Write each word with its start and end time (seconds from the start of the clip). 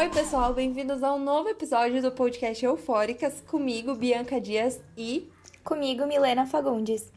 Oi, 0.00 0.08
pessoal, 0.08 0.54
bem-vindos 0.54 1.02
a 1.02 1.12
um 1.12 1.22
novo 1.22 1.50
episódio 1.50 2.00
do 2.00 2.10
podcast 2.10 2.64
Eufóricas, 2.64 3.42
comigo, 3.46 3.94
Bianca 3.94 4.40
Dias 4.40 4.80
e. 4.96 5.30
Comigo, 5.62 6.06
Milena 6.06 6.46
Fagundes. 6.46 7.12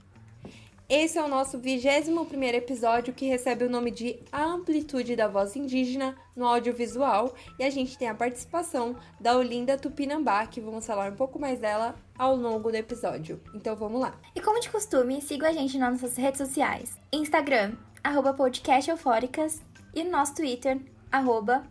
Esse 0.89 1.17
é 1.17 1.23
o 1.23 1.29
nosso 1.29 1.57
21 1.57 2.43
episódio 2.53 3.13
que 3.13 3.25
recebe 3.25 3.63
o 3.63 3.69
nome 3.69 3.89
de 3.89 4.19
A 4.29 4.43
Amplitude 4.43 5.15
da 5.15 5.29
Voz 5.29 5.55
Indígena 5.55 6.13
no 6.35 6.45
Audiovisual 6.45 7.33
e 7.57 7.63
a 7.63 7.69
gente 7.69 7.97
tem 7.97 8.09
a 8.09 8.13
participação 8.13 8.97
da 9.17 9.37
Olinda 9.37 9.77
Tupinambá, 9.77 10.45
que 10.45 10.59
vamos 10.59 10.85
falar 10.85 11.09
um 11.09 11.15
pouco 11.15 11.39
mais 11.39 11.59
dela 11.59 11.95
ao 12.17 12.35
longo 12.35 12.69
do 12.69 12.75
episódio. 12.75 13.39
Então 13.55 13.77
vamos 13.77 14.01
lá. 14.01 14.13
E 14.35 14.41
como 14.41 14.59
de 14.59 14.69
costume, 14.69 15.21
siga 15.21 15.47
a 15.47 15.53
gente 15.53 15.77
nas 15.77 15.93
nossas 16.01 16.17
redes 16.17 16.39
sociais: 16.39 16.99
Instagram, 17.13 17.77
arroba 18.03 18.33
podcast 18.33 18.91
eufóricas 18.91 19.61
e 19.95 20.03
no 20.03 20.11
nosso 20.11 20.35
Twitter, 20.35 20.81
arroba 21.09 21.63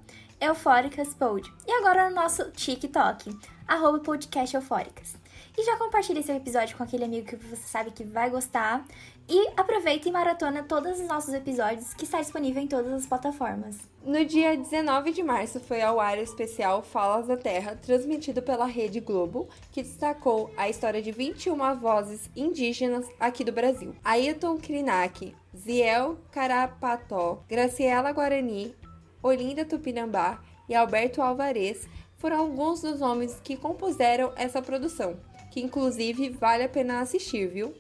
eufóricaspod. 0.43 1.49
E 1.67 1.73
agora 1.73 2.11
no 2.11 2.17
nosso 2.17 2.51
TikTok, 2.51 3.39
arroba 3.67 4.01
podcast 4.01 4.57
eufóricas. 4.57 5.15
E 5.57 5.65
já 5.65 5.77
compartilhe 5.77 6.23
seu 6.23 6.35
episódio 6.35 6.77
com 6.77 6.83
aquele 6.83 7.05
amigo 7.05 7.29
que 7.29 7.37
você 7.37 7.69
sabe 7.69 7.91
que 7.91 8.03
vai 8.03 8.29
gostar. 8.31 8.85
E 9.29 9.53
aproveita 9.57 10.09
e 10.09 10.13
maratona 10.13 10.65
todos 10.65 10.99
os 10.99 11.07
nossos 11.07 11.33
episódios 11.33 11.95
que 11.95 12.05
está 12.05 12.21
disponível 12.21 12.61
em 12.61 12.67
todas 12.67 12.93
as 12.93 13.07
plataformas. 13.07 13.79
No 14.05 14.25
dia 14.25 14.57
19 14.57 15.13
de 15.13 15.23
março 15.23 15.61
foi 15.61 15.81
ao 15.81 16.01
ar 16.01 16.19
o 16.19 16.23
especial 16.23 16.83
Falas 16.83 17.29
da 17.29 17.37
Terra, 17.37 17.77
transmitido 17.77 18.43
pela 18.43 18.67
Rede 18.67 18.99
Globo, 18.99 19.49
que 19.71 19.83
destacou 19.83 20.51
a 20.57 20.69
história 20.69 21.01
de 21.01 21.13
21 21.13 21.79
vozes 21.79 22.29
indígenas 22.35 23.07
aqui 23.21 23.45
do 23.45 23.53
Brasil. 23.53 23.95
Ailton 24.03 24.59
Krenak, 24.59 25.37
Ziel 25.57 26.19
Carapató, 26.33 27.45
Graciela 27.49 28.11
Guarani, 28.11 28.75
Olinda 29.23 29.65
Tupinambá 29.65 30.41
e 30.69 30.75
Alberto 30.75 31.23
Alvarez 31.23 31.87
foram 32.17 32.39
alguns 32.39 32.81
dos 32.81 33.01
nomes 33.01 33.41
que 33.43 33.57
compuseram 33.57 34.33
essa 34.37 34.63
produção, 34.63 35.19
que 35.51 35.61
inclusive 35.61 36.31
vale 36.31 36.65
a 36.65 36.69
pena 36.69 37.01
assistir, 37.01 37.49
viu? 37.49 37.75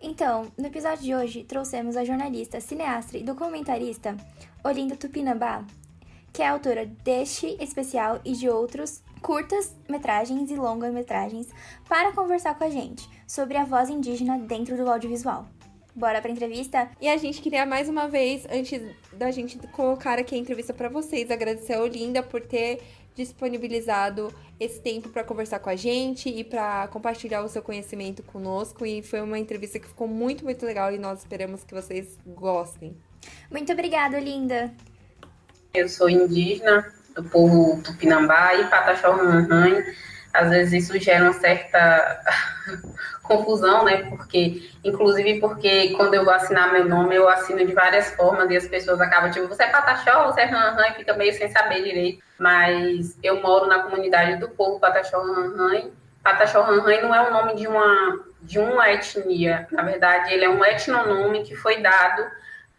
Então, 0.00 0.50
no 0.58 0.66
episódio 0.66 1.04
de 1.04 1.14
hoje, 1.14 1.44
trouxemos 1.44 1.96
a 1.96 2.04
jornalista, 2.04 2.60
cineasta 2.60 3.16
e 3.16 3.22
documentarista 3.22 4.16
Olinda 4.64 4.96
Tupinambá, 4.96 5.64
que 6.32 6.42
é 6.42 6.48
autora 6.48 6.86
deste 6.86 7.56
especial 7.60 8.20
e 8.24 8.32
de 8.32 8.48
outros 8.48 9.02
curtas 9.20 9.76
metragens 9.88 10.50
e 10.50 10.56
longas 10.56 10.92
metragens, 10.92 11.48
para 11.88 12.12
conversar 12.12 12.58
com 12.58 12.64
a 12.64 12.70
gente 12.70 13.08
sobre 13.28 13.56
a 13.56 13.64
voz 13.64 13.88
indígena 13.88 14.38
dentro 14.38 14.76
do 14.76 14.90
audiovisual. 14.90 15.46
Bora 15.94 16.22
pra 16.22 16.30
entrevista? 16.30 16.88
E 17.00 17.08
a 17.08 17.18
gente 17.18 17.42
queria 17.42 17.66
mais 17.66 17.86
uma 17.86 18.08
vez, 18.08 18.46
antes 18.50 18.80
da 19.12 19.30
gente 19.30 19.58
colocar 19.68 20.18
aqui 20.18 20.34
a 20.34 20.38
entrevista 20.38 20.72
para 20.72 20.88
vocês, 20.88 21.30
agradecer 21.30 21.74
a 21.74 21.82
Olinda 21.82 22.22
por 22.22 22.40
ter 22.40 22.80
disponibilizado 23.14 24.32
esse 24.58 24.80
tempo 24.80 25.10
para 25.10 25.22
conversar 25.22 25.58
com 25.58 25.68
a 25.68 25.76
gente 25.76 26.30
e 26.30 26.42
para 26.42 26.88
compartilhar 26.88 27.42
o 27.42 27.48
seu 27.48 27.60
conhecimento 27.60 28.22
conosco. 28.22 28.86
E 28.86 29.02
foi 29.02 29.20
uma 29.20 29.38
entrevista 29.38 29.78
que 29.78 29.86
ficou 29.86 30.08
muito, 30.08 30.44
muito 30.44 30.64
legal 30.64 30.90
e 30.94 30.98
nós 30.98 31.18
esperamos 31.18 31.62
que 31.62 31.74
vocês 31.74 32.18
gostem. 32.26 32.96
Muito 33.50 33.70
obrigada, 33.70 34.18
Linda. 34.18 34.72
Eu 35.74 35.90
sou 35.90 36.08
indígena 36.08 36.90
do 37.14 37.22
povo 37.24 37.82
Tupinambá 37.82 38.54
e 38.54 38.66
Pataxó 38.70 39.12
Ranhan. 39.12 39.84
Às 40.32 40.50
vezes 40.50 40.84
isso 40.84 40.98
gera 40.98 41.24
uma 41.24 41.32
certa 41.34 42.20
confusão, 43.22 43.84
né? 43.84 44.04
Porque, 44.08 44.70
inclusive, 44.82 45.40
porque 45.40 45.90
quando 45.90 46.14
eu 46.14 46.24
vou 46.24 46.32
assinar 46.32 46.72
meu 46.72 46.84
nome, 46.86 47.14
eu 47.14 47.28
assino 47.28 47.66
de 47.66 47.72
várias 47.74 48.14
formas 48.14 48.50
e 48.50 48.56
as 48.56 48.66
pessoas 48.66 49.00
acabam 49.00 49.30
tipo, 49.30 49.46
você 49.46 49.64
é 49.64 49.70
Pataxó, 49.70 50.26
você 50.26 50.42
é 50.42 50.44
Ranhan, 50.44 50.88
e 50.88 50.94
fica 50.94 51.14
meio 51.14 51.32
sem 51.34 51.50
saber 51.50 51.82
direito. 51.82 52.22
Mas 52.38 53.18
eu 53.22 53.40
moro 53.42 53.66
na 53.66 53.82
comunidade 53.82 54.36
do 54.38 54.48
povo 54.48 54.80
Pataxó 54.80 55.20
Ranhan. 55.20 55.90
Pataxó 56.22 56.62
Ranhan 56.62 57.02
não 57.02 57.14
é 57.14 57.28
o 57.28 57.32
nome 57.32 57.54
de 57.56 57.66
uma, 57.66 58.20
de 58.40 58.58
uma 58.58 58.90
etnia, 58.90 59.66
na 59.70 59.82
verdade, 59.82 60.32
ele 60.32 60.44
é 60.44 60.48
um 60.48 60.64
etnonome 60.64 61.42
que 61.42 61.54
foi 61.54 61.80
dado 61.80 62.24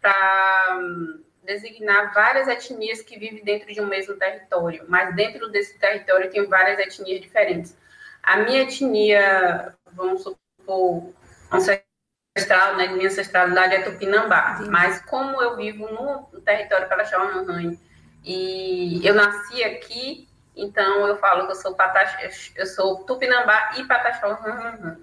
para 0.00 0.78
designar 1.44 2.12
várias 2.12 2.48
etnias 2.48 3.02
que 3.02 3.18
vivem 3.18 3.44
dentro 3.44 3.72
de 3.72 3.80
um 3.80 3.86
mesmo 3.86 4.14
território, 4.16 4.84
mas 4.88 5.14
dentro 5.14 5.48
desse 5.50 5.78
território 5.78 6.30
tem 6.30 6.46
várias 6.46 6.78
etnias 6.78 7.20
diferentes. 7.20 7.76
A 8.22 8.38
minha 8.38 8.62
etnia, 8.62 9.74
vamos 9.92 10.22
supor, 10.22 11.12
ancestral, 11.52 12.76
né, 12.76 12.88
minha 12.88 13.08
ancestralidade 13.08 13.74
é 13.74 13.82
Tupinambá, 13.82 14.56
Sim. 14.56 14.70
mas 14.70 15.00
como 15.02 15.40
eu 15.42 15.56
vivo 15.56 15.86
no, 15.88 16.40
território 16.40 16.88
Paraxauanãe 16.88 17.78
e 18.24 19.06
eu 19.06 19.14
nasci 19.14 19.62
aqui, 19.62 20.28
então 20.56 21.06
eu 21.06 21.16
falo 21.18 21.46
que 21.46 21.52
eu 21.52 21.56
sou 21.56 21.74
Patax, 21.74 22.52
eu 22.56 22.66
sou 22.66 23.04
Tupinambá 23.04 23.72
e 23.76 23.84
Pataxauanãe. 23.84 24.96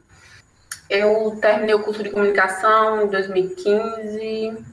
Eu 0.90 1.38
terminei 1.40 1.74
o 1.74 1.84
curso 1.84 2.03
de 2.03 2.09
comunicação 2.09 3.03
em 3.03 3.07
2015. 3.07 4.71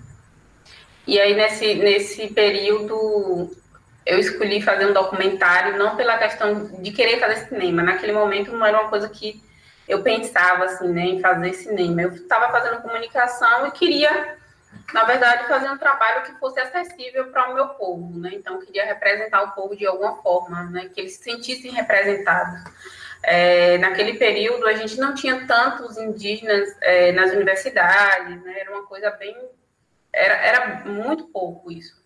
E 1.09 1.19
aí, 1.19 1.35
nesse, 1.35 1.75
nesse 1.77 2.29
período, 2.35 3.51
eu 4.05 4.19
escolhi 4.19 4.61
fazer 4.61 4.85
um 4.85 4.93
documentário, 4.93 5.79
não 5.79 5.97
pela 5.97 6.19
questão 6.19 6.67
de 6.83 6.93
querer 6.93 7.19
fazer 7.19 7.47
cinema. 7.47 7.83
Naquele 7.83 8.13
momento, 8.13 8.53
não 8.53 8.67
era 8.67 8.79
uma 8.79 8.91
coisa 8.91 9.09
que 9.09 9.43
eu 9.89 10.03
pensava 10.03 10.67
assim, 10.67 10.89
né, 10.93 11.07
em 11.07 11.21
fazer 11.23 11.55
cinema. 11.55 12.03
Eu 12.03 12.11
estava 12.11 12.53
fazendo 12.53 12.83
comunicação 12.83 13.67
e 13.67 13.71
queria, 13.71 14.37
na 14.93 15.05
verdade, 15.05 15.49
fazer 15.49 15.71
um 15.71 15.79
trabalho 15.79 16.25
que 16.25 16.39
fosse 16.39 16.61
acessível 16.61 17.29
para 17.29 17.53
o 17.53 17.55
meu 17.55 17.69
povo, 17.69 18.19
né? 18.19 18.33
Então, 18.35 18.61
queria 18.61 18.85
representar 18.85 19.45
o 19.45 19.53
povo 19.53 19.75
de 19.75 19.87
alguma 19.87 20.17
forma, 20.17 20.65
né, 20.65 20.91
que 20.93 21.01
eles 21.01 21.15
se 21.15 21.23
sentissem 21.23 21.71
representados. 21.71 22.65
É, 23.23 23.79
naquele 23.79 24.19
período, 24.19 24.67
a 24.67 24.75
gente 24.75 25.01
não 25.01 25.15
tinha 25.15 25.47
tantos 25.47 25.97
indígenas 25.97 26.69
é, 26.83 27.13
nas 27.13 27.33
universidades, 27.33 28.43
né? 28.43 28.61
Era 28.61 28.73
uma 28.73 28.85
coisa 28.85 29.11
bem, 29.13 29.35
era, 30.19 30.35
era 30.35 30.85
muito 30.85 31.25
pouco 31.25 31.71
isso 31.71 31.99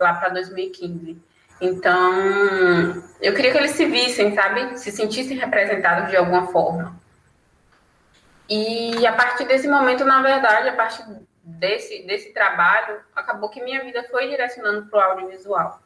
lá 0.00 0.14
para 0.14 0.30
2015. 0.30 1.22
Então, 1.60 3.02
eu 3.20 3.34
queria 3.34 3.52
que 3.52 3.58
eles 3.58 3.72
se 3.72 3.84
vissem, 3.84 4.34
sabe? 4.34 4.78
Se 4.78 4.90
sentissem 4.90 5.36
representados 5.36 6.08
de 6.08 6.16
alguma 6.16 6.46
forma. 6.46 6.98
E 8.48 9.06
a 9.06 9.12
partir 9.12 9.46
desse 9.46 9.68
momento, 9.68 10.04
na 10.04 10.22
verdade, 10.22 10.70
a 10.70 10.72
partir 10.72 11.04
desse, 11.44 12.02
desse 12.06 12.32
trabalho, 12.32 13.00
acabou 13.14 13.50
que 13.50 13.62
minha 13.62 13.84
vida 13.84 14.02
foi 14.10 14.28
direcionando 14.28 14.86
para 14.86 14.98
o 14.98 15.12
audiovisual. 15.12 15.80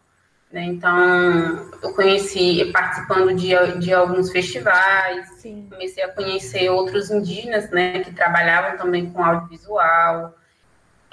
Né? 0.51 0.63
Então, 0.63 1.71
eu 1.83 1.93
conheci, 1.95 2.71
participando 2.73 3.35
de, 3.35 3.79
de 3.81 3.93
alguns 3.93 4.31
festivais, 4.31 5.29
Sim. 5.39 5.67
comecei 5.69 6.05
a 6.05 6.13
conhecer 6.13 6.71
outros 6.71 7.11
indígenas, 7.11 7.69
né, 7.71 7.99
que 8.05 8.15
trabalhavam 8.15 8.79
também 8.79 9.11
com 9.11 9.25
audiovisual, 9.25 10.33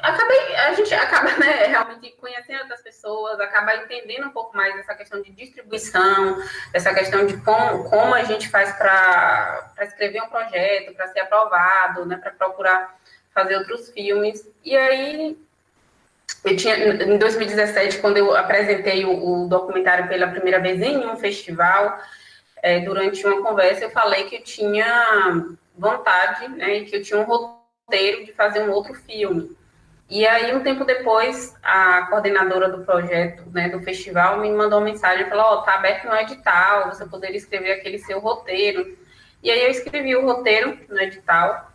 acabei, 0.01 0.55
a 0.55 0.73
gente 0.73 0.93
acaba 0.93 1.37
né, 1.37 1.67
realmente 1.67 2.11
conhecendo 2.19 2.61
outras 2.61 2.81
pessoas, 2.81 3.39
acaba 3.39 3.75
entendendo 3.75 4.27
um 4.27 4.31
pouco 4.31 4.55
mais 4.55 4.77
essa 4.79 4.95
questão 4.95 5.21
de 5.21 5.31
distribuição, 5.31 6.41
essa 6.73 6.93
questão 6.93 7.25
de 7.25 7.37
como, 7.37 7.89
como 7.89 8.13
a 8.13 8.23
gente 8.23 8.49
faz 8.49 8.73
para 8.73 9.73
escrever 9.81 10.21
um 10.21 10.29
projeto, 10.29 10.93
para 10.93 11.07
ser 11.07 11.21
aprovado, 11.21 12.05
né, 12.05 12.17
para 12.17 12.31
procurar 12.31 12.97
fazer 13.33 13.55
outros 13.57 13.89
filmes. 13.89 14.45
E 14.63 14.75
aí, 14.75 15.37
eu 16.43 16.57
tinha, 16.57 16.75
em 16.77 17.17
2017, 17.17 17.99
quando 17.99 18.17
eu 18.17 18.35
apresentei 18.35 19.05
o, 19.05 19.43
o 19.43 19.47
documentário 19.47 20.07
pela 20.07 20.27
primeira 20.27 20.59
vez 20.59 20.81
em 20.81 21.05
um 21.05 21.15
festival, 21.15 21.99
é, 22.61 22.79
durante 22.79 23.25
uma 23.25 23.41
conversa, 23.41 23.85
eu 23.85 23.91
falei 23.91 24.25
que 24.25 24.35
eu 24.35 24.43
tinha 24.43 25.55
vontade, 25.77 26.47
né, 26.49 26.81
que 26.81 26.95
eu 26.95 27.03
tinha 27.03 27.19
um 27.19 27.23
roteiro 27.23 28.25
de 28.25 28.33
fazer 28.33 28.61
um 28.61 28.71
outro 28.71 28.93
filme. 28.93 29.55
E 30.11 30.27
aí, 30.27 30.53
um 30.53 30.61
tempo 30.61 30.83
depois, 30.83 31.55
a 31.63 32.05
coordenadora 32.07 32.67
do 32.67 32.83
projeto, 32.83 33.43
né, 33.53 33.69
do 33.69 33.79
festival, 33.79 34.41
me 34.41 34.51
mandou 34.51 34.79
uma 34.79 34.85
mensagem 34.85 35.29
falou: 35.29 35.45
Ó, 35.45 35.53
oh, 35.53 35.61
tá 35.61 35.75
aberto 35.75 36.03
no 36.05 36.13
edital, 36.13 36.89
você 36.89 37.05
poderia 37.05 37.37
escrever 37.37 37.71
aquele 37.71 37.97
seu 37.97 38.19
roteiro. 38.19 38.97
E 39.41 39.49
aí, 39.49 39.63
eu 39.63 39.71
escrevi 39.71 40.13
o 40.17 40.25
roteiro 40.25 40.77
no 40.89 40.99
edital. 40.99 41.71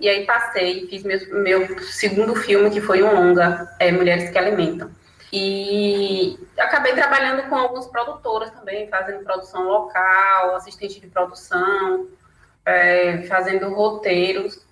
E 0.00 0.08
aí, 0.08 0.26
passei, 0.26 0.88
fiz 0.88 1.04
meu, 1.04 1.20
meu 1.40 1.78
segundo 1.84 2.34
filme, 2.34 2.68
que 2.68 2.80
foi 2.80 3.00
um 3.00 3.14
longa, 3.14 3.72
é, 3.78 3.92
Mulheres 3.92 4.30
que 4.30 4.36
Alimentam. 4.36 4.90
E 5.32 6.36
acabei 6.58 6.94
trabalhando 6.94 7.48
com 7.48 7.54
algumas 7.54 7.86
produtoras 7.86 8.50
também, 8.50 8.88
fazendo 8.88 9.22
produção 9.22 9.68
local, 9.68 10.56
assistente 10.56 11.00
de 11.00 11.06
produção, 11.06 12.08
é, 12.66 13.22
fazendo 13.28 13.72
roteiros. 13.72 14.64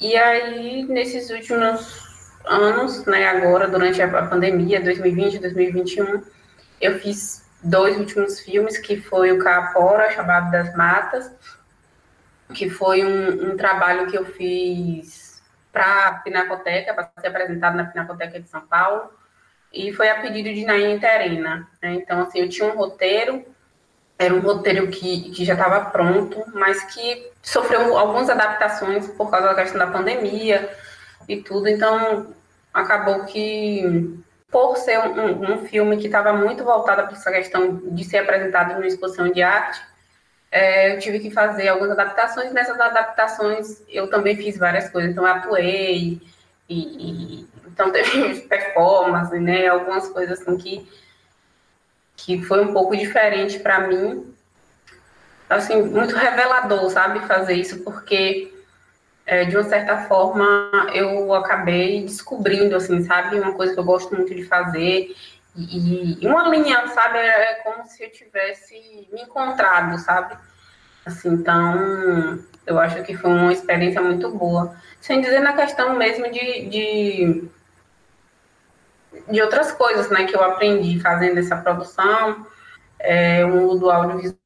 E 0.00 0.16
aí, 0.16 0.84
nesses 0.84 1.30
últimos 1.30 2.04
anos, 2.44 3.04
né, 3.06 3.26
agora, 3.26 3.68
durante 3.68 4.02
a 4.02 4.26
pandemia, 4.26 4.80
2020, 4.82 5.38
2021, 5.38 6.22
eu 6.80 6.98
fiz 6.98 7.44
dois 7.62 7.96
últimos 7.96 8.40
filmes, 8.40 8.76
que 8.76 9.00
foi 9.00 9.32
o 9.32 9.38
Capora, 9.38 10.10
Chamado 10.10 10.50
das 10.50 10.74
Matas, 10.76 11.30
que 12.52 12.68
foi 12.68 13.04
um, 13.04 13.52
um 13.52 13.56
trabalho 13.56 14.06
que 14.06 14.18
eu 14.18 14.24
fiz 14.24 15.42
para 15.72 16.08
a 16.08 16.12
Pinacoteca, 16.18 16.94
para 16.94 17.10
ser 17.18 17.28
apresentado 17.28 17.76
na 17.76 17.84
Pinacoteca 17.84 18.38
de 18.38 18.48
São 18.48 18.60
Paulo. 18.60 19.10
e 19.72 19.92
foi 19.92 20.08
a 20.08 20.20
pedido 20.20 20.52
de 20.54 20.64
Naine 20.64 21.00
Terena. 21.00 21.68
Né? 21.82 21.94
Então, 21.94 22.22
assim, 22.22 22.40
eu 22.40 22.48
tinha 22.48 22.68
um 22.68 22.76
roteiro, 22.76 23.44
era 24.16 24.32
um 24.32 24.40
roteiro 24.40 24.86
que, 24.88 25.30
que 25.32 25.44
já 25.44 25.54
estava 25.54 25.86
pronto, 25.86 26.44
mas 26.54 26.84
que 26.94 27.33
sofreu 27.44 27.96
algumas 27.96 28.28
adaptações 28.28 29.06
por 29.08 29.30
causa 29.30 29.48
da 29.48 29.54
questão 29.54 29.78
da 29.78 29.86
pandemia 29.86 30.68
e 31.28 31.36
tudo, 31.42 31.68
então 31.68 32.34
acabou 32.72 33.24
que, 33.24 34.18
por 34.50 34.76
ser 34.76 34.98
um, 34.98 35.52
um 35.52 35.66
filme 35.66 35.96
que 35.98 36.06
estava 36.06 36.32
muito 36.32 36.64
voltado 36.64 37.04
para 37.04 37.12
essa 37.12 37.30
questão 37.30 37.76
de 37.94 38.04
ser 38.04 38.18
apresentado 38.18 38.74
numa 38.74 38.86
exposição 38.86 39.30
de 39.30 39.42
arte, 39.42 39.80
é, 40.50 40.94
eu 40.94 40.98
tive 41.00 41.18
que 41.18 41.30
fazer 41.30 41.68
algumas 41.68 41.92
adaptações. 41.92 42.52
Nessas 42.52 42.78
adaptações, 42.80 43.82
eu 43.88 44.08
também 44.08 44.36
fiz 44.36 44.56
várias 44.56 44.88
coisas. 44.88 45.10
Então, 45.10 45.26
eu 45.26 45.32
atuei, 45.32 46.20
e, 46.68 47.40
e 47.40 47.48
então 47.66 47.90
teve 47.92 48.40
performance, 48.42 49.36
né? 49.38 49.66
Algumas 49.66 50.08
coisas 50.08 50.40
assim 50.40 50.56
que, 50.56 50.88
que 52.16 52.42
foi 52.42 52.64
um 52.64 52.72
pouco 52.72 52.96
diferente 52.96 53.58
para 53.58 53.86
mim. 53.88 54.33
Assim, 55.48 55.82
muito 55.82 56.16
revelador, 56.16 56.88
sabe, 56.90 57.20
fazer 57.26 57.54
isso, 57.54 57.80
porque 57.84 58.52
é, 59.26 59.44
de 59.44 59.56
uma 59.56 59.64
certa 59.64 59.98
forma 60.08 60.70
eu 60.92 61.32
acabei 61.34 62.02
descobrindo, 62.02 62.76
assim, 62.76 63.02
sabe, 63.04 63.38
uma 63.38 63.54
coisa 63.54 63.74
que 63.74 63.80
eu 63.80 63.84
gosto 63.84 64.14
muito 64.14 64.34
de 64.34 64.44
fazer. 64.44 65.14
E, 65.56 66.18
e 66.22 66.26
uma 66.26 66.48
linha, 66.48 66.86
sabe, 66.88 67.18
é 67.18 67.54
como 67.62 67.86
se 67.86 68.02
eu 68.02 68.10
tivesse 68.10 69.08
me 69.12 69.22
encontrado, 69.22 69.98
sabe? 69.98 70.36
Assim, 71.06 71.28
então, 71.28 72.38
eu 72.66 72.78
acho 72.78 73.02
que 73.02 73.16
foi 73.16 73.30
uma 73.30 73.52
experiência 73.52 74.00
muito 74.00 74.30
boa. 74.30 74.74
Sem 75.00 75.20
dizer 75.20 75.40
na 75.40 75.52
questão 75.52 75.96
mesmo 75.96 76.30
de, 76.30 76.68
de, 76.68 77.48
de 79.30 79.42
outras 79.42 79.70
coisas, 79.72 80.10
né, 80.10 80.24
que 80.24 80.34
eu 80.34 80.42
aprendi 80.42 80.98
fazendo 81.00 81.38
essa 81.38 81.56
produção, 81.56 82.46
é, 82.98 83.44
o 83.44 83.74
do 83.74 83.90
audiovisual, 83.90 84.43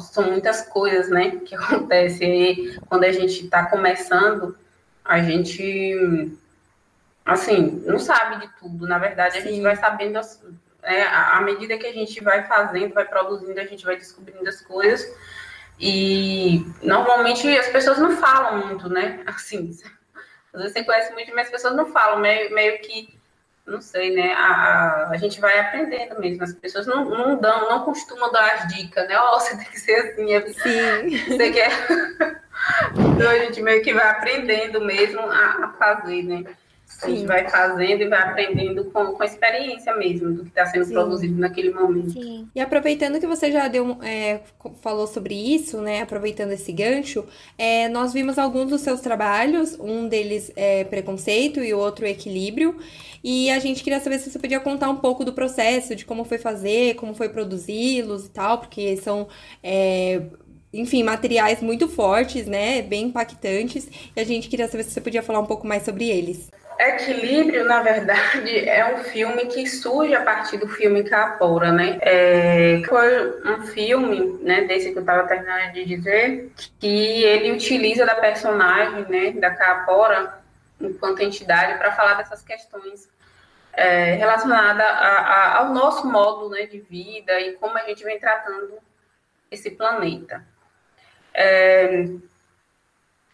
são 0.00 0.24
muitas 0.24 0.62
coisas, 0.62 1.08
né, 1.08 1.30
que 1.44 1.54
acontecem 1.56 2.78
quando 2.88 3.04
a 3.04 3.12
gente 3.12 3.44
está 3.44 3.66
começando, 3.66 4.56
a 5.04 5.20
gente 5.20 6.36
assim, 7.28 7.82
não 7.86 7.98
sabe 7.98 8.46
de 8.46 8.52
tudo. 8.58 8.86
Na 8.86 8.98
verdade, 8.98 9.38
a 9.38 9.42
Sim. 9.42 9.48
gente 9.50 9.62
vai 9.62 9.76
sabendo, 9.76 10.18
é, 10.82 11.02
à 11.02 11.40
medida 11.42 11.76
que 11.76 11.86
a 11.86 11.92
gente 11.92 12.22
vai 12.22 12.46
fazendo, 12.46 12.94
vai 12.94 13.04
produzindo, 13.04 13.60
a 13.60 13.66
gente 13.66 13.84
vai 13.84 13.96
descobrindo 13.96 14.48
as 14.48 14.60
coisas. 14.62 15.06
E 15.78 16.66
normalmente 16.82 17.46
as 17.56 17.68
pessoas 17.68 17.98
não 17.98 18.16
falam 18.16 18.66
muito, 18.66 18.88
né? 18.88 19.22
Assim, 19.26 19.70
às 20.52 20.62
vezes 20.62 20.72
você 20.72 20.84
conhece 20.84 21.12
muito, 21.12 21.34
mas 21.34 21.46
as 21.46 21.52
pessoas 21.52 21.76
não 21.76 21.86
falam, 21.86 22.18
meio, 22.18 22.52
meio 22.52 22.80
que, 22.80 23.17
não 23.68 23.80
sei, 23.80 24.14
né? 24.14 24.32
A, 24.32 25.10
a 25.10 25.16
gente 25.16 25.40
vai 25.40 25.58
aprendendo 25.58 26.18
mesmo. 26.18 26.42
As 26.42 26.54
pessoas 26.54 26.86
não, 26.86 27.04
não 27.04 27.38
dão, 27.38 27.68
não 27.68 27.84
costumam 27.84 28.32
dar 28.32 28.54
as 28.54 28.68
dicas, 28.74 29.06
né? 29.06 29.16
Ó, 29.18 29.36
oh, 29.36 29.40
você 29.40 29.56
tem 29.56 29.66
que 29.66 29.78
ser 29.78 29.94
assim, 29.94 30.32
é, 30.32 30.40
Sim. 30.48 31.18
Você 31.18 31.50
quer. 31.50 31.70
então 32.96 33.30
a 33.30 33.38
gente 33.38 33.60
meio 33.62 33.82
que 33.82 33.92
vai 33.92 34.08
aprendendo 34.08 34.80
mesmo 34.80 35.20
a, 35.20 35.66
a 35.66 35.74
fazer, 35.78 36.22
né? 36.22 36.44
Sim. 36.98 37.06
A 37.06 37.14
gente 37.14 37.26
vai 37.26 37.48
fazendo 37.48 38.02
e 38.02 38.08
vai 38.08 38.18
aprendendo 38.18 38.84
com, 38.86 39.12
com 39.12 39.22
a 39.22 39.26
experiência 39.26 39.94
mesmo 39.96 40.32
do 40.32 40.42
que 40.42 40.48
está 40.48 40.66
sendo 40.66 40.84
Sim. 40.84 40.94
produzido 40.94 41.40
naquele 41.40 41.70
momento. 41.70 42.10
Sim. 42.10 42.48
E 42.52 42.60
aproveitando 42.60 43.20
que 43.20 43.26
você 43.26 43.52
já 43.52 43.68
deu, 43.68 43.96
é, 44.02 44.40
falou 44.82 45.06
sobre 45.06 45.32
isso, 45.32 45.80
né? 45.80 46.02
Aproveitando 46.02 46.50
esse 46.50 46.72
gancho, 46.72 47.24
é, 47.56 47.88
nós 47.88 48.12
vimos 48.12 48.36
alguns 48.36 48.70
dos 48.70 48.80
seus 48.80 49.00
trabalhos, 49.00 49.78
um 49.78 50.08
deles 50.08 50.50
é 50.56 50.82
preconceito 50.82 51.62
e 51.62 51.72
o 51.72 51.78
outro 51.78 52.04
equilíbrio. 52.04 52.76
E 53.22 53.48
a 53.50 53.60
gente 53.60 53.84
queria 53.84 54.00
saber 54.00 54.18
se 54.18 54.28
você 54.28 54.38
podia 54.38 54.58
contar 54.58 54.90
um 54.90 54.96
pouco 54.96 55.24
do 55.24 55.32
processo, 55.32 55.94
de 55.94 56.04
como 56.04 56.24
foi 56.24 56.38
fazer, 56.38 56.96
como 56.96 57.14
foi 57.14 57.28
produzi-los 57.28 58.26
e 58.26 58.30
tal, 58.30 58.58
porque 58.58 58.96
são 58.96 59.28
é, 59.62 60.22
enfim, 60.72 61.04
materiais 61.04 61.62
muito 61.62 61.88
fortes, 61.88 62.48
né? 62.48 62.82
Bem 62.82 63.04
impactantes. 63.04 63.88
E 64.16 64.20
a 64.20 64.24
gente 64.24 64.48
queria 64.48 64.66
saber 64.66 64.82
se 64.82 64.90
você 64.90 65.00
podia 65.00 65.22
falar 65.22 65.38
um 65.38 65.46
pouco 65.46 65.64
mais 65.64 65.84
sobre 65.84 66.08
eles. 66.08 66.50
Equilíbrio, 66.78 67.64
na 67.64 67.82
verdade, 67.82 68.56
é 68.68 68.94
um 68.94 68.98
filme 68.98 69.46
que 69.46 69.66
surge 69.66 70.14
a 70.14 70.22
partir 70.22 70.58
do 70.58 70.68
filme 70.68 71.02
Capora, 71.02 71.72
né? 71.72 71.98
É, 72.00 72.80
foi 72.86 73.42
um 73.44 73.66
filme, 73.66 74.38
né, 74.42 74.62
desse 74.62 74.92
que 74.92 74.98
eu 74.98 75.00
estava 75.00 75.26
terminando 75.26 75.72
de 75.72 75.84
dizer, 75.84 76.52
que 76.78 77.24
ele 77.24 77.50
utiliza 77.50 78.06
da 78.06 78.14
personagem, 78.14 79.04
né, 79.08 79.32
da 79.32 79.50
Capora, 79.50 80.38
enquanto 80.80 81.20
entidade, 81.20 81.76
para 81.78 81.90
falar 81.90 82.14
dessas 82.14 82.42
questões 82.42 83.08
é, 83.72 84.14
relacionadas 84.14 84.86
ao 85.56 85.74
nosso 85.74 86.06
modo 86.06 86.48
né, 86.48 86.66
de 86.66 86.78
vida 86.78 87.40
e 87.40 87.54
como 87.54 87.76
a 87.76 87.82
gente 87.82 88.04
vem 88.04 88.20
tratando 88.20 88.78
esse 89.50 89.72
planeta. 89.72 90.46
É, 91.34 92.04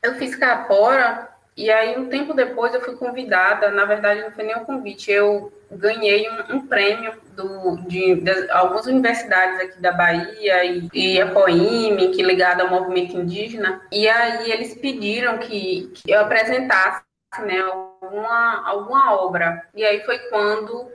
eu 0.02 0.14
fiz 0.14 0.34
Capora 0.34 1.33
e 1.56 1.70
aí, 1.70 1.96
um 1.98 2.08
tempo 2.08 2.34
depois, 2.34 2.74
eu 2.74 2.80
fui 2.80 2.96
convidada, 2.96 3.70
na 3.70 3.84
verdade, 3.84 4.22
não 4.22 4.32
foi 4.32 4.44
nem 4.44 4.56
um 4.56 4.64
convite, 4.64 5.10
eu 5.10 5.52
ganhei 5.70 6.28
um, 6.28 6.56
um 6.56 6.66
prêmio 6.66 7.12
do, 7.32 7.76
de, 7.86 8.16
de, 8.16 8.50
algumas 8.50 8.86
universidades 8.86 9.60
aqui 9.60 9.80
da 9.80 9.92
Bahia 9.92 10.64
e, 10.64 10.88
e 10.92 11.20
a 11.20 11.26
Poime, 11.28 12.10
que 12.10 12.22
ligada 12.22 12.62
ao 12.62 12.70
movimento 12.70 13.16
indígena, 13.16 13.80
e 13.90 14.08
aí 14.08 14.50
eles 14.50 14.74
pediram 14.74 15.38
que, 15.38 15.92
que 15.94 16.10
eu 16.10 16.20
apresentasse 16.20 17.02
né, 17.42 17.60
alguma, 17.60 18.68
alguma 18.68 19.14
obra. 19.14 19.66
E 19.74 19.84
aí 19.84 20.00
foi 20.04 20.18
quando 20.30 20.88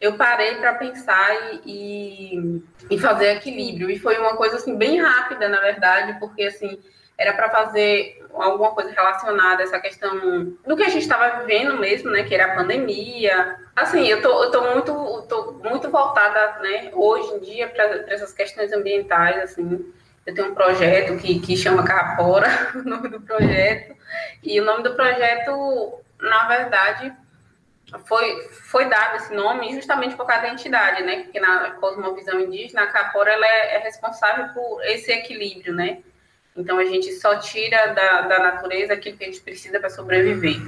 eu 0.00 0.16
parei 0.16 0.56
para 0.56 0.74
pensar 0.74 1.30
e, 1.64 2.62
e, 2.90 2.98
fazer 2.98 3.36
equilíbrio. 3.36 3.90
E 3.90 3.98
foi 3.98 4.18
uma 4.18 4.36
coisa 4.36 4.56
assim 4.56 4.76
bem 4.76 5.00
rápida, 5.00 5.48
na 5.48 5.60
verdade, 5.60 6.18
porque 6.18 6.44
assim 6.44 6.78
era 7.18 7.32
para 7.32 7.48
fazer 7.48 8.22
alguma 8.42 8.70
coisa 8.72 8.90
relacionada 8.90 9.62
a 9.62 9.64
essa 9.64 9.78
questão 9.78 10.56
do 10.66 10.76
que 10.76 10.82
a 10.82 10.88
gente 10.88 11.02
estava 11.02 11.40
vivendo 11.40 11.78
mesmo, 11.78 12.10
né, 12.10 12.22
que 12.22 12.34
era 12.34 12.52
a 12.52 12.56
pandemia. 12.56 13.56
Assim, 13.74 14.06
eu 14.06 14.20
tô, 14.22 14.44
eu 14.44 14.50
tô 14.50 14.60
muito, 14.72 15.22
tô 15.28 15.52
muito 15.64 15.90
voltada, 15.90 16.60
né, 16.60 16.90
hoje 16.92 17.34
em 17.34 17.40
dia 17.40 17.68
para 17.68 17.84
essas 18.12 18.32
questões 18.32 18.72
ambientais, 18.72 19.42
assim. 19.42 19.92
Eu 20.24 20.34
tenho 20.34 20.50
um 20.50 20.54
projeto 20.54 21.16
que, 21.18 21.38
que 21.38 21.56
chama 21.56 21.84
Capora, 21.84 22.48
o 22.74 22.82
nome 22.82 23.08
do 23.08 23.20
projeto, 23.20 23.96
e 24.42 24.60
o 24.60 24.64
nome 24.64 24.82
do 24.82 24.94
projeto, 24.94 26.00
na 26.20 26.48
verdade, 26.48 27.12
foi, 28.06 28.48
foi 28.50 28.86
dado 28.86 29.16
esse 29.16 29.32
nome 29.32 29.72
justamente 29.72 30.16
por 30.16 30.26
causa 30.26 30.42
da 30.42 30.48
entidade, 30.48 31.02
né, 31.02 31.22
porque 31.22 31.38
na 31.38 31.72
cosmovisão 31.72 32.40
indígena, 32.40 32.82
a 32.82 32.86
Capora 32.88 33.32
ela 33.32 33.46
é, 33.46 33.76
é 33.76 33.78
responsável 33.78 34.48
por 34.52 34.84
esse 34.84 35.12
equilíbrio, 35.12 35.72
né, 35.72 35.98
então 36.56 36.78
a 36.78 36.84
gente 36.84 37.12
só 37.14 37.36
tira 37.38 37.88
da, 37.88 38.22
da 38.22 38.38
natureza 38.38 38.94
aquilo 38.94 39.16
que 39.16 39.24
a 39.24 39.26
gente 39.26 39.40
precisa 39.40 39.78
para 39.78 39.90
sobreviver. 39.90 40.60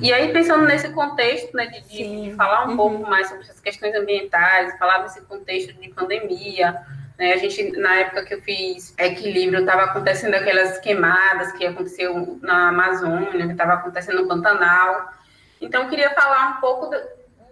E 0.00 0.12
aí, 0.12 0.32
pensando 0.32 0.64
nesse 0.64 0.90
contexto, 0.90 1.56
né, 1.56 1.66
de, 1.66 1.80
de, 1.88 2.30
de 2.30 2.36
falar 2.36 2.66
um 2.66 2.70
uhum. 2.70 2.76
pouco 2.76 3.10
mais 3.10 3.28
sobre 3.28 3.42
essas 3.42 3.60
questões 3.60 3.94
ambientais, 3.94 4.78
falar 4.78 4.98
desse 4.98 5.20
contexto 5.22 5.72
de 5.74 5.88
pandemia, 5.88 6.76
né, 7.18 7.32
a 7.32 7.36
gente, 7.36 7.72
na 7.78 7.96
época 7.96 8.24
que 8.24 8.34
eu 8.34 8.42
fiz 8.42 8.94
equilíbrio, 8.96 9.60
estava 9.60 9.84
acontecendo 9.84 10.34
aquelas 10.34 10.78
queimadas 10.78 11.52
que 11.52 11.66
aconteceu 11.66 12.38
na 12.42 12.68
Amazônia, 12.68 13.46
que 13.46 13.52
estava 13.52 13.74
acontecendo 13.74 14.22
no 14.22 14.28
Pantanal. 14.28 15.12
Então, 15.60 15.82
eu 15.82 15.88
queria 15.88 16.10
falar 16.10 16.56
um 16.56 16.60
pouco 16.60 16.86
do, 16.86 16.96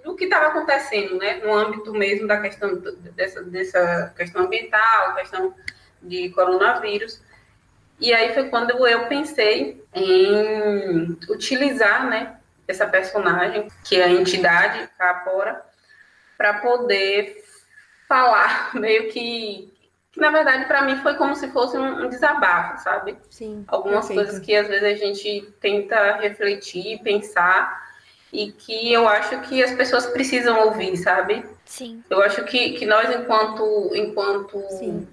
do 0.05 0.17
que 0.17 0.25
estava 0.25 0.47
acontecendo, 0.47 1.19
né, 1.19 1.41
no 1.45 1.53
âmbito 1.53 1.93
mesmo 1.93 2.29
da 2.29 2.41
questão 2.41 2.81
dessa, 3.17 3.43
dessa 3.43 4.15
questão 4.17 4.45
ambiental, 4.45 5.15
questão 5.17 5.55
de 6.01 6.31
coronavírus. 6.31 7.21
E 8.01 8.15
aí 8.15 8.33
foi 8.33 8.49
quando 8.49 8.87
eu 8.87 9.07
pensei 9.07 9.85
em 9.95 11.19
utilizar, 11.29 12.09
né, 12.09 12.37
essa 12.67 12.87
personagem, 12.87 13.69
que 13.85 14.01
é 14.01 14.05
a 14.05 14.11
entidade 14.11 14.89
Capora, 14.97 15.63
para 16.39 16.55
poder 16.55 17.45
falar 18.09 18.75
meio 18.79 19.11
que, 19.11 19.73
que 20.13 20.21
na 20.21 20.31
verdade 20.31 20.65
para 20.65 20.83
mim 20.83 20.97
foi 20.97 21.15
como 21.15 21.37
se 21.37 21.49
fosse 21.49 21.77
um, 21.77 22.07
um 22.07 22.09
desabafo, 22.09 22.83
sabe? 22.83 23.19
Sim. 23.29 23.65
Algumas 23.69 24.07
perfeito. 24.07 24.25
coisas 24.25 24.45
que 24.45 24.57
às 24.57 24.67
vezes 24.67 24.85
a 24.85 24.95
gente 24.95 25.53
tenta 25.61 26.17
refletir, 26.17 27.03
pensar 27.03 27.91
e 28.33 28.53
que 28.53 28.93
eu 28.93 29.09
acho 29.09 29.41
que 29.43 29.63
as 29.63 29.73
pessoas 29.75 30.07
precisam 30.07 30.59
ouvir, 30.67 30.97
sabe? 30.97 31.45
Sim. 31.71 32.03
Eu 32.11 32.21
acho 32.21 32.43
que, 32.47 32.73
que 32.73 32.85
nós, 32.85 33.09
enquanto, 33.15 33.93
enquanto 33.95 34.61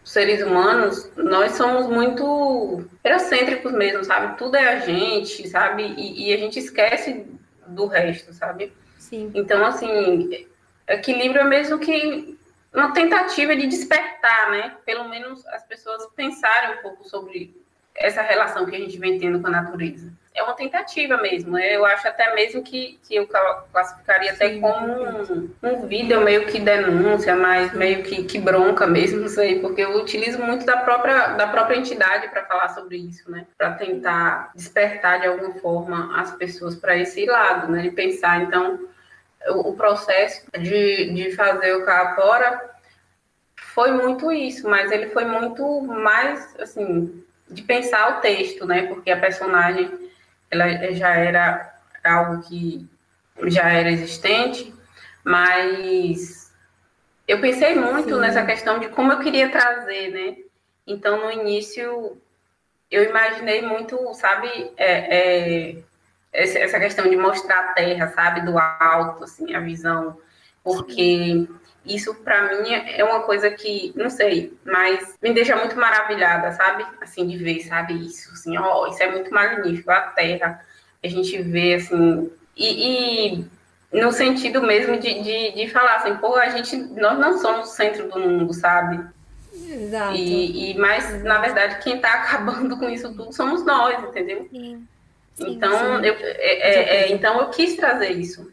seres 0.04 0.42
humanos, 0.42 1.08
nós 1.16 1.52
somos 1.52 1.86
muito 1.86 2.84
egocêntricos 3.04 3.72
mesmo, 3.74 4.04
sabe? 4.04 4.36
Tudo 4.40 4.58
é 4.58 4.70
a 4.70 4.80
gente, 4.80 5.48
sabe? 5.48 5.84
E, 5.84 6.28
e, 6.30 6.34
a 6.34 6.38
gente 6.38 6.58
esquece 6.58 7.28
do 7.68 7.86
resto, 7.86 8.34
sabe? 8.34 8.74
Sim. 8.98 9.32
Então, 9.36 9.64
assim, 9.64 10.48
equilíbrio 10.88 11.42
é 11.42 11.44
mesmo 11.44 11.78
que 11.78 12.36
uma 12.74 12.92
tentativa 12.92 13.56
de 13.56 13.68
despertar, 13.68 14.50
né? 14.50 14.78
Pelo 14.84 15.08
menos 15.08 15.46
as 15.50 15.64
pessoas 15.64 16.08
pensarem 16.16 16.80
um 16.80 16.82
pouco 16.82 17.08
sobre 17.08 17.56
essa 17.94 18.24
relação 18.24 18.66
que 18.66 18.76
a 18.76 18.80
gente 18.80 18.98
vem 18.98 19.20
tendo 19.20 19.40
com 19.40 19.48
a 19.48 19.52
natureza. 19.52 20.12
É 20.38 20.44
uma 20.44 20.54
tentativa 20.54 21.18
mesmo. 21.18 21.54
Né? 21.54 21.76
Eu 21.76 21.84
acho 21.84 22.08
até 22.08 22.34
mesmo 22.36 22.62
que, 22.62 23.00
que 23.04 23.16
eu 23.16 23.28
classificaria 23.72 24.32
até 24.32 24.50
Sim, 24.50 24.62
como 24.62 24.88
um, 24.88 25.50
um, 25.64 25.88
vídeo 25.88 26.22
meio 26.22 26.46
que 26.46 26.60
denúncia, 26.60 27.36
mas 27.36 27.74
meio 27.74 28.04
que, 28.04 28.24
que 28.24 28.40
bronca 28.40 28.86
mesmo, 28.86 29.22
não 29.22 29.28
sei, 29.28 29.60
porque 29.60 29.82
eu 29.82 29.96
utilizo 29.98 30.40
muito 30.40 30.66
da 30.66 30.78
própria, 30.78 31.30
da 31.30 31.48
própria 31.48 31.78
entidade 31.78 32.30
para 32.30 32.46
falar 32.46 32.70
sobre 32.70 32.98
isso, 32.98 33.30
né? 33.30 33.46
Para 33.58 33.72
tentar 33.72 34.52
despertar 34.56 35.20
de 35.20 35.28
alguma 35.28 35.56
forma 35.56 36.20
as 36.20 36.32
pessoas 36.36 36.76
para 36.76 36.96
esse 36.96 37.26
lado, 37.26 37.72
né? 37.72 37.82
De 37.82 37.92
pensar. 37.92 38.44
Então, 38.44 38.80
o, 39.48 39.72
o 39.72 39.76
processo 39.76 40.46
de, 40.60 41.12
de 41.14 41.36
fazer 41.36 41.74
o 41.74 41.84
Capora 41.84 42.78
foi 43.56 43.92
muito 43.92 44.32
isso, 44.32 44.70
mas 44.70 44.92
ele 44.92 45.08
foi 45.08 45.26
muito 45.26 45.82
mais, 45.82 46.56
assim, 46.60 47.24
de 47.50 47.64
pensar 47.64 48.18
o 48.18 48.22
texto, 48.22 48.66
né? 48.68 48.86
Porque 48.88 49.10
a 49.10 49.20
personagem 49.20 50.07
ela 50.50 50.94
já 50.94 51.10
era 51.10 51.76
algo 52.04 52.42
que 52.44 52.88
já 53.48 53.70
era 53.70 53.92
existente, 53.92 54.74
mas 55.24 56.54
eu 57.28 57.42
pensei 57.42 57.76
muito 57.76 58.16
Sim. 58.16 58.20
nessa 58.20 58.46
questão 58.46 58.80
de 58.80 58.90
como 58.90 59.12
eu 59.12 59.20
queria 59.20 59.50
trazer, 59.50 60.12
né? 60.12 60.38
Então, 60.86 61.26
no 61.26 61.32
início, 61.32 62.18
eu 62.90 63.04
imaginei 63.04 63.62
muito, 63.62 64.14
sabe, 64.14 64.72
é, 64.78 65.74
é, 65.74 65.84
essa 66.32 66.80
questão 66.80 67.10
de 67.10 67.18
mostrar 67.18 67.60
a 67.60 67.74
terra, 67.74 68.08
sabe, 68.08 68.42
do 68.42 68.58
alto, 68.58 69.26
assim, 69.26 69.54
a 69.54 69.60
visão, 69.60 70.18
porque 70.64 71.48
isso 71.88 72.14
para 72.16 72.62
mim 72.62 72.74
é 72.74 73.04
uma 73.04 73.22
coisa 73.22 73.50
que, 73.50 73.94
não 73.96 74.10
sei, 74.10 74.54
mas 74.66 75.16
me 75.22 75.34
deixa 75.34 75.56
muito 75.56 75.76
maravilhada, 75.76 76.52
sabe? 76.52 76.86
Assim, 77.02 77.28
de 77.28 77.38
ver, 77.38 77.62
sabe? 77.62 77.94
Isso, 77.94 78.32
assim, 78.34 78.58
ó, 78.58 78.88
isso 78.88 79.02
é 79.02 79.12
muito 79.12 79.34
magnífico, 79.34 79.90
a 79.92 80.02
Terra. 80.02 80.64
A 81.04 81.08
gente 81.08 81.42
vê, 81.42 81.76
assim, 81.76 82.30
e, 82.56 83.38
e 83.38 83.46
no 83.92 84.12
sentido 84.12 84.62
mesmo 84.62 84.98
de, 84.98 85.22
de, 85.22 85.52
de, 85.54 85.70
falar 85.70 85.96
assim, 85.96 86.16
pô, 86.18 86.36
a 86.36 86.50
gente, 86.50 86.76
nós 86.76 87.18
não 87.18 87.38
somos 87.38 87.70
o 87.70 87.74
centro 87.74 88.10
do 88.10 88.20
mundo, 88.20 88.54
sabe? 88.54 89.04
Exato. 89.54 90.16
E, 90.16 90.72
e 90.72 90.78
mas, 90.78 91.24
na 91.24 91.40
verdade, 91.40 91.80
quem 91.84 91.96
está 91.96 92.14
acabando 92.24 92.78
com 92.78 92.90
isso 92.90 93.14
tudo 93.14 93.34
somos 93.34 93.66
nós, 93.66 94.04
entendeu? 94.04 94.48
Sim. 94.52 94.88
Sim, 95.36 95.54
então, 95.54 95.72
sim. 95.72 96.06
Eu, 96.06 96.16
é, 96.16 96.54
é, 96.54 96.96
é, 96.96 97.12
então 97.12 97.40
eu 97.40 97.50
quis 97.50 97.76
trazer 97.76 98.12
isso. 98.12 98.52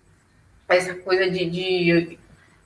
Essa 0.68 0.94
coisa 0.94 1.30
de, 1.30 1.48
de 1.48 2.18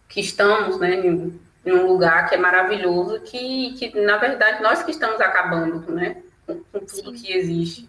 que 0.09 0.21
estamos 0.21 0.79
né, 0.79 0.95
em, 0.97 1.41
em, 1.65 1.73
um 1.73 1.87
lugar 1.87 2.29
que 2.29 2.35
é 2.35 2.39
maravilhoso, 2.39 3.21
que, 3.21 3.75
que 3.75 4.01
na 4.01 4.17
verdade 4.17 4.63
nós 4.63 4.83
que 4.83 4.91
estamos 4.91 5.21
acabando 5.21 5.93
né, 5.93 6.23
com, 6.47 6.55
com 6.73 6.79
tudo 6.81 6.89
Sim. 6.89 7.13
que 7.13 7.33
existe. 7.33 7.89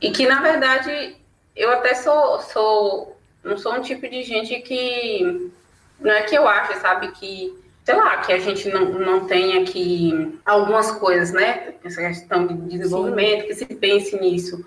E 0.00 0.10
que 0.10 0.26
na 0.26 0.42
verdade 0.42 1.16
eu 1.54 1.70
até 1.70 1.94
sou, 1.94 2.40
sou, 2.40 3.16
não 3.44 3.56
sou 3.56 3.74
um 3.74 3.80
tipo 3.80 4.08
de 4.08 4.22
gente 4.22 4.60
que, 4.60 5.50
não 6.00 6.10
é 6.10 6.22
que 6.22 6.34
eu 6.34 6.48
acho, 6.48 6.80
sabe, 6.80 7.12
que 7.12 7.62
sei 7.84 7.96
lá, 7.96 8.18
que 8.18 8.32
a 8.32 8.38
gente 8.38 8.68
não, 8.68 8.86
não 8.86 9.26
tenha 9.26 9.64
que 9.64 10.38
algumas 10.44 10.92
coisas, 10.92 11.32
né? 11.32 11.74
Essa 11.84 12.00
questão 12.00 12.46
de 12.46 12.54
desenvolvimento, 12.54 13.42
Sim. 13.42 13.46
que 13.48 13.54
se 13.54 13.66
pense 13.66 14.20
nisso. 14.20 14.64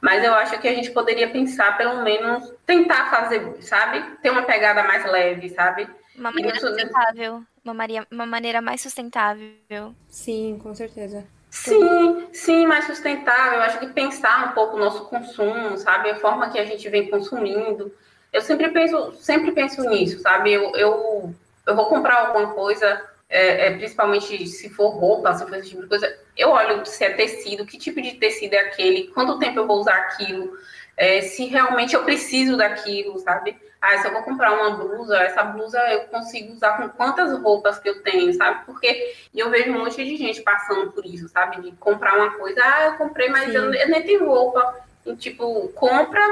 Mas 0.00 0.22
eu 0.22 0.32
acho 0.34 0.58
que 0.60 0.68
a 0.68 0.74
gente 0.74 0.90
poderia 0.90 1.28
pensar, 1.28 1.76
pelo 1.76 2.02
menos, 2.02 2.52
tentar 2.64 3.10
fazer, 3.10 3.62
sabe? 3.62 4.02
Ter 4.22 4.30
uma 4.30 4.42
pegada 4.42 4.82
mais 4.84 5.04
leve, 5.04 5.48
sabe? 5.50 5.88
Uma 6.16 6.30
maneira 6.30 6.58
sustentável. 6.58 7.42
Uma, 7.64 7.74
maria, 7.74 8.06
uma 8.10 8.26
maneira 8.26 8.60
mais 8.60 8.80
sustentável. 8.80 9.94
Sim, 10.08 10.58
com 10.62 10.74
certeza. 10.74 11.24
Sim, 11.50 12.28
sim, 12.32 12.66
mais 12.66 12.86
sustentável. 12.86 13.54
Eu 13.54 13.62
acho 13.62 13.78
que 13.78 13.88
pensar 13.88 14.50
um 14.50 14.52
pouco 14.52 14.76
o 14.76 14.78
nosso 14.78 15.04
consumo, 15.06 15.76
sabe? 15.78 16.10
A 16.10 16.16
forma 16.16 16.50
que 16.50 16.58
a 16.58 16.64
gente 16.64 16.88
vem 16.88 17.10
consumindo. 17.10 17.92
Eu 18.32 18.40
sempre 18.40 18.68
penso, 18.70 19.12
sempre 19.14 19.52
penso 19.52 19.82
nisso, 19.88 20.20
sabe? 20.20 20.52
Eu, 20.52 20.72
eu, 20.76 21.34
eu 21.66 21.76
vou 21.76 21.86
comprar 21.86 22.26
alguma 22.26 22.52
coisa, 22.52 23.02
é, 23.28 23.66
é, 23.66 23.76
principalmente 23.76 24.46
se 24.46 24.70
for 24.70 24.88
roupa, 24.88 25.34
se 25.34 25.46
for 25.46 25.56
esse 25.56 25.70
tipo 25.70 25.82
de 25.82 25.88
coisa, 25.88 26.18
eu 26.36 26.50
olho 26.50 26.84
se 26.86 27.04
é 27.04 27.10
tecido, 27.10 27.66
que 27.66 27.76
tipo 27.76 28.00
de 28.00 28.14
tecido 28.14 28.54
é 28.54 28.60
aquele, 28.60 29.08
quanto 29.08 29.38
tempo 29.38 29.58
eu 29.58 29.66
vou 29.66 29.80
usar 29.80 29.94
aquilo, 29.94 30.56
é, 30.96 31.20
se 31.20 31.44
realmente 31.46 31.94
eu 31.94 32.04
preciso 32.04 32.56
daquilo, 32.56 33.18
sabe? 33.18 33.56
Ah, 33.80 33.96
se 33.98 34.08
eu 34.08 34.12
vou 34.12 34.22
comprar 34.22 34.52
uma 34.52 34.70
blusa, 34.70 35.16
essa 35.18 35.44
blusa 35.44 35.78
eu 35.92 36.00
consigo 36.06 36.52
usar 36.52 36.76
com 36.76 36.88
quantas 36.88 37.38
roupas 37.40 37.78
que 37.78 37.88
eu 37.88 38.02
tenho, 38.02 38.32
sabe? 38.34 38.64
Porque 38.66 39.14
eu 39.32 39.50
vejo 39.50 39.70
um 39.70 39.78
monte 39.78 40.04
de 40.04 40.16
gente 40.16 40.42
passando 40.42 40.90
por 40.90 41.06
isso, 41.06 41.28
sabe? 41.28 41.60
De 41.62 41.72
comprar 41.76 42.16
uma 42.16 42.32
coisa, 42.32 42.60
ah, 42.60 42.86
eu 42.86 42.94
comprei, 42.94 43.28
mas 43.28 43.54
eu, 43.54 43.72
eu, 43.72 43.88
nem 43.88 44.02
tenho 44.02 44.26
roupa. 44.26 44.74
E, 45.06 45.14
tipo, 45.14 45.68
compra 45.68 46.24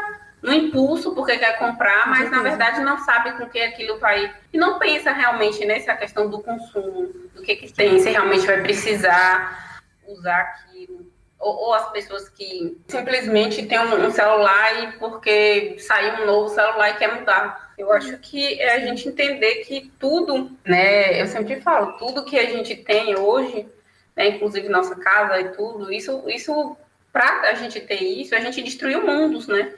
no 0.47 0.55
impulso 0.55 1.13
porque 1.13 1.37
quer 1.37 1.59
comprar, 1.59 2.09
mas 2.09 2.31
na 2.31 2.41
verdade 2.41 2.81
não 2.81 2.99
sabe 2.99 3.33
com 3.33 3.49
que 3.49 3.61
aquilo 3.61 3.99
vai. 3.99 4.33
E 4.53 4.57
não 4.57 4.79
pensa 4.79 5.11
realmente 5.11 5.65
nessa 5.65 5.97
questão 5.97 6.31
do 6.31 6.41
consumo, 6.41 7.13
do 7.35 7.43
que, 7.43 7.57
que 7.57 7.73
tem, 7.73 7.99
se 7.99 8.11
realmente 8.11 8.47
vai 8.47 8.63
precisar 8.63 9.83
usar 10.07 10.41
aquilo. 10.41 11.11
Ou, 11.37 11.53
ou 11.53 11.75
as 11.75 11.91
pessoas 11.91 12.29
que 12.29 12.81
simplesmente 12.87 13.67
têm 13.67 13.81
um, 13.81 14.07
um, 14.07 14.11
celular 14.13 14.85
e 14.85 14.93
porque 14.99 15.75
saiu 15.81 16.23
um 16.23 16.27
novo 16.27 16.49
celular 16.49 16.91
e 16.91 16.97
quer 16.97 17.13
mudar. 17.13 17.75
Eu 17.77 17.93
acho 17.93 18.17
que 18.19 18.61
é 18.61 18.77
a 18.77 18.87
gente 18.87 19.09
entender 19.09 19.65
que 19.65 19.91
tudo, 19.99 20.57
né? 20.65 21.21
Eu 21.21 21.27
sempre 21.27 21.61
falo, 21.61 21.95
tudo 21.99 22.25
que 22.25 22.39
a 22.39 22.49
gente 22.49 22.77
tem 22.77 23.19
hoje, 23.19 23.69
né, 24.15 24.29
inclusive 24.29 24.69
nossa 24.69 24.95
casa 24.95 25.41
e 25.41 25.49
tudo, 25.57 25.93
isso, 25.93 26.23
isso 26.29 26.77
para 27.13 27.51
a 27.51 27.55
gente 27.55 27.81
ter 27.81 28.01
isso, 28.01 28.33
a 28.33 28.41
gente 28.41 28.63
destruiu 28.63 29.05
mundos, 29.05 29.49
né? 29.49 29.75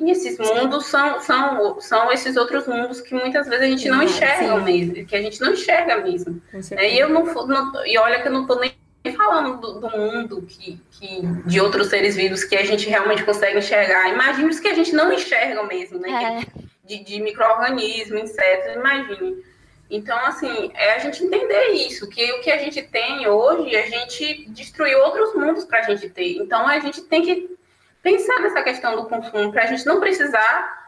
E 0.00 0.10
esses 0.10 0.38
mundos 0.38 0.86
são, 0.86 1.20
são, 1.20 1.80
são 1.80 2.10
esses 2.10 2.36
outros 2.36 2.66
mundos 2.66 3.00
que 3.00 3.14
muitas 3.14 3.46
vezes 3.46 3.64
a 3.64 3.68
gente 3.68 3.88
não 3.88 4.02
enxerga 4.02 4.56
Sim. 4.56 4.64
mesmo, 4.64 5.06
que 5.06 5.16
a 5.16 5.22
gente 5.22 5.40
não 5.40 5.52
enxerga 5.52 5.96
mesmo. 5.98 6.40
É, 6.72 6.94
e 6.94 6.98
eu 6.98 7.08
não, 7.08 7.24
não, 7.46 7.86
e 7.86 7.98
olha 7.98 8.20
que 8.22 8.28
eu 8.28 8.32
não 8.32 8.42
estou 8.42 8.58
nem 8.58 8.72
falando 9.16 9.60
do, 9.60 9.80
do, 9.80 9.90
mundo 9.90 10.42
que, 10.42 10.80
que 10.92 11.22
de 11.46 11.60
outros 11.60 11.88
seres 11.88 12.16
vivos 12.16 12.44
que 12.44 12.56
a 12.56 12.64
gente 12.64 12.88
realmente 12.88 13.24
consegue 13.24 13.58
enxergar. 13.58 14.08
Imagine 14.08 14.48
os 14.48 14.58
que 14.60 14.68
a 14.68 14.74
gente 14.74 14.92
não 14.92 15.12
enxerga 15.12 15.62
mesmo, 15.64 15.98
né? 15.98 16.44
É. 16.44 16.60
De, 16.86 17.04
de 17.04 17.20
micro-organismo, 17.20 18.18
insetos, 18.18 18.74
imagine. 18.74 19.36
Então, 19.90 20.16
assim, 20.24 20.70
é 20.74 20.94
a 20.94 20.98
gente 20.98 21.24
entender 21.24 21.72
isso, 21.72 22.08
que 22.08 22.32
o 22.32 22.40
que 22.40 22.50
a 22.50 22.58
gente 22.58 22.80
tem 22.82 23.26
hoje, 23.26 23.74
a 23.74 23.86
gente 23.86 24.48
destruiu 24.50 25.00
outros 25.00 25.34
mundos 25.34 25.64
para 25.64 25.80
a 25.80 25.82
gente 25.82 26.08
ter. 26.08 26.36
Então, 26.36 26.66
a 26.66 26.78
gente 26.78 27.02
tem 27.02 27.22
que 27.22 27.59
pensar 28.02 28.40
nessa 28.40 28.62
questão 28.62 28.96
do 28.96 29.08
consumo, 29.08 29.52
para 29.52 29.64
a 29.64 29.66
gente 29.66 29.86
não 29.86 30.00
precisar 30.00 30.80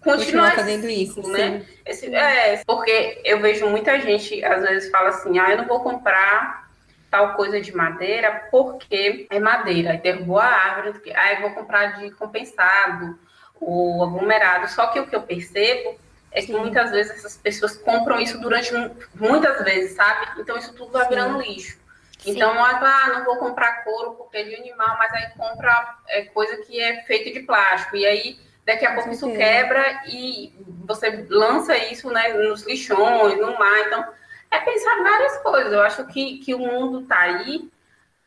continuar, 0.00 0.52
fazendo 0.52 0.88
isso, 0.88 1.22
né? 1.30 1.64
Esse, 1.86 2.14
é, 2.14 2.62
porque 2.66 3.20
eu 3.24 3.40
vejo 3.40 3.68
muita 3.68 4.00
gente, 4.00 4.44
às 4.44 4.62
vezes, 4.62 4.90
fala 4.90 5.10
assim, 5.10 5.38
ah, 5.38 5.50
eu 5.50 5.58
não 5.58 5.66
vou 5.66 5.80
comprar 5.80 6.64
tal 7.10 7.34
coisa 7.34 7.60
de 7.60 7.74
madeira 7.74 8.48
porque 8.50 9.28
é 9.30 9.38
madeira, 9.38 9.92
aí 9.92 9.98
derrubou 9.98 10.38
a 10.38 10.46
árvore, 10.46 11.00
aí 11.14 11.36
eu 11.36 11.42
vou 11.42 11.50
comprar 11.52 12.00
de 12.00 12.10
compensado 12.10 13.16
ou 13.60 14.02
aglomerado. 14.02 14.68
Só 14.68 14.88
que 14.88 14.98
o 14.98 15.06
que 15.06 15.14
eu 15.14 15.22
percebo 15.22 15.96
é 16.32 16.40
que 16.40 16.48
Sim. 16.48 16.58
muitas 16.58 16.90
vezes 16.90 17.12
essas 17.12 17.36
pessoas 17.36 17.76
compram 17.76 18.20
isso 18.20 18.40
durante 18.40 18.72
muitas 19.14 19.62
vezes, 19.62 19.94
sabe? 19.94 20.40
Então 20.40 20.58
isso 20.58 20.74
tudo 20.74 20.90
vai 20.90 21.08
virando 21.08 21.40
lixo. 21.40 21.78
Então, 22.26 22.52
ah, 22.52 23.10
não 23.12 23.24
vou 23.24 23.36
comprar 23.36 23.84
couro 23.84 24.12
porque 24.12 24.38
é 24.38 24.44
de 24.44 24.54
animal, 24.56 24.96
mas 24.98 25.12
aí 25.12 25.30
compra 25.36 25.98
é, 26.08 26.22
coisa 26.22 26.56
que 26.58 26.80
é 26.80 27.02
feita 27.02 27.30
de 27.30 27.40
plástico. 27.40 27.96
E 27.96 28.06
aí, 28.06 28.38
daqui 28.64 28.86
a 28.86 28.94
pouco 28.94 29.10
isso 29.10 29.30
quebra 29.32 30.02
e 30.08 30.52
você 30.86 31.26
lança 31.28 31.76
isso 31.76 32.10
né, 32.10 32.28
nos 32.32 32.66
lixões, 32.66 33.38
no 33.38 33.58
mar. 33.58 33.80
Então, 33.86 34.04
é 34.50 34.58
pensar 34.60 35.02
várias 35.02 35.38
coisas. 35.38 35.72
Eu 35.72 35.82
acho 35.82 36.06
que, 36.06 36.38
que 36.38 36.54
o 36.54 36.58
mundo 36.58 37.02
está 37.02 37.20
aí 37.20 37.68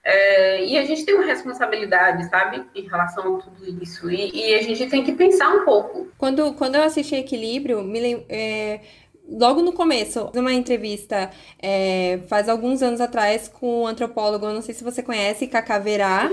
é, 0.10 0.64
e 0.64 0.78
a 0.78 0.86
gente 0.86 1.04
tem 1.04 1.16
uma 1.16 1.26
responsabilidade, 1.26 2.30
sabe, 2.30 2.66
em 2.74 2.88
relação 2.88 3.36
a 3.36 3.40
tudo 3.40 3.84
isso. 3.84 4.10
E, 4.10 4.32
e, 4.34 4.56
a 4.56 4.62
gente 4.62 4.88
tem 4.88 5.04
que 5.04 5.12
pensar 5.12 5.50
um 5.50 5.66
pouco. 5.66 6.08
Quando, 6.18 6.54
quando 6.54 6.76
eu 6.76 6.84
assisti 6.84 7.14
Equilíbrio, 7.16 7.84
me, 7.84 8.26
é, 8.30 8.80
logo 9.30 9.62
no 9.62 9.74
começo, 9.74 10.30
numa 10.34 10.54
entrevista 10.54 11.30
é, 11.60 12.20
faz 12.28 12.48
alguns 12.48 12.82
anos 12.82 13.02
atrás 13.02 13.48
com 13.48 13.84
um 13.84 13.88
antropólogo, 13.88 14.48
não 14.48 14.62
sei 14.62 14.74
se 14.74 14.84
você 14.84 15.04
conhece, 15.04 15.48
Cacá 15.48 15.78
Verá, 15.80 16.30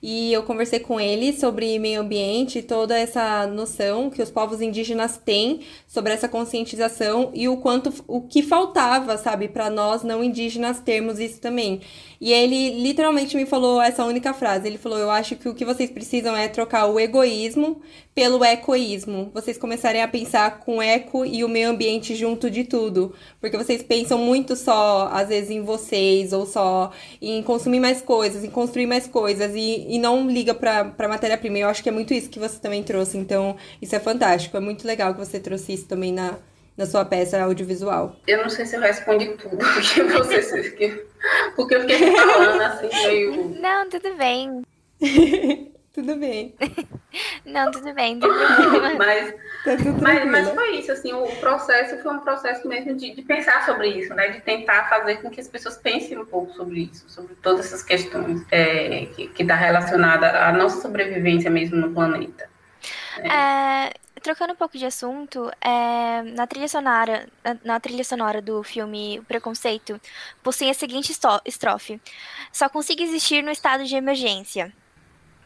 e 0.00 0.32
eu 0.32 0.44
conversei 0.44 0.78
com 0.78 1.00
ele 1.00 1.32
sobre 1.32 1.76
meio 1.78 2.00
ambiente, 2.00 2.62
toda 2.62 2.96
essa 2.96 3.46
noção 3.48 4.08
que 4.10 4.22
os 4.22 4.30
povos 4.30 4.60
indígenas 4.60 5.16
têm 5.16 5.60
sobre 5.88 6.12
essa 6.12 6.28
conscientização 6.28 7.32
e 7.34 7.48
o 7.48 7.56
quanto 7.56 7.92
o 8.06 8.22
que 8.22 8.42
faltava, 8.42 9.18
sabe, 9.18 9.48
para 9.48 9.68
nós 9.68 10.04
não 10.04 10.22
indígenas 10.22 10.78
termos 10.78 11.18
isso 11.18 11.40
também. 11.40 11.80
E 12.20 12.32
ele 12.32 12.80
literalmente 12.80 13.36
me 13.36 13.46
falou 13.46 13.80
essa 13.80 14.04
única 14.04 14.34
frase. 14.34 14.66
Ele 14.66 14.78
falou: 14.78 14.98
Eu 14.98 15.10
acho 15.10 15.36
que 15.36 15.48
o 15.48 15.54
que 15.54 15.64
vocês 15.64 15.88
precisam 15.88 16.36
é 16.36 16.48
trocar 16.48 16.86
o 16.86 16.98
egoísmo 16.98 17.80
pelo 18.12 18.44
ecoísmo. 18.44 19.30
Vocês 19.32 19.56
começarem 19.56 20.02
a 20.02 20.08
pensar 20.08 20.58
com 20.58 20.82
eco 20.82 21.24
e 21.24 21.44
o 21.44 21.48
meio 21.48 21.70
ambiente 21.70 22.16
junto 22.16 22.50
de 22.50 22.64
tudo. 22.64 23.14
Porque 23.40 23.56
vocês 23.56 23.80
pensam 23.84 24.18
muito 24.18 24.56
só, 24.56 25.08
às 25.12 25.28
vezes, 25.28 25.50
em 25.50 25.62
vocês, 25.62 26.32
ou 26.32 26.44
só 26.44 26.90
em 27.22 27.40
consumir 27.44 27.78
mais 27.78 28.02
coisas, 28.02 28.42
em 28.42 28.50
construir 28.50 28.86
mais 28.86 29.06
coisas, 29.06 29.52
e, 29.54 29.86
e 29.88 29.98
não 29.98 30.28
liga 30.28 30.54
pra, 30.54 30.84
pra 30.84 31.08
matéria-prima. 31.08 31.58
Eu 31.58 31.68
acho 31.68 31.82
que 31.82 31.88
é 31.88 31.92
muito 31.92 32.12
isso 32.12 32.28
que 32.28 32.38
você 32.38 32.58
também 32.58 32.82
trouxe. 32.82 33.16
Então, 33.16 33.56
isso 33.80 33.96
é 33.96 33.98
fantástico. 33.98 34.56
É 34.56 34.60
muito 34.60 34.86
legal 34.86 35.14
que 35.14 35.20
você 35.20 35.40
trouxe 35.40 35.72
isso 35.72 35.86
também 35.86 36.12
na, 36.12 36.38
na 36.76 36.86
sua 36.86 37.04
peça 37.04 37.42
audiovisual. 37.42 38.16
Eu 38.26 38.42
não 38.42 38.50
sei 38.50 38.66
se 38.66 38.76
eu 38.76 38.80
respondi 38.80 39.28
tudo, 39.36 39.56
porque 39.74 40.02
você. 40.04 40.92
Porque 41.56 41.74
eu 41.74 41.80
fiquei 41.80 42.16
falando 42.16 42.60
assim, 42.62 42.88
meio. 43.06 43.60
Não, 43.60 43.88
tudo 43.88 44.14
bem. 44.16 44.62
tudo 45.98 46.16
bem. 46.16 46.54
Não, 47.44 47.70
tudo 47.72 47.92
bem. 47.92 48.20
Tudo 48.20 48.32
bem. 48.80 48.96
mas, 48.98 49.34
tá 49.64 49.76
mas, 50.00 50.24
mas, 50.26 50.50
foi 50.50 50.76
isso, 50.76 50.92
assim, 50.92 51.12
o 51.12 51.26
processo 51.36 52.00
foi 52.02 52.12
um 52.12 52.20
processo 52.20 52.68
mesmo 52.68 52.94
de, 52.94 53.14
de, 53.14 53.22
pensar 53.22 53.66
sobre 53.66 53.88
isso, 53.88 54.14
né? 54.14 54.28
De 54.28 54.40
tentar 54.40 54.88
fazer 54.88 55.16
com 55.16 55.28
que 55.30 55.40
as 55.40 55.48
pessoas 55.48 55.76
pensem 55.76 56.16
um 56.16 56.24
pouco 56.24 56.52
sobre 56.54 56.82
isso, 56.92 57.08
sobre 57.08 57.34
todas 57.36 57.66
essas 57.66 57.82
questões 57.82 58.44
é, 58.52 59.06
que 59.06 59.42
está 59.42 59.56
relacionada 59.56 60.46
à 60.46 60.52
nossa 60.52 60.80
sobrevivência 60.80 61.50
mesmo 61.50 61.76
no 61.76 61.92
planeta. 61.92 62.48
É, 63.18 63.92
trocando 64.20 64.52
um 64.52 64.56
pouco 64.56 64.78
de 64.78 64.86
assunto, 64.86 65.50
é, 65.60 66.22
na 66.22 66.46
trilha 66.46 66.68
sonora, 66.68 67.28
na 67.64 67.80
trilha 67.80 68.04
sonora 68.04 68.40
do 68.40 68.62
filme 68.62 69.18
O 69.18 69.24
Preconceito, 69.24 70.00
possui 70.42 70.70
a 70.70 70.74
seguinte 70.74 71.12
estrofe: 71.44 72.00
Só 72.52 72.68
consigo 72.68 73.02
existir 73.02 73.42
no 73.42 73.50
estado 73.50 73.84
de 73.84 73.96
emergência. 73.96 74.72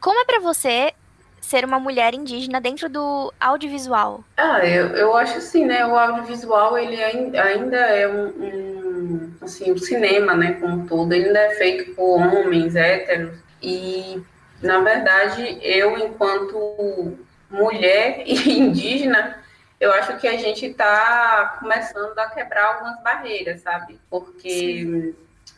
Como 0.03 0.19
é 0.19 0.25
para 0.25 0.41
você 0.41 0.93
ser 1.41 1.65
uma 1.65 1.79
mulher 1.79 2.13
indígena 2.13 2.61
dentro 2.61 2.89
do 2.89 3.33
audiovisual? 3.39 4.25
Ah, 4.37 4.59
eu, 4.67 4.89
eu 4.97 5.17
acho 5.17 5.39
assim, 5.39 5.65
né? 5.65 5.87
O 5.87 5.97
audiovisual 5.97 6.77
ele 6.77 7.01
ainda 7.01 7.79
é 7.79 8.09
um, 8.09 8.27
um 8.27 9.33
assim, 9.41 9.71
o 9.71 9.79
cinema, 9.79 10.35
né, 10.35 10.55
como 10.61 10.75
um 10.75 10.87
todo, 10.87 11.13
ele 11.13 11.27
ainda 11.27 11.39
é 11.39 11.51
feito 11.55 11.95
por 11.95 12.19
homens 12.19 12.75
héteros 12.75 13.39
e 13.63 14.21
na 14.61 14.81
verdade 14.81 15.59
eu 15.63 15.97
enquanto 15.99 17.17
mulher 17.49 18.23
e 18.27 18.59
indígena 18.59 19.39
eu 19.81 19.93
acho 19.93 20.17
que 20.19 20.27
a 20.27 20.37
gente 20.37 20.67
está 20.67 21.59
começando 21.61 22.19
a 22.19 22.29
quebrar 22.31 22.75
algumas 22.75 23.01
barreiras, 23.03 23.61
sabe? 23.61 24.01
Porque 24.11 25.15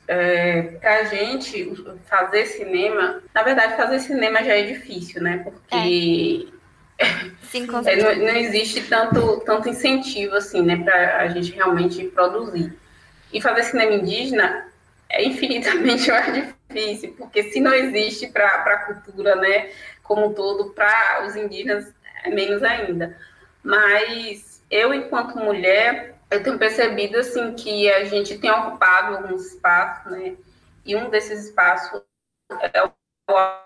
é, 0.06 0.62
para 0.62 1.00
a 1.00 1.04
gente 1.04 1.72
fazer 2.06 2.46
cinema, 2.46 3.22
na 3.34 3.42
verdade, 3.42 3.76
fazer 3.76 4.00
cinema 4.00 4.42
já 4.44 4.54
é 4.54 4.62
difícil, 4.62 5.22
né? 5.22 5.38
Porque 5.38 6.46
é. 6.46 6.54
Sim, 7.42 7.66
é, 7.86 7.96
não, 7.96 8.26
não, 8.26 8.36
existe 8.36 8.82
tanto, 8.82 9.40
tanto 9.40 9.68
incentivo 9.68 10.36
assim, 10.36 10.62
né, 10.62 10.76
para 10.76 11.18
a 11.18 11.28
gente 11.28 11.52
realmente 11.52 12.04
produzir. 12.06 12.76
E 13.32 13.40
fazer 13.40 13.64
cinema 13.64 13.92
indígena 13.92 14.68
é 15.08 15.24
infinitamente 15.24 16.10
mais 16.10 16.54
difícil, 16.70 17.14
porque 17.18 17.44
se 17.44 17.60
não 17.60 17.72
existe 17.72 18.28
para 18.28 18.46
a 18.46 18.78
cultura, 18.78 19.36
né, 19.36 19.70
como 20.02 20.26
um 20.26 20.34
todo, 20.34 20.70
para 20.70 21.24
os 21.26 21.36
indígenas 21.36 21.92
é 22.24 22.30
menos 22.30 22.62
ainda. 22.62 23.16
Mas 23.62 24.62
eu, 24.70 24.92
enquanto 24.94 25.38
mulher, 25.38 26.13
eu 26.34 26.42
tenho 26.42 26.58
percebido 26.58 27.18
assim 27.18 27.54
que 27.54 27.90
a 27.90 28.04
gente 28.04 28.38
tem 28.38 28.50
ocupado 28.50 29.16
alguns 29.16 29.46
espaços, 29.46 30.10
né? 30.10 30.36
E 30.84 30.96
um 30.96 31.08
desses 31.08 31.46
espaços 31.46 32.02
é 32.72 32.84
o 32.84 32.90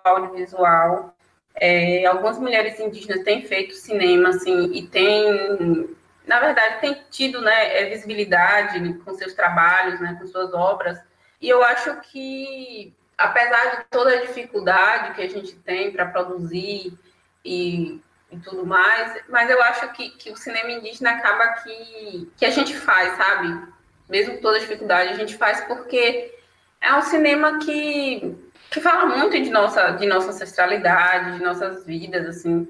audiovisual. 0.05 1.15
É, 1.55 2.07
algumas 2.07 2.39
mulheres 2.39 2.79
indígenas 2.79 3.25
têm 3.25 3.43
feito 3.43 3.75
cinema, 3.75 4.29
assim, 4.29 4.73
e 4.73 4.87
têm, 4.87 5.97
na 6.27 6.39
verdade, 6.39 6.81
têm 6.81 7.03
tido, 7.11 7.41
né, 7.41 7.81
é, 7.81 7.89
visibilidade 7.91 8.95
com 9.05 9.15
seus 9.15 9.35
trabalhos, 9.35 9.99
né, 10.01 10.17
com 10.21 10.27
suas 10.27 10.55
obras. 10.55 10.99
E 11.41 11.49
eu 11.49 11.65
acho 11.65 12.01
que, 12.03 12.95
apesar 13.17 13.77
de 13.77 13.85
toda 13.91 14.13
a 14.13 14.21
dificuldade 14.21 15.15
que 15.15 15.23
a 15.23 15.29
gente 15.29 15.57
tem 15.57 15.91
para 15.91 16.07
produzir 16.07 16.97
e 17.45 18.01
e 18.31 18.39
tudo 18.39 18.67
mais, 18.67 19.23
mas 19.29 19.51
eu 19.51 19.61
acho 19.63 19.91
que, 19.93 20.11
que 20.11 20.31
o 20.31 20.37
cinema 20.37 20.71
indígena 20.71 21.11
acaba 21.11 21.49
que, 21.63 22.31
que 22.37 22.45
a 22.45 22.51
gente 22.51 22.77
faz, 22.77 23.17
sabe? 23.17 23.67
Mesmo 24.09 24.35
com 24.35 24.43
toda 24.43 24.57
a 24.57 24.61
dificuldade, 24.61 25.13
a 25.13 25.17
gente 25.17 25.37
faz 25.37 25.63
porque 25.63 26.35
é 26.81 26.95
um 26.95 27.03
cinema 27.03 27.59
que, 27.59 28.37
que 28.71 28.81
fala 28.81 29.07
muito 29.07 29.41
de 29.41 29.51
nossa, 29.51 29.93
de 29.93 30.07
nossa 30.07 30.29
ancestralidade, 30.29 31.39
de 31.39 31.43
nossas 31.43 31.85
vidas, 31.85 32.27
assim. 32.27 32.69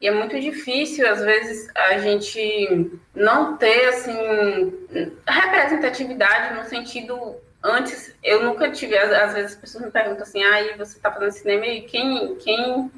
E 0.00 0.06
é 0.06 0.12
muito 0.12 0.38
difícil, 0.38 1.08
às 1.08 1.20
vezes, 1.20 1.68
a 1.74 1.98
gente 1.98 2.90
não 3.14 3.56
ter, 3.56 3.88
assim, 3.88 4.78
representatividade 5.26 6.54
no 6.54 6.64
sentido... 6.64 7.36
Antes, 7.60 8.14
eu 8.22 8.44
nunca 8.44 8.70
tive... 8.70 8.96
Às 8.96 9.34
vezes, 9.34 9.52
as 9.52 9.60
pessoas 9.60 9.84
me 9.86 9.90
perguntam 9.90 10.22
assim, 10.22 10.44
ah, 10.44 10.76
você 10.76 10.96
está 10.96 11.10
fazendo 11.10 11.32
cinema 11.32 11.66
e 11.66 11.82
quem... 11.82 12.36
quem 12.36 12.90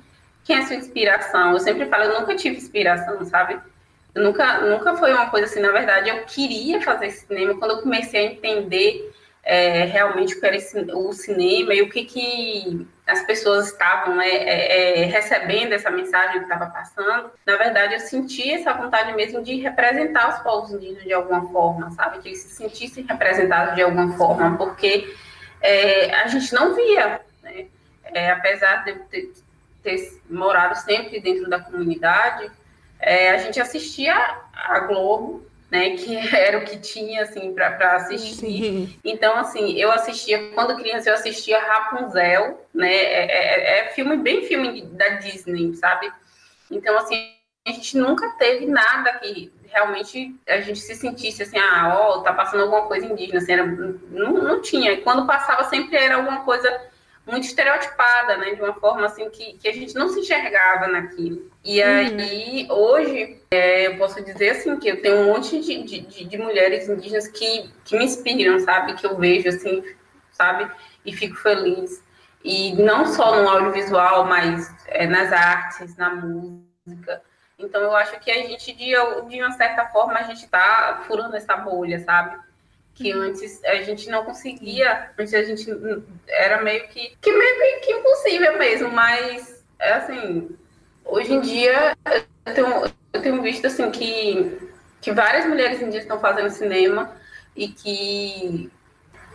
quem 0.45 0.57
é 0.57 0.67
sua 0.67 0.77
inspiração? 0.77 1.53
Eu 1.53 1.61
sempre 1.61 1.87
falo, 1.87 2.05
eu 2.05 2.21
nunca 2.21 2.35
tive 2.35 2.57
inspiração, 2.57 3.25
sabe? 3.25 3.59
Eu 4.15 4.25
nunca, 4.25 4.61
nunca 4.61 4.97
foi 4.97 5.13
uma 5.13 5.31
coisa 5.31 5.47
assim, 5.47 5.61
na 5.61 5.71
verdade, 5.71 6.09
eu 6.09 6.25
queria 6.25 6.81
fazer 6.81 7.11
cinema 7.11 7.57
quando 7.57 7.73
eu 7.73 7.83
comecei 7.83 8.21
a 8.21 8.33
entender 8.33 9.13
é, 9.43 9.85
realmente 9.85 10.35
o 10.35 10.41
que 10.41 10.47
era 10.47 10.57
o 10.97 11.13
cinema 11.13 11.75
e 11.75 11.83
o 11.83 11.89
que, 11.89 12.05
que 12.05 12.87
as 13.07 13.23
pessoas 13.23 13.69
estavam 13.69 14.17
né, 14.17 14.29
é, 14.29 15.03
é, 15.03 15.05
recebendo 15.07 15.73
essa 15.73 15.91
mensagem 15.91 16.39
que 16.39 16.45
estava 16.45 16.67
passando. 16.67 17.31
Na 17.47 17.57
verdade, 17.57 17.95
eu 17.95 18.01
senti 18.01 18.51
essa 18.53 18.73
vontade 18.73 19.13
mesmo 19.15 19.43
de 19.43 19.57
representar 19.57 20.29
os 20.29 20.39
povos 20.41 20.73
indígenas 20.73 21.05
de 21.05 21.13
alguma 21.13 21.49
forma, 21.51 21.91
sabe? 21.93 22.19
Eles 22.25 22.39
se 22.39 22.49
sentissem 22.51 23.05
representados 23.05 23.75
de 23.75 23.83
alguma 23.83 24.17
forma, 24.17 24.57
porque 24.57 25.13
é, 25.61 26.15
a 26.15 26.27
gente 26.29 26.53
não 26.53 26.75
via, 26.75 27.21
né? 27.43 27.67
É, 28.13 28.31
apesar 28.31 28.85
de 28.85 28.91
eu 28.91 28.99
ter, 29.11 29.33
ter 29.83 30.21
morado 30.29 30.77
sempre 30.77 31.21
dentro 31.21 31.49
da 31.49 31.61
comunidade, 31.61 32.51
é, 32.99 33.31
a 33.31 33.39
gente 33.39 33.61
assistia 33.61 34.15
a 34.53 34.81
Globo, 34.81 35.47
né, 35.71 35.91
que 35.97 36.17
era 36.37 36.59
o 36.59 36.65
que 36.65 36.79
tinha, 36.79 37.23
assim, 37.23 37.55
para 37.55 37.97
assistir. 37.97 38.35
Sim. 38.35 38.99
Então, 39.05 39.37
assim, 39.37 39.73
eu 39.79 39.91
assistia, 39.91 40.51
quando 40.53 40.77
criança, 40.77 41.09
eu 41.09 41.15
assistia 41.15 41.61
Rapunzel, 41.61 42.67
né, 42.75 42.93
é, 42.93 43.27
é, 43.27 43.81
é 43.81 43.89
filme, 43.91 44.17
bem 44.17 44.43
filme 44.43 44.83
da 44.83 45.09
Disney, 45.11 45.75
sabe? 45.77 46.11
Então, 46.71 46.97
assim, 46.99 47.33
a 47.67 47.73
gente 47.73 47.97
nunca 47.97 48.29
teve 48.39 48.67
nada 48.67 49.13
que 49.15 49.53
realmente 49.67 50.35
a 50.49 50.61
gente 50.61 50.81
se 50.81 50.95
sentisse 50.95 51.43
assim, 51.43 51.59
ah, 51.59 51.97
ó, 51.97 52.21
tá 52.21 52.33
passando 52.33 52.63
alguma 52.63 52.83
coisa 52.83 53.07
indígena, 53.07 53.39
assim, 53.39 53.53
era, 53.53 53.65
não, 53.65 54.33
não 54.33 54.61
tinha. 54.61 55.01
Quando 55.01 55.27
passava, 55.27 55.65
sempre 55.65 55.97
era 55.97 56.17
alguma 56.17 56.45
coisa 56.45 56.90
muito 57.27 57.45
estereotipada, 57.45 58.37
né? 58.37 58.55
De 58.55 58.63
uma 58.63 58.75
forma 58.75 59.07
assim 59.07 59.29
que, 59.31 59.59
que 59.59 59.69
a 59.69 59.73
gente 59.73 59.95
não 59.95 60.09
se 60.09 60.21
enxergava 60.21 60.87
naquilo. 60.89 61.51
E 61.65 61.81
uhum. 61.83 61.87
aí, 61.87 62.67
hoje, 62.71 63.43
é, 63.51 63.89
eu 63.89 63.99
posso 63.99 64.23
dizer 64.25 64.51
assim, 64.51 64.79
que 64.79 64.89
eu 64.89 65.03
tenho 65.03 65.17
um 65.17 65.27
monte 65.27 65.61
de, 65.61 65.83
de, 65.83 66.25
de, 66.25 66.39
mulheres 66.39 66.89
indígenas 66.89 67.29
que, 67.29 67.71
que 67.85 67.97
me 67.97 68.05
inspiram, 68.05 68.59
sabe? 68.61 68.95
Que 68.95 69.07
eu 69.07 69.17
vejo 69.17 69.49
assim, 69.49 69.83
sabe? 70.33 70.71
E 71.05 71.13
fico 71.13 71.37
feliz. 71.37 72.03
E 72.43 72.73
não 72.83 73.07
só 73.07 73.43
no 73.43 73.49
audiovisual, 73.49 74.25
mas 74.25 74.75
é, 74.87 75.07
nas 75.07 75.31
artes, 75.33 75.97
na 75.97 76.15
música. 76.15 77.23
Então, 77.59 77.83
eu 77.83 77.95
acho 77.95 78.19
que 78.21 78.31
a 78.31 78.35
gente, 78.35 78.73
de, 78.73 78.93
de 79.29 79.43
uma 79.43 79.53
certa 79.53 79.87
forma, 79.89 80.15
a 80.15 80.23
gente 80.23 80.45
está 80.45 81.03
furando 81.07 81.37
essa 81.37 81.55
bolha, 81.57 81.99
sabe? 82.01 82.39
Que 83.01 83.13
antes 83.13 83.65
a 83.65 83.77
gente 83.77 84.11
não 84.11 84.25
conseguia, 84.25 85.11
antes 85.19 85.33
a 85.33 85.43
gente 85.43 85.67
era 86.29 86.63
meio 86.63 86.87
que, 86.89 87.17
que 87.19 87.33
meio 87.33 87.81
que 87.81 87.93
impossível 87.93 88.59
mesmo, 88.59 88.91
mas 88.91 89.65
é 89.79 89.93
assim, 89.95 90.51
hoje 91.05 91.33
em 91.33 91.41
dia 91.41 91.97
eu 92.45 92.55
tenho, 92.55 92.85
eu 93.15 93.23
tenho 93.23 93.43
visto 93.43 93.67
assim 93.67 93.91
que, 93.91 94.71
que 95.01 95.13
várias 95.13 95.47
mulheres 95.47 95.81
indígenas 95.81 96.03
estão 96.03 96.21
fazendo 96.21 96.51
cinema 96.51 97.17
e 97.57 97.69
que 97.69 98.71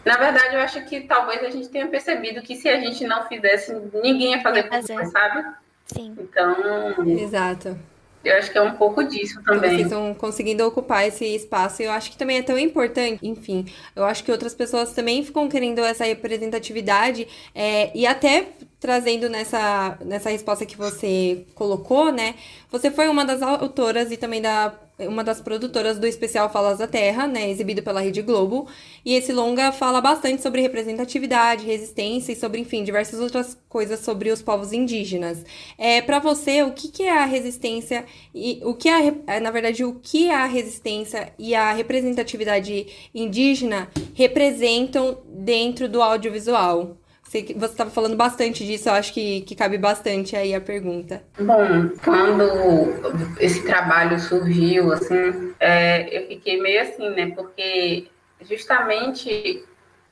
na 0.05 0.17
verdade 0.17 0.55
eu 0.55 0.61
acho 0.61 0.85
que 0.85 1.01
talvez 1.01 1.43
a 1.43 1.49
gente 1.49 1.69
tenha 1.69 1.87
percebido 1.87 2.43
que 2.43 2.55
se 2.55 2.69
a 2.69 2.79
gente 2.79 3.03
não 3.07 3.27
fizesse, 3.27 3.73
ninguém 4.03 4.33
ia 4.33 4.43
fazer 4.43 4.63
por 4.63 4.77
nós, 4.77 5.11
sabe? 5.11 5.43
Sim. 5.87 6.15
Então. 6.19 7.03
Exato. 7.07 7.77
Eu 8.25 8.37
acho 8.37 8.51
que 8.51 8.57
é 8.57 8.61
um 8.61 8.75
pouco 8.75 9.03
disso 9.03 9.41
também. 9.43 9.57
Então, 9.57 9.69
vocês 9.69 9.81
estão 9.81 10.13
conseguindo 10.15 10.65
ocupar 10.65 11.07
esse 11.07 11.23
espaço. 11.23 11.83
Eu 11.83 11.91
acho 11.91 12.11
que 12.11 12.17
também 12.17 12.39
é 12.39 12.41
tão 12.41 12.57
importante. 12.57 13.19
Enfim, 13.21 13.65
eu 13.95 14.03
acho 14.03 14.23
que 14.23 14.31
outras 14.31 14.55
pessoas 14.55 14.93
também 14.93 15.23
ficam 15.23 15.47
querendo 15.47 15.79
essa 15.79 16.03
representatividade. 16.03 17.27
É, 17.53 17.95
e 17.95 18.07
até 18.07 18.47
trazendo 18.79 19.29
nessa, 19.29 19.97
nessa 20.03 20.29
resposta 20.31 20.65
que 20.65 20.75
você 20.75 21.45
colocou, 21.53 22.11
né? 22.11 22.33
Você 22.71 22.89
foi 22.89 23.07
uma 23.07 23.23
das 23.23 23.43
autoras 23.43 24.11
e 24.11 24.17
também 24.17 24.41
da 24.41 24.73
uma 24.99 25.23
das 25.23 25.41
produtoras 25.41 25.99
do 25.99 26.07
especial 26.07 26.49
Falas 26.49 26.79
da 26.79 26.87
Terra, 26.87 27.27
né, 27.27 27.49
exibido 27.49 27.83
pela 27.83 28.01
Rede 28.01 28.21
Globo. 28.21 28.67
E 29.03 29.13
esse 29.13 29.33
longa 29.33 29.71
fala 29.71 29.99
bastante 29.99 30.41
sobre 30.41 30.61
representatividade, 30.61 31.65
resistência 31.65 32.31
e 32.31 32.35
sobre, 32.35 32.61
enfim, 32.61 32.83
diversas 32.83 33.19
outras 33.19 33.57
coisas 33.67 33.99
sobre 33.99 34.31
os 34.31 34.41
povos 34.41 34.71
indígenas. 34.71 35.43
É, 35.77 36.01
para 36.01 36.19
você, 36.19 36.63
o 36.63 36.71
que, 36.71 36.87
que 36.89 37.03
é 37.03 37.17
a 37.17 37.25
resistência 37.25 38.05
e 38.33 38.61
o 38.63 38.73
que 38.73 38.87
é, 38.87 39.13
é, 39.27 39.39
na 39.39 39.51
verdade, 39.51 39.83
o 39.83 39.95
que 39.95 40.29
a 40.29 40.45
resistência 40.45 41.33
e 41.37 41.53
a 41.53 41.73
representatividade 41.73 42.87
indígena 43.13 43.89
representam 44.13 45.19
dentro 45.27 45.89
do 45.89 46.01
audiovisual? 46.01 46.97
Você 47.25 47.39
estava 47.39 47.89
falando 47.89 48.15
bastante 48.15 48.65
disso, 48.65 48.87
eu 48.87 48.93
acho 48.93 49.11
que, 49.11 49.41
que 49.41 49.55
cabe 49.55 49.77
bastante 49.77 50.35
aí 50.35 50.53
a 50.53 50.61
pergunta. 50.61 51.23
Bom, 51.39 51.89
quando 52.03 53.35
esse 53.39 53.65
trabalho 53.65 54.19
surgiu, 54.19 54.93
assim, 54.93 55.53
é, 55.59 56.17
eu 56.17 56.27
fiquei 56.27 56.61
meio 56.61 56.81
assim, 56.81 57.09
né? 57.09 57.31
Porque 57.35 58.07
justamente 58.41 59.65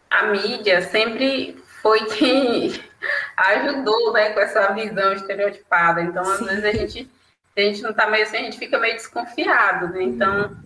a 0.10 0.28
mídia 0.28 0.82
sempre 0.82 1.56
foi 1.82 2.04
quem 2.06 2.74
ajudou, 3.38 4.14
né, 4.14 4.32
com 4.32 4.40
essa 4.40 4.74
visão 4.74 5.14
estereotipada. 5.14 6.02
Então, 6.02 6.24
às 6.24 6.40
Sim. 6.40 6.46
vezes 6.46 6.66
a 6.66 6.72
gente, 6.72 7.12
a 7.56 7.62
gente 7.62 7.82
não 7.84 7.92
está 7.92 8.08
meio 8.08 8.24
assim, 8.24 8.38
a 8.38 8.42
gente 8.44 8.58
fica 8.58 8.80
meio 8.80 8.96
desconfiado, 8.96 9.90
né? 9.90 10.02
Então, 10.02 10.58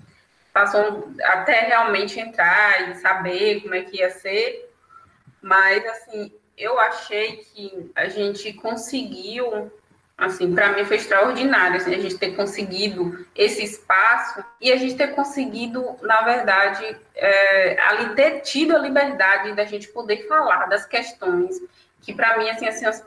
passou 0.53 1.12
até 1.23 1.62
realmente 1.62 2.19
entrar 2.19 2.89
e 2.89 2.95
saber 2.95 3.62
como 3.62 3.75
é 3.75 3.81
que 3.81 3.97
ia 3.97 4.10
ser, 4.10 4.66
mas, 5.41 5.86
assim, 5.86 6.32
eu 6.58 6.80
achei 6.80 7.38
que 7.38 7.91
a 7.95 8.08
gente 8.08 8.52
conseguiu, 8.54 9.71
assim, 10.17 10.54
para 10.54 10.73
mim 10.73 10.86
foi 10.86 10.97
extraordinário, 10.97 11.78
assim, 11.78 11.93
a 11.93 12.00
gente 12.00 12.17
ter 12.17 12.36
conseguido 12.36 13.26
esse 13.36 13.63
espaço 13.63 14.43
e 14.60 14.71
a 14.71 14.76
gente 14.76 14.95
ter 14.95 15.13
conseguido, 15.13 15.95
na 16.02 16.21
verdade, 16.21 16.97
é, 17.15 17.80
ali 17.82 18.15
ter 18.15 18.41
tido 18.41 18.76
a 18.76 18.80
liberdade 18.80 19.54
da 19.54 19.65
gente 19.65 19.88
poder 19.89 20.28
falar 20.28 20.65
das 20.65 20.86
questões 20.86 21.62
que, 22.02 22.13
para 22.13 22.38
mim, 22.38 22.50
assim, 22.50 22.67
assim, 22.67 22.86
as 22.86 23.04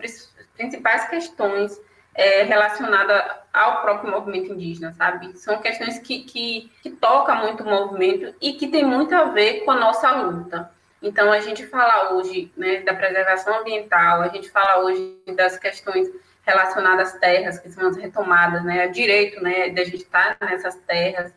principais 0.54 1.08
questões 1.08 1.80
é, 2.14 2.42
relacionada 2.42 3.40
ao 3.52 3.82
próprio 3.82 4.10
movimento 4.10 4.52
indígena, 4.52 4.92
sabe? 4.92 5.36
São 5.38 5.58
questões 5.60 5.98
que, 5.98 6.20
que, 6.24 6.70
que 6.82 6.90
tocam 6.90 7.36
muito 7.36 7.62
o 7.62 7.66
movimento 7.66 8.34
e 8.40 8.52
que 8.52 8.68
tem 8.68 8.84
muito 8.84 9.14
a 9.14 9.24
ver 9.24 9.64
com 9.64 9.70
a 9.70 9.76
nossa 9.76 10.10
luta. 10.12 10.70
Então, 11.02 11.32
a 11.32 11.40
gente 11.40 11.66
fala 11.66 12.12
hoje 12.12 12.52
né, 12.56 12.80
da 12.80 12.94
preservação 12.94 13.60
ambiental, 13.60 14.20
a 14.20 14.28
gente 14.28 14.50
fala 14.50 14.84
hoje 14.84 15.18
das 15.34 15.56
questões 15.56 16.08
relacionadas 16.42 17.14
às 17.14 17.20
terras, 17.20 17.58
que 17.58 17.70
são 17.70 17.88
as 17.88 17.96
retomadas, 17.96 18.62
né, 18.64 18.86
o 18.86 18.92
direito 18.92 19.42
né, 19.42 19.70
de 19.70 19.80
a 19.80 19.84
gente 19.84 20.02
estar 20.02 20.36
nessas 20.40 20.76
terras, 20.86 21.32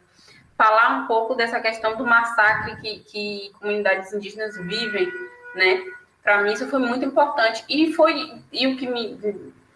falar 0.58 1.00
um 1.00 1.08
pouco 1.08 1.36
dessa 1.36 1.60
questão 1.60 1.96
do 1.96 2.06
massacre 2.06 2.76
que, 2.78 3.00
que 3.00 3.52
comunidades 3.60 4.14
indígenas 4.14 4.58
vivem, 4.58 5.12
né, 5.56 5.84
para 6.22 6.42
mim 6.42 6.54
isso 6.54 6.68
foi 6.70 6.80
muito 6.80 7.06
importante, 7.06 7.64
e 7.70 7.94
foi, 7.94 8.42
e 8.52 8.68
o 8.68 8.78
que 8.78 8.88
me, 8.88 9.18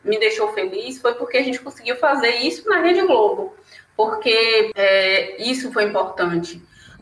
me 0.03 0.19
deixou 0.19 0.53
feliz 0.53 0.99
foi 0.99 1.13
porque 1.15 1.37
a 1.37 1.43
gente 1.43 1.59
conseguiu 1.59 1.97
fazer 1.97 2.35
isso 2.37 2.67
na 2.69 2.79
Rede 2.79 3.01
Globo, 3.01 3.55
porque 3.95 4.71
é, 4.75 5.41
isso 5.41 5.71
foi 5.71 5.83
importante, 5.83 6.61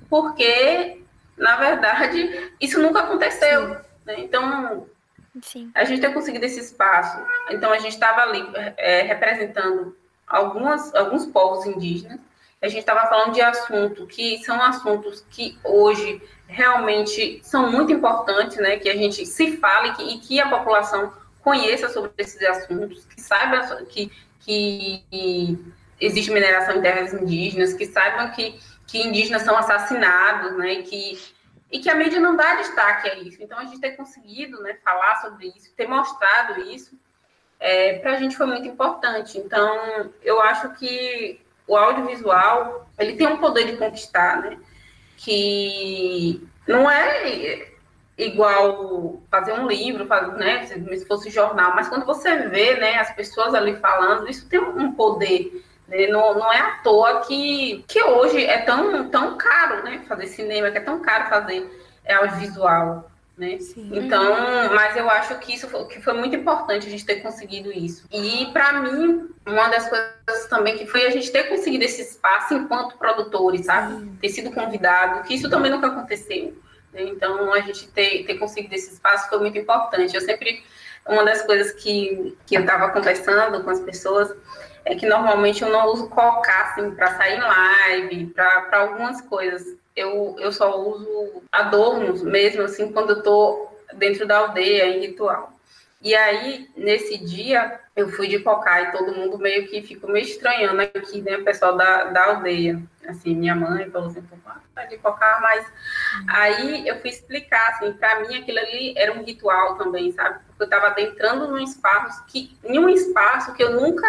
porque 0.09 1.04
na 1.37 1.55
verdade, 1.57 2.51
isso 2.59 2.81
nunca 2.81 3.01
aconteceu. 3.01 3.69
Né? 4.05 4.19
Então, 4.19 4.87
Sim. 5.41 5.71
a 5.73 5.83
gente 5.83 6.01
ter 6.01 6.13
conseguido 6.13 6.45
esse 6.45 6.59
espaço. 6.59 7.21
Então, 7.49 7.71
a 7.71 7.79
gente 7.79 7.93
estava 7.93 8.21
ali 8.21 8.45
é, 8.77 9.01
representando 9.01 9.95
algumas, 10.27 10.93
alguns 10.95 11.25
povos 11.25 11.65
indígenas. 11.65 12.19
A 12.61 12.67
gente 12.67 12.79
estava 12.79 13.07
falando 13.07 13.33
de 13.33 13.41
assuntos 13.41 14.07
que 14.07 14.43
são 14.43 14.61
assuntos 14.61 15.23
que 15.29 15.57
hoje 15.63 16.21
realmente 16.47 17.39
são 17.43 17.71
muito 17.71 17.91
importantes, 17.91 18.57
né? 18.57 18.77
Que 18.77 18.89
a 18.89 18.95
gente 18.95 19.25
se 19.25 19.57
fale 19.57 19.93
que, 19.93 20.03
e 20.03 20.19
que 20.19 20.39
a 20.39 20.49
população 20.49 21.13
conheça 21.43 21.89
sobre 21.89 22.11
esses 22.17 22.41
assuntos, 22.41 23.05
que 23.05 23.21
saiba 23.21 23.85
que, 23.85 24.11
que 24.39 25.59
existe 25.99 26.31
mineração 26.31 26.77
em 26.77 26.81
terras 26.81 27.13
indígenas, 27.13 27.73
que 27.73 27.85
saibam 27.85 28.31
que 28.31 28.59
que 28.87 29.01
indígenas 29.01 29.41
são 29.41 29.57
assassinados, 29.57 30.57
né, 30.57 30.73
e 30.73 30.83
que, 30.83 31.19
e 31.71 31.79
que 31.79 31.89
a 31.89 31.95
mídia 31.95 32.19
não 32.19 32.35
dá 32.35 32.55
destaque 32.55 33.09
a 33.09 33.15
isso. 33.15 33.41
Então, 33.41 33.57
a 33.57 33.65
gente 33.65 33.79
ter 33.79 33.91
conseguido 33.91 34.61
né, 34.61 34.77
falar 34.83 35.21
sobre 35.21 35.47
isso, 35.55 35.73
ter 35.75 35.87
mostrado 35.87 36.61
isso, 36.61 36.97
é, 37.59 37.99
para 37.99 38.11
a 38.11 38.15
gente 38.15 38.35
foi 38.35 38.45
muito 38.45 38.67
importante. 38.67 39.37
Então, 39.37 40.11
eu 40.21 40.41
acho 40.41 40.69
que 40.75 41.41
o 41.67 41.75
audiovisual, 41.75 42.87
ele 42.97 43.15
tem 43.15 43.27
um 43.27 43.37
poder 43.37 43.65
de 43.65 43.77
conquistar, 43.77 44.41
né, 44.41 44.59
que 45.17 46.47
não 46.67 46.89
é 46.89 47.71
igual 48.17 49.21
fazer 49.29 49.53
um 49.53 49.67
livro, 49.67 50.05
fazer, 50.05 50.31
né, 50.33 50.65
se 50.65 51.05
fosse 51.05 51.29
jornal, 51.29 51.75
mas 51.75 51.89
quando 51.89 52.05
você 52.05 52.47
vê, 52.49 52.75
né, 52.75 52.97
as 52.97 53.13
pessoas 53.13 53.53
ali 53.53 53.75
falando, 53.77 54.29
isso 54.29 54.47
tem 54.47 54.59
um 54.59 54.93
poder 54.93 55.63
né? 55.87 56.07
Não, 56.07 56.33
não 56.33 56.51
é 56.51 56.59
à 56.59 56.71
toa 56.83 57.21
que, 57.21 57.83
que 57.87 58.01
hoje 58.03 58.43
é 58.43 58.59
tão, 58.59 59.09
tão 59.09 59.37
caro 59.37 59.83
né, 59.83 60.01
fazer 60.07 60.27
cinema, 60.27 60.71
que 60.71 60.77
é 60.77 60.81
tão 60.81 60.99
caro 61.01 61.29
fazer 61.29 61.69
é, 62.03 62.13
audiovisual. 62.15 63.09
Né? 63.37 63.57
Então, 63.91 64.33
mas 64.73 64.95
eu 64.95 65.09
acho 65.09 65.37
que 65.39 65.53
isso 65.53 65.67
foi, 65.67 65.85
que 65.87 66.01
foi 66.01 66.13
muito 66.13 66.35
importante 66.35 66.87
a 66.87 66.89
gente 66.89 67.05
ter 67.05 67.15
conseguido 67.15 67.71
isso. 67.71 68.07
E 68.09 68.45
para 68.53 68.79
mim, 68.81 69.29
uma 69.45 69.67
das 69.67 69.89
coisas 69.89 70.47
também 70.49 70.77
que 70.77 70.85
foi 70.85 71.05
a 71.05 71.09
gente 71.09 71.29
ter 71.31 71.43
conseguido 71.49 71.83
esse 71.83 72.01
espaço 72.01 72.53
enquanto 72.53 72.97
produtores, 72.97 73.65
sabe? 73.65 73.93
Sim. 73.93 74.17
Ter 74.21 74.29
sido 74.29 74.51
convidado, 74.51 75.27
que 75.27 75.33
isso 75.33 75.49
também 75.49 75.69
nunca 75.69 75.87
aconteceu. 75.87 76.57
Né? 76.93 77.03
Então, 77.03 77.53
a 77.53 77.59
gente 77.59 77.89
ter, 77.89 78.23
ter 78.23 78.35
conseguido 78.35 78.73
esse 78.73 78.93
espaço 78.93 79.27
foi 79.27 79.39
muito 79.39 79.57
importante. 79.57 80.15
Eu 80.15 80.21
sempre, 80.21 80.63
uma 81.05 81.25
das 81.25 81.41
coisas 81.41 81.73
que, 81.73 82.37
que 82.45 82.55
eu 82.55 82.61
estava 82.61 82.89
conversando 82.89 83.61
com 83.65 83.69
as 83.69 83.81
pessoas 83.81 84.33
é 84.85 84.95
que 84.95 85.07
normalmente 85.07 85.63
eu 85.63 85.69
não 85.69 85.91
uso 85.91 86.07
cocar 86.09 86.71
assim, 86.71 86.91
para 86.91 87.17
sair 87.17 87.37
em 87.37 87.41
live, 87.41 88.25
para 88.27 88.79
algumas 88.79 89.19
coisas. 89.21 89.75
Eu, 89.95 90.35
eu 90.39 90.51
só 90.51 90.79
uso 90.79 91.41
adornos 91.51 92.21
mesmo, 92.21 92.61
assim, 92.61 92.91
quando 92.91 93.11
eu 93.11 93.17
estou 93.17 93.81
dentro 93.95 94.27
da 94.27 94.37
aldeia, 94.37 94.85
em 94.85 94.99
ritual. 94.99 95.53
E 96.01 96.13
aí, 96.13 96.69
nesse 96.77 97.17
dia, 97.17 97.79
eu 97.95 98.09
fui 98.09 98.27
de 98.27 98.39
cocar 98.39 98.83
e 98.83 98.91
todo 98.91 99.15
mundo 99.15 99.39
meio 99.39 99.67
que 99.67 99.81
ficou 99.81 100.11
meio 100.11 100.25
estranhando 100.25 100.81
aqui, 100.81 101.19
né, 101.21 101.37
o 101.37 101.43
pessoal 101.43 101.75
da, 101.75 102.03
da 102.05 102.25
aldeia. 102.25 102.79
Assim, 103.07 103.35
minha 103.35 103.55
mãe 103.55 103.89
falou 103.89 104.09
assim, 104.09 104.21
pô, 104.21 104.35
tá 104.75 104.85
de 104.85 104.97
cocar, 104.97 105.41
mas... 105.41 105.65
Aí 106.27 106.87
eu 106.87 106.99
fui 106.99 107.09
explicar, 107.09 107.69
assim, 107.69 107.91
para 107.93 108.19
mim 108.19 108.37
aquilo 108.37 108.59
ali 108.59 108.93
era 108.95 109.13
um 109.13 109.23
ritual 109.23 109.77
também, 109.77 110.11
sabe? 110.11 110.39
Porque 110.45 110.63
eu 110.63 110.65
estava 110.65 110.87
adentrando 110.87 111.47
num 111.47 111.59
espaço 111.59 112.23
que, 112.27 112.55
em 112.63 112.77
um 112.77 112.89
espaço 112.89 113.53
que 113.53 113.63
eu 113.63 113.71
nunca 113.71 114.05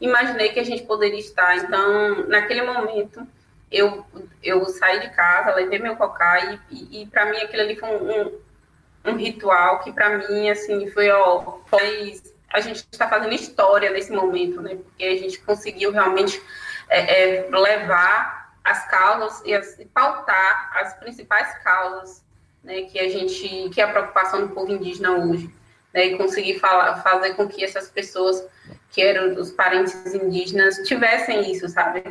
imaginei 0.00 0.50
que 0.50 0.60
a 0.60 0.64
gente 0.64 0.84
poderia 0.84 1.18
estar. 1.18 1.56
Então, 1.56 2.26
naquele 2.28 2.62
momento, 2.62 3.26
eu, 3.70 4.04
eu 4.42 4.64
saí 4.66 5.00
de 5.00 5.10
casa, 5.10 5.54
levei 5.54 5.78
meu 5.78 5.96
cocá 5.96 6.38
e, 6.40 6.60
e, 6.70 7.02
e 7.02 7.06
para 7.06 7.26
mim 7.26 7.38
aquilo 7.38 7.62
ali 7.62 7.76
foi 7.76 7.88
um, 7.88 8.10
um, 8.10 8.40
um 9.06 9.16
ritual 9.16 9.80
que 9.80 9.92
para 9.92 10.18
mim, 10.18 10.50
assim, 10.50 10.90
foi, 10.90 11.10
ó, 11.10 11.58
foi, 11.66 12.20
a 12.50 12.60
gente 12.60 12.86
está 12.90 13.08
fazendo 13.08 13.34
história 13.34 13.90
nesse 13.90 14.12
momento, 14.12 14.60
né? 14.60 14.76
Porque 14.76 15.04
a 15.04 15.16
gente 15.16 15.38
conseguiu 15.40 15.90
realmente 15.92 16.40
é, 16.88 17.40
é, 17.40 17.50
levar 17.50 18.54
as 18.64 18.88
causas 18.88 19.42
e, 19.44 19.54
as, 19.54 19.78
e 19.78 19.84
pautar 19.86 20.70
as 20.76 20.94
principais 20.94 21.62
causas 21.62 22.22
né, 22.62 22.82
que 22.82 22.98
a 22.98 23.08
gente, 23.08 23.70
que 23.70 23.80
é 23.80 23.84
a 23.84 23.90
preocupação 23.90 24.46
do 24.46 24.54
povo 24.54 24.70
indígena 24.70 25.12
hoje, 25.12 25.50
né, 25.92 26.06
e 26.06 26.16
conseguir 26.18 26.58
falar, 26.58 27.02
fazer 27.02 27.34
com 27.34 27.48
que 27.48 27.64
essas 27.64 27.88
pessoas 27.88 28.44
que 28.90 29.02
eram 29.02 29.34
os 29.40 29.50
parentes 29.50 30.14
indígenas, 30.14 30.76
tivessem 30.78 31.50
isso, 31.50 31.68
sabe? 31.68 32.02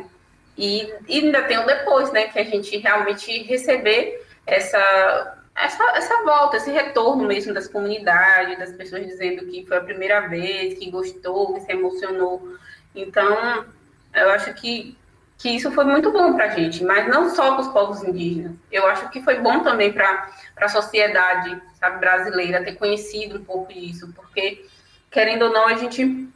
E, 0.56 0.92
e 1.06 1.20
ainda 1.20 1.42
tem 1.42 1.58
o 1.58 1.66
depois, 1.66 2.10
né? 2.12 2.28
Que 2.28 2.38
a 2.38 2.44
gente 2.44 2.76
realmente 2.78 3.42
receber 3.44 4.26
essa, 4.46 5.38
essa, 5.54 5.84
essa 5.96 6.22
volta, 6.24 6.56
esse 6.56 6.70
retorno 6.70 7.24
mesmo 7.26 7.52
das 7.52 7.68
comunidades, 7.68 8.58
das 8.58 8.72
pessoas 8.72 9.06
dizendo 9.06 9.46
que 9.46 9.64
foi 9.66 9.76
a 9.76 9.82
primeira 9.82 10.26
vez, 10.28 10.78
que 10.78 10.90
gostou, 10.90 11.54
que 11.54 11.60
se 11.60 11.72
emocionou. 11.72 12.56
Então, 12.94 13.66
eu 14.14 14.30
acho 14.30 14.52
que, 14.54 14.96
que 15.36 15.50
isso 15.50 15.70
foi 15.70 15.84
muito 15.84 16.10
bom 16.10 16.34
para 16.34 16.46
a 16.46 16.50
gente, 16.50 16.82
mas 16.82 17.08
não 17.08 17.28
só 17.30 17.52
para 17.52 17.62
os 17.62 17.68
povos 17.68 18.02
indígenas. 18.02 18.52
Eu 18.70 18.86
acho 18.86 19.08
que 19.10 19.22
foi 19.22 19.40
bom 19.40 19.60
também 19.60 19.92
para 19.92 20.28
a 20.56 20.68
sociedade 20.68 21.60
sabe, 21.78 22.00
brasileira 22.00 22.64
ter 22.64 22.74
conhecido 22.74 23.38
um 23.38 23.44
pouco 23.44 23.72
disso, 23.72 24.12
porque, 24.14 24.64
querendo 25.10 25.42
ou 25.42 25.52
não, 25.52 25.66
a 25.66 25.74
gente 25.74 26.28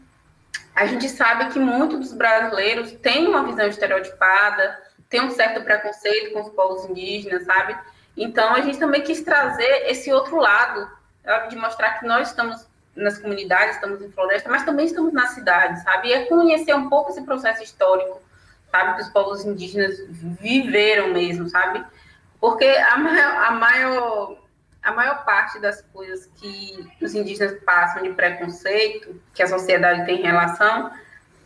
a 0.75 0.87
gente 0.87 1.09
sabe 1.09 1.53
que 1.53 1.59
muitos 1.59 1.99
dos 1.99 2.13
brasileiros 2.13 2.93
têm 2.93 3.29
uma 3.29 3.45
visão 3.45 3.67
estereotipada, 3.67 4.81
tem 5.09 5.21
um 5.21 5.31
certo 5.31 5.63
preconceito 5.63 6.33
com 6.33 6.41
os 6.41 6.49
povos 6.51 6.89
indígenas, 6.89 7.45
sabe? 7.45 7.77
Então, 8.17 8.55
a 8.55 8.61
gente 8.61 8.79
também 8.79 9.03
quis 9.03 9.23
trazer 9.23 9.91
esse 9.91 10.13
outro 10.13 10.37
lado, 10.37 10.91
sabe? 11.25 11.49
de 11.49 11.57
mostrar 11.57 11.99
que 11.99 12.07
nós 12.07 12.29
estamos 12.29 12.67
nas 12.95 13.19
comunidades, 13.19 13.77
estamos 13.77 14.03
em 14.03 14.11
floresta, 14.11 14.51
mas 14.51 14.65
também 14.65 14.87
estamos 14.87 15.13
na 15.13 15.27
cidade, 15.29 15.83
sabe? 15.83 16.09
E 16.09 16.13
é 16.13 16.25
conhecer 16.27 16.75
um 16.75 16.89
pouco 16.89 17.11
esse 17.11 17.23
processo 17.23 17.63
histórico 17.63 18.21
sabe? 18.73 18.97
Que 18.97 19.03
os 19.03 19.09
povos 19.11 19.45
indígenas 19.45 19.99
viveram 20.09 21.09
mesmo, 21.09 21.49
sabe? 21.49 21.85
Porque 22.41 22.65
a 22.65 22.97
maior, 22.97 23.37
a 23.37 23.51
maior, 23.53 24.37
a 24.83 24.93
maior 24.93 25.25
parte 25.25 25.61
das 25.61 25.83
coisas 25.93 26.29
que 26.41 26.91
os 27.01 27.15
indígenas 27.15 27.59
passam 27.65 28.03
de 28.03 28.11
preconceito, 28.11 29.21
que 29.33 29.43
a 29.43 29.47
sociedade 29.47 30.05
tem 30.05 30.19
em 30.19 30.23
relação, 30.23 30.91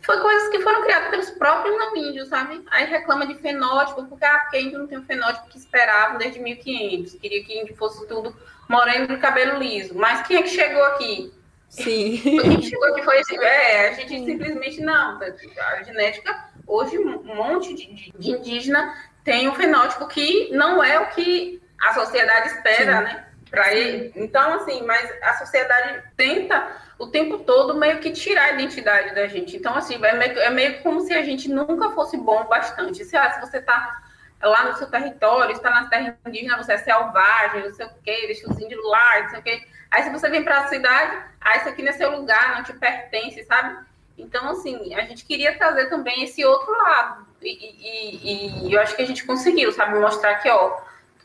foi 0.01 0.21
coisas 0.21 0.47
que 0.49 0.61
foram 0.61 0.81
criadas 0.83 1.09
pelos 1.09 1.29
próprios 1.31 1.77
não 1.77 1.95
índios, 1.95 2.29
sabe? 2.29 2.63
Aí 2.71 2.85
reclama 2.85 3.27
de 3.27 3.35
fenótipo, 3.35 4.05
porque, 4.05 4.23
ah, 4.23 4.39
porque 4.39 4.61
índio 4.61 4.79
não 4.79 4.87
tem 4.87 4.97
o 4.97 5.03
fenótipo 5.03 5.49
que 5.49 5.57
esperavam 5.57 6.17
desde 6.17 6.39
1500. 6.39 7.15
Queria 7.15 7.43
que 7.43 7.59
índio 7.59 7.75
fosse 7.75 8.07
tudo 8.07 8.33
moreno 8.69 9.07
de 9.07 9.17
cabelo 9.17 9.59
liso. 9.59 9.93
Mas 9.95 10.25
quem 10.25 10.37
é 10.37 10.43
que 10.43 10.49
chegou 10.49 10.83
aqui? 10.85 11.33
Sim. 11.69 12.17
Quem 12.23 12.61
chegou 12.61 12.85
aqui 12.87 13.03
foi 13.03 13.19
esse. 13.19 13.35
É, 13.35 13.89
a 13.89 13.93
gente 13.93 14.09
Sim. 14.09 14.25
simplesmente 14.25 14.79
não. 14.81 15.19
A 15.19 15.83
genética, 15.83 16.45
hoje, 16.65 16.97
um 16.97 17.35
monte 17.35 17.73
de, 17.73 18.11
de 18.17 18.31
indígena 18.31 18.95
tem 19.25 19.49
um 19.49 19.53
fenótipo 19.53 20.07
que 20.07 20.49
não 20.53 20.81
é 20.81 20.97
o 20.97 21.07
que 21.07 21.61
a 21.81 21.93
sociedade 21.93 22.47
espera, 22.47 22.97
Sim. 22.97 23.03
né? 23.03 23.26
Para 23.49 23.73
ele. 23.73 24.11
Então, 24.15 24.55
assim, 24.55 24.83
mas 24.83 25.09
a 25.21 25.33
sociedade 25.35 26.03
tenta 26.15 26.67
o 26.99 27.07
tempo 27.07 27.39
todo 27.39 27.75
meio 27.75 27.99
que 27.99 28.11
tirar 28.11 28.45
a 28.45 28.51
identidade 28.53 29.13
da 29.13 29.27
gente. 29.27 29.55
Então, 29.55 29.75
assim, 29.75 30.03
é 30.03 30.13
meio, 30.13 30.39
é 30.39 30.49
meio 30.49 30.81
como 30.81 31.01
se 31.01 31.13
a 31.13 31.23
gente 31.23 31.49
nunca 31.49 31.91
fosse 31.91 32.17
bom 32.17 32.45
bastante. 32.45 33.05
Se, 33.05 33.15
ah, 33.15 33.31
se 33.31 33.39
você 33.39 33.57
está 33.57 34.01
lá 34.41 34.65
no 34.65 34.77
seu 34.77 34.89
território, 34.89 35.53
está 35.53 35.69
na 35.69 35.87
terra 35.87 36.17
indígena, 36.25 36.57
você 36.57 36.73
é 36.73 36.77
selvagem, 36.77 37.63
não 37.63 37.73
sei 37.73 37.85
o 37.85 37.91
quê, 38.03 38.23
deixa 38.27 38.49
os 38.49 38.59
índios 38.59 38.83
lá, 38.85 39.21
não 39.21 39.29
sei 39.29 39.39
o 39.39 39.43
quê. 39.43 39.67
Aí, 39.89 40.03
se 40.03 40.09
você 40.09 40.29
vem 40.29 40.43
para 40.43 40.61
a 40.61 40.67
cidade, 40.67 41.17
ah, 41.39 41.57
isso 41.57 41.69
aqui 41.69 41.81
não 41.81 41.89
é 41.89 41.93
seu 41.93 42.11
lugar, 42.11 42.55
não 42.55 42.63
te 42.63 42.73
pertence, 42.73 43.43
sabe? 43.45 43.77
Então, 44.17 44.49
assim, 44.49 44.93
a 44.95 45.01
gente 45.01 45.25
queria 45.25 45.57
trazer 45.57 45.89
também 45.89 46.23
esse 46.23 46.43
outro 46.43 46.71
lado. 46.71 47.27
E, 47.41 47.49
e, 47.49 48.67
e 48.67 48.73
eu 48.73 48.81
acho 48.81 48.95
que 48.95 49.01
a 49.01 49.05
gente 49.05 49.25
conseguiu, 49.25 49.71
sabe? 49.71 49.99
Mostrar 49.99 50.35
que, 50.35 50.49
ó, 50.49 50.79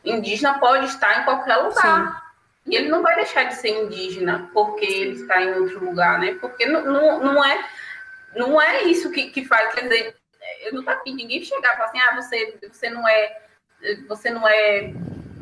indígena 0.04 0.58
pode 0.58 0.86
estar 0.86 1.20
em 1.20 1.24
qualquer 1.24 1.56
lugar. 1.56 2.06
Sim. 2.06 2.22
E 2.66 2.76
ele 2.76 2.88
não 2.88 3.02
vai 3.02 3.16
deixar 3.16 3.44
de 3.44 3.54
ser 3.54 3.70
indígena 3.70 4.48
porque 4.52 4.84
ele 4.84 5.20
está 5.20 5.42
em 5.42 5.52
outro 5.54 5.84
lugar, 5.84 6.18
né? 6.18 6.36
Porque 6.40 6.64
não, 6.64 6.84
não, 6.84 7.20
não, 7.20 7.44
é, 7.44 7.64
não 8.36 8.60
é 8.60 8.82
isso 8.82 9.10
que, 9.10 9.30
que 9.30 9.44
faz. 9.44 9.74
Quer 9.74 9.82
dizer, 9.82 10.16
eu 10.60 10.72
não 10.72 10.84
tá 10.84 11.00
ninguém 11.04 11.42
chegar 11.42 11.72
e 11.72 11.76
falar 11.76 11.88
assim, 11.88 12.00
ah, 12.00 12.14
você, 12.14 12.58
você 12.72 12.90
não 12.90 13.06
é. 13.06 13.42
Você 14.08 14.30
não 14.30 14.46
é. 14.46 14.92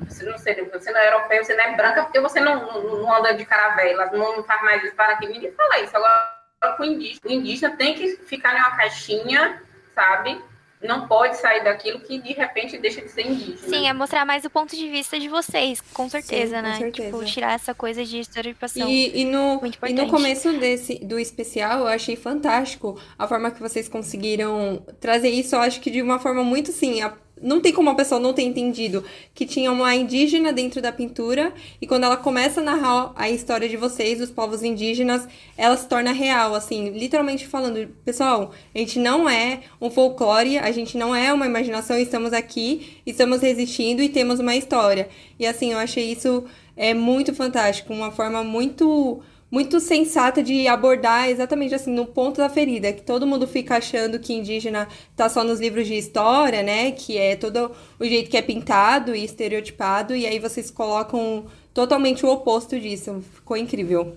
Você 0.08 0.24
não, 0.24 0.38
sei, 0.38 0.54
você 0.64 0.90
não 0.90 1.00
é 1.00 1.06
europeu, 1.06 1.44
você 1.44 1.54
não 1.54 1.64
é 1.64 1.76
branca, 1.76 2.02
porque 2.02 2.18
você 2.18 2.40
não, 2.40 2.66
não, 2.66 2.82
não 3.02 3.14
anda 3.14 3.32
de 3.32 3.44
caravela, 3.44 4.10
não 4.12 4.42
faz 4.42 4.60
mais 4.62 4.82
isso 4.82 4.96
para 4.96 5.12
aqui. 5.12 5.26
Ninguém 5.28 5.52
fala 5.52 5.78
isso. 5.78 5.96
Agora, 5.96 6.76
o 6.80 6.84
indígena, 6.84 7.20
o 7.24 7.30
indígena 7.30 7.76
tem 7.76 7.94
que 7.94 8.16
ficar 8.16 8.54
em 8.54 8.58
uma 8.58 8.76
caixinha, 8.76 9.62
sabe? 9.94 10.42
Não 10.82 11.06
pode 11.06 11.36
sair 11.36 11.62
daquilo 11.62 12.00
que 12.00 12.18
de 12.18 12.32
repente 12.32 12.78
deixa 12.78 13.02
de 13.02 13.10
ser 13.10 13.26
indígena. 13.26 13.68
Sim, 13.68 13.86
é 13.86 13.92
mostrar 13.92 14.24
mais 14.24 14.44
o 14.44 14.50
ponto 14.50 14.74
de 14.74 14.88
vista 14.88 15.18
de 15.18 15.28
vocês, 15.28 15.80
com 15.92 16.08
certeza, 16.08 16.56
Sim, 16.56 16.62
com 16.62 16.68
né? 16.68 16.78
Certeza. 16.78 17.10
Tipo, 17.10 17.24
tirar 17.24 17.52
essa 17.52 17.74
coisa 17.74 18.04
de 18.04 18.18
estereotipação. 18.18 18.88
E, 18.88 19.20
e, 19.20 19.24
no, 19.24 19.60
e 19.86 19.92
no 19.92 20.08
começo 20.08 20.52
desse, 20.54 20.98
do 21.04 21.18
especial, 21.18 21.80
eu 21.80 21.86
achei 21.86 22.16
fantástico 22.16 22.98
a 23.18 23.28
forma 23.28 23.50
que 23.50 23.60
vocês 23.60 23.88
conseguiram 23.88 24.82
trazer 24.98 25.28
isso, 25.28 25.54
eu 25.54 25.60
acho 25.60 25.80
que 25.80 25.90
de 25.90 26.00
uma 26.00 26.18
forma 26.18 26.42
muito, 26.42 26.70
assim, 26.70 27.02
não 27.42 27.60
tem 27.60 27.72
como 27.72 27.90
a 27.90 27.94
pessoa 27.94 28.20
não 28.20 28.32
ter 28.32 28.42
entendido 28.42 29.04
que 29.34 29.46
tinha 29.46 29.72
uma 29.72 29.94
indígena 29.94 30.52
dentro 30.52 30.82
da 30.82 30.92
pintura 30.92 31.52
e 31.80 31.86
quando 31.86 32.04
ela 32.04 32.16
começa 32.16 32.60
a 32.60 32.64
narrar 32.64 33.12
a 33.16 33.30
história 33.30 33.68
de 33.68 33.76
vocês, 33.76 34.18
dos 34.18 34.30
povos 34.30 34.62
indígenas, 34.62 35.26
ela 35.56 35.76
se 35.76 35.88
torna 35.88 36.12
real, 36.12 36.54
assim, 36.54 36.90
literalmente 36.90 37.46
falando, 37.46 37.88
pessoal, 38.04 38.52
a 38.74 38.78
gente 38.78 38.98
não 38.98 39.28
é 39.28 39.60
um 39.80 39.90
folclore, 39.90 40.58
a 40.58 40.70
gente 40.70 40.96
não 40.96 41.14
é 41.14 41.32
uma 41.32 41.46
imaginação, 41.46 41.98
estamos 41.98 42.32
aqui, 42.32 42.98
estamos 43.06 43.40
resistindo 43.40 44.02
e 44.02 44.08
temos 44.08 44.40
uma 44.40 44.54
história. 44.54 45.08
E 45.38 45.46
assim, 45.46 45.72
eu 45.72 45.78
achei 45.78 46.12
isso 46.12 46.44
é 46.76 46.94
muito 46.94 47.34
fantástico, 47.34 47.92
uma 47.92 48.10
forma 48.10 48.42
muito 48.42 49.22
muito 49.50 49.80
sensata 49.80 50.42
de 50.42 50.68
abordar 50.68 51.28
exatamente 51.28 51.74
assim 51.74 51.92
no 51.92 52.06
ponto 52.06 52.38
da 52.38 52.48
ferida, 52.48 52.92
que 52.92 53.02
todo 53.02 53.26
mundo 53.26 53.46
fica 53.48 53.76
achando 53.76 54.18
que 54.18 54.32
indígena 54.32 54.86
tá 55.16 55.28
só 55.28 55.42
nos 55.42 55.58
livros 55.58 55.86
de 55.86 55.94
história, 55.94 56.62
né, 56.62 56.92
que 56.92 57.18
é 57.18 57.34
todo 57.34 57.72
o 57.98 58.04
jeito 58.04 58.30
que 58.30 58.36
é 58.36 58.42
pintado 58.42 59.14
e 59.14 59.24
estereotipado, 59.24 60.14
e 60.14 60.26
aí 60.26 60.38
vocês 60.38 60.70
colocam 60.70 61.46
totalmente 61.74 62.24
o 62.24 62.30
oposto 62.30 62.78
disso. 62.78 63.22
Ficou 63.34 63.56
incrível. 63.56 64.16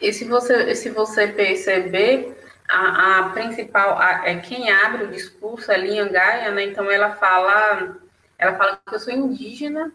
E 0.00 0.12
se 0.12 0.24
você, 0.24 0.74
se 0.74 0.90
você 0.90 1.28
perceber, 1.28 2.36
a, 2.68 3.18
a 3.18 3.28
principal, 3.30 3.98
a, 3.98 4.22
é 4.26 4.36
quem 4.36 4.70
abre 4.70 5.04
o 5.04 5.10
discurso 5.10 5.70
é 5.70 5.76
Linha 5.76 6.08
Gaia, 6.08 6.50
né? 6.52 6.64
Então 6.64 6.90
ela 6.90 7.14
fala, 7.16 7.96
ela 8.38 8.56
fala 8.56 8.80
que 8.88 8.94
eu 8.94 9.00
sou 9.00 9.12
indígena 9.12 9.92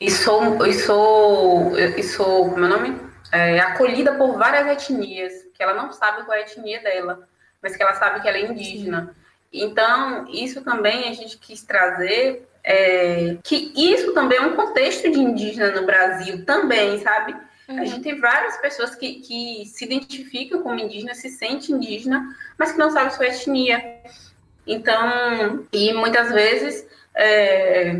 e 0.00 0.10
sou, 0.10 0.66
e 0.66 0.74
sou, 0.74 1.78
e 1.78 2.02
sou, 2.02 2.50
como 2.50 2.64
é 2.64 2.68
o 2.68 2.70
nome? 2.70 3.07
É, 3.32 3.60
acolhida 3.60 4.14
por 4.14 4.36
várias 4.38 4.66
etnias, 4.66 5.32
que 5.54 5.62
ela 5.62 5.74
não 5.74 5.92
sabe 5.92 6.24
qual 6.24 6.36
é 6.36 6.40
a 6.40 6.42
etnia 6.42 6.80
dela, 6.80 7.28
mas 7.62 7.76
que 7.76 7.82
ela 7.82 7.94
sabe 7.94 8.20
que 8.20 8.28
ela 8.28 8.38
é 8.38 8.42
indígena. 8.42 9.14
Então, 9.52 10.26
isso 10.28 10.62
também 10.62 11.08
a 11.08 11.12
gente 11.12 11.38
quis 11.38 11.62
trazer, 11.62 12.48
é, 12.62 13.36
que 13.42 13.72
isso 13.76 14.12
também 14.12 14.38
é 14.38 14.42
um 14.42 14.56
contexto 14.56 15.10
de 15.10 15.18
indígena 15.18 15.70
no 15.70 15.86
Brasil 15.86 16.44
também, 16.44 16.98
sabe? 17.00 17.34
Uhum. 17.68 17.80
A 17.80 17.84
gente 17.84 18.02
tem 18.02 18.18
várias 18.18 18.56
pessoas 18.58 18.94
que, 18.94 19.20
que 19.20 19.64
se 19.66 19.84
identificam 19.84 20.62
como 20.62 20.78
indígena, 20.78 21.14
se 21.14 21.28
sente 21.28 21.72
indígena, 21.72 22.34
mas 22.58 22.72
que 22.72 22.78
não 22.78 22.90
sabe 22.90 23.14
sua 23.14 23.26
etnia. 23.26 23.82
Então, 24.66 25.66
e 25.72 25.92
muitas 25.94 26.30
vezes 26.32 26.86
é, 27.14 27.94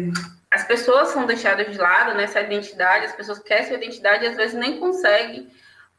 as 0.59 0.64
pessoas 0.64 1.09
são 1.09 1.25
deixadas 1.25 1.71
de 1.71 1.79
lado 1.79 2.16
nessa 2.16 2.40
identidade, 2.40 3.07
as 3.07 3.12
pessoas 3.12 3.38
querem 3.38 3.66
sua 3.66 3.77
identidade 3.77 4.25
e 4.25 4.29
às 4.29 4.37
vezes 4.37 4.55
nem 4.55 4.81
conseguem 4.81 5.49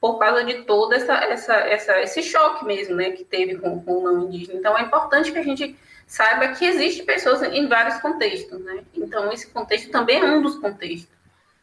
por 0.01 0.17
causa 0.17 0.43
de 0.43 0.63
todo 0.63 0.93
essa, 0.93 1.13
essa, 1.13 1.53
essa, 1.55 2.01
esse 2.01 2.21
choque 2.21 2.65
mesmo, 2.65 2.95
né, 2.95 3.11
que 3.11 3.23
teve 3.23 3.57
com, 3.57 3.81
com 3.81 3.99
o 3.99 4.03
não 4.03 4.23
indígena. 4.23 4.59
Então, 4.59 4.77
é 4.77 4.81
importante 4.81 5.31
que 5.31 5.37
a 5.37 5.43
gente 5.43 5.77
saiba 6.05 6.49
que 6.49 6.65
existe 6.65 7.03
pessoas 7.03 7.41
em 7.43 7.67
vários 7.67 8.01
contextos, 8.01 8.59
né? 8.61 8.83
Então, 8.93 9.31
esse 9.31 9.47
contexto 9.47 9.91
também 9.91 10.19
é 10.19 10.25
um 10.25 10.41
dos 10.41 10.57
contextos. 10.57 11.17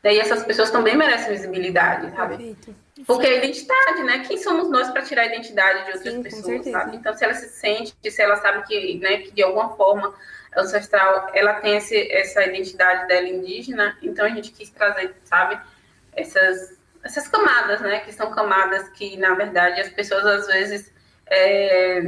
E 0.04 0.18
essas 0.18 0.44
pessoas 0.44 0.70
também 0.70 0.96
merecem 0.96 1.32
visibilidade, 1.32 2.14
sabe? 2.14 2.36
Perfeito. 2.36 2.76
Porque 3.06 3.26
a 3.26 3.36
identidade, 3.38 4.02
né? 4.04 4.24
Quem 4.26 4.38
somos 4.38 4.70
nós 4.70 4.88
para 4.90 5.02
tirar 5.02 5.22
a 5.22 5.26
identidade 5.26 5.84
de 5.86 5.92
outras 5.92 6.14
Sim, 6.14 6.22
pessoas, 6.22 6.64
sabe? 6.66 6.96
Então, 6.96 7.14
se 7.14 7.24
ela 7.24 7.34
se 7.34 7.48
sente, 7.48 7.94
se 8.08 8.22
ela 8.22 8.36
sabe 8.36 8.64
que, 8.66 8.98
né, 8.98 9.18
que 9.18 9.32
de 9.32 9.42
alguma 9.42 9.70
forma 9.76 10.14
ancestral, 10.56 11.30
ela 11.34 11.54
tem 11.54 11.76
esse, 11.76 12.10
essa 12.10 12.44
identidade 12.44 13.06
dela 13.08 13.28
indígena, 13.28 13.96
então 14.02 14.24
a 14.24 14.28
gente 14.30 14.52
quis 14.52 14.70
trazer, 14.70 15.14
sabe, 15.24 15.60
essas, 16.12 16.78
essas 17.04 17.28
camadas, 17.28 17.80
né, 17.80 18.00
que 18.00 18.12
são 18.12 18.30
camadas 18.30 18.88
que, 18.90 19.16
na 19.16 19.34
verdade, 19.34 19.80
as 19.80 19.90
pessoas 19.90 20.24
às 20.24 20.46
vezes 20.46 20.92
é, 21.26 22.02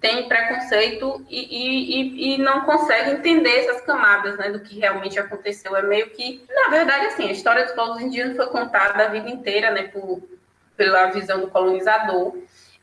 têm 0.00 0.28
preconceito 0.28 1.24
e, 1.28 1.40
e, 1.40 2.34
e, 2.34 2.38
não 2.38 2.62
conseguem 2.62 3.14
entender 3.14 3.60
essas 3.60 3.80
camadas, 3.82 4.36
né, 4.36 4.50
do 4.50 4.60
que 4.60 4.78
realmente 4.78 5.18
aconteceu. 5.18 5.74
É 5.74 5.82
meio 5.82 6.10
que, 6.10 6.44
na 6.48 6.68
verdade, 6.68 7.06
assim, 7.06 7.28
a 7.28 7.32
história 7.32 7.64
dos 7.64 7.74
povos 7.74 8.00
indígenas 8.00 8.36
foi 8.36 8.46
contada 8.46 9.04
a 9.04 9.08
vida 9.08 9.30
inteira, 9.30 9.70
né, 9.70 9.84
por, 9.84 10.22
pela 10.76 11.06
visão 11.06 11.40
do 11.40 11.48
colonizador, 11.48 12.36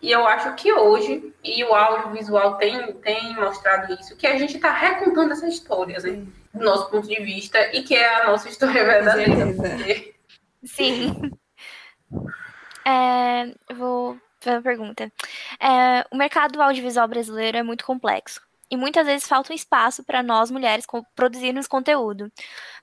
e 0.04 0.12
eu 0.12 0.28
acho 0.28 0.54
que 0.56 0.72
hoje, 0.74 1.34
e 1.42 1.63
o 1.63 1.74
audiovisual 1.74 2.58
tem, 2.58 2.92
tem 2.96 3.34
mostrado 3.36 3.94
isso, 3.94 4.18
que 4.18 4.28
a 4.28 4.38
gente 4.38 4.58
está 4.58 4.70
recontando 4.70 5.32
essas 5.32 5.54
histórias, 5.54 6.04
né? 6.04 6.26
Do 6.54 6.66
nosso 6.66 6.89
ponto 6.92 7.08
de 7.08 7.16
vista, 7.24 7.58
e 7.74 7.84
que 7.84 7.96
é 7.96 8.22
a 8.22 8.28
nossa 8.28 8.50
história 8.50 8.84
verdadeira. 8.84 9.54
Porque... 9.56 10.13
Sim. 10.63 11.32
É, 12.86 13.46
eu 13.70 13.78
vou 13.78 14.18
fazer 14.42 14.58
uma 14.58 14.62
pergunta. 14.62 15.10
É, 15.58 16.06
o 16.12 16.18
mercado 16.18 16.62
audiovisual 16.62 17.08
brasileiro 17.08 17.58
é 17.58 17.63
muito 17.63 17.86
complexo 17.86 18.42
e 18.73 18.75
muitas 18.75 19.05
vezes 19.05 19.27
falta 19.27 19.53
um 19.53 19.55
espaço 19.55 20.03
para 20.03 20.23
nós 20.23 20.49
mulheres 20.49 20.83
produzirmos 21.15 21.67
conteúdo. 21.67 22.31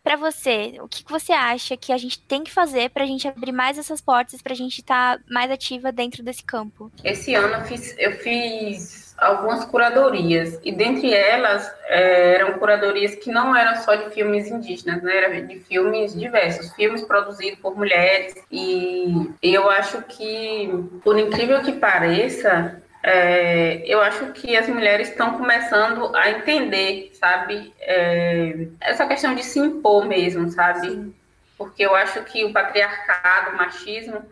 Para 0.05 0.14
você, 0.14 0.76
o 0.81 0.87
que, 0.87 1.03
você 1.11 1.33
acha 1.33 1.76
que 1.76 1.92
a 1.92 1.98
gente 1.98 2.22
tem 2.22 2.44
que 2.44 2.50
fazer 2.53 2.90
para 2.90 3.03
a 3.03 3.07
gente 3.07 3.26
abrir 3.26 3.50
mais 3.50 3.76
essas 3.76 4.00
portas, 4.00 4.40
para 4.40 4.53
a 4.53 4.57
gente 4.57 4.79
estar 4.79 5.18
tá 5.18 5.24
mais 5.29 5.50
ativa 5.50 5.90
dentro 5.90 6.22
desse 6.22 6.44
campo? 6.44 6.92
Esse 7.03 7.35
ano 7.35 7.57
eu 7.57 7.64
fiz, 7.64 7.96
eu 7.98 8.12
fiz 8.12 9.16
algumas 9.18 9.64
curadorias 9.64 10.61
e 10.62 10.70
dentre 10.70 11.12
elas 11.12 11.68
é, 11.88 12.37
eram 12.37 12.53
curadorias 12.53 13.16
que 13.16 13.33
não 13.33 13.55
eram 13.55 13.83
só 13.83 13.96
de 13.96 14.11
filmes 14.11 14.46
indígenas, 14.46 15.03
né? 15.03 15.16
Era 15.16 15.42
de 15.42 15.59
filmes 15.59 16.14
diversos, 16.14 16.72
filmes 16.74 17.03
produzidos 17.03 17.59
por 17.59 17.76
mulheres 17.76 18.33
e 18.48 19.29
eu 19.42 19.68
acho 19.68 20.03
que, 20.03 20.70
por 21.03 21.18
incrível 21.18 21.61
que 21.62 21.72
pareça, 21.72 22.81
é, 23.03 23.83
eu 23.87 24.01
acho 24.01 24.33
que 24.33 24.57
as 24.57 24.69
mulheres 24.69 25.09
estão 25.09 25.39
começando 25.39 26.15
a 26.15 26.31
entender, 26.31 27.11
sabe, 27.15 27.73
é, 27.81 28.67
essa 28.81 29.07
questão 29.07 29.35
de 29.35 29.43
se 29.43 29.59
impor 29.59 30.07
mesmo, 30.07 30.51
sabe? 30.51 30.91
Sim. 30.91 31.15
Porque 31.57 31.85
eu 31.85 31.95
acho 31.95 32.23
que 32.25 32.45
o 32.45 32.53
patriarcado, 32.53 33.55
o 33.55 33.57
machismo, 33.57 34.23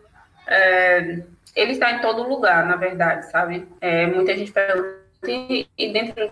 é, 0.47 1.19
ele 1.55 1.73
está 1.73 1.91
em 1.91 1.99
todo 1.99 2.27
lugar, 2.27 2.65
na 2.65 2.75
verdade, 2.75 3.29
sabe? 3.31 3.67
É, 3.81 4.05
muita 4.07 4.35
gente 4.35 4.51
pergunta 4.51 4.99
e 5.27 5.67
dentro 5.77 6.15
da 6.15 6.31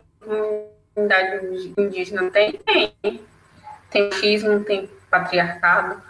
comunidade 0.96 1.74
indígena 1.78 2.30
tem, 2.32 2.54
tem, 2.54 3.22
tem 3.90 4.10
machismo, 4.10 4.64
tem 4.64 4.90
patriarcado, 5.10 6.02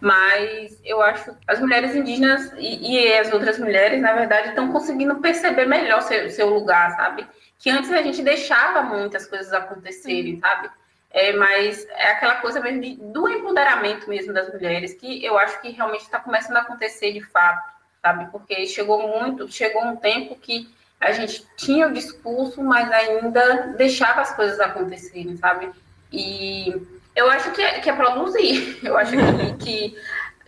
mas 0.00 0.78
eu 0.84 1.00
acho 1.02 1.32
que 1.32 1.38
as 1.46 1.58
mulheres 1.60 1.94
indígenas 1.94 2.52
e, 2.58 2.94
e 2.94 3.12
as 3.14 3.32
outras 3.32 3.58
mulheres, 3.58 4.00
na 4.00 4.12
verdade, 4.12 4.48
estão 4.48 4.70
conseguindo 4.70 5.16
perceber 5.16 5.66
melhor 5.66 6.02
seu, 6.02 6.30
seu 6.30 6.50
lugar, 6.50 6.94
sabe? 6.96 7.26
Que 7.58 7.70
antes 7.70 7.90
a 7.90 8.02
gente 8.02 8.22
deixava 8.22 8.82
muitas 8.82 9.26
coisas 9.26 9.52
acontecerem, 9.52 10.38
sabe? 10.38 10.68
É, 11.10 11.32
mas 11.32 11.86
é 11.88 12.10
aquela 12.10 12.36
coisa 12.36 12.60
mesmo 12.60 12.82
de, 12.82 12.96
do 12.96 13.28
empoderamento 13.28 14.08
mesmo 14.08 14.34
das 14.34 14.52
mulheres, 14.52 14.92
que 14.92 15.24
eu 15.24 15.38
acho 15.38 15.60
que 15.62 15.70
realmente 15.70 16.02
está 16.02 16.20
começando 16.20 16.58
a 16.58 16.60
acontecer 16.60 17.12
de 17.12 17.22
fato, 17.22 17.72
sabe? 18.02 18.30
Porque 18.30 18.66
chegou 18.66 19.08
muito, 19.08 19.50
chegou 19.50 19.82
um 19.82 19.96
tempo 19.96 20.36
que 20.36 20.68
a 21.00 21.12
gente 21.12 21.46
tinha 21.56 21.86
o 21.86 21.92
discurso, 21.92 22.62
mas 22.62 22.90
ainda 22.90 23.74
deixava 23.78 24.20
as 24.20 24.34
coisas 24.34 24.60
acontecerem, 24.60 25.36
sabe? 25.38 25.70
E 26.12 26.74
eu 27.16 27.30
acho 27.30 27.50
que 27.52 27.62
é, 27.62 27.80
que 27.80 27.88
é 27.88 27.96
produzir. 27.96 28.78
Eu 28.84 28.96
acho 28.96 29.12
que, 29.12 29.64
que, 29.64 29.98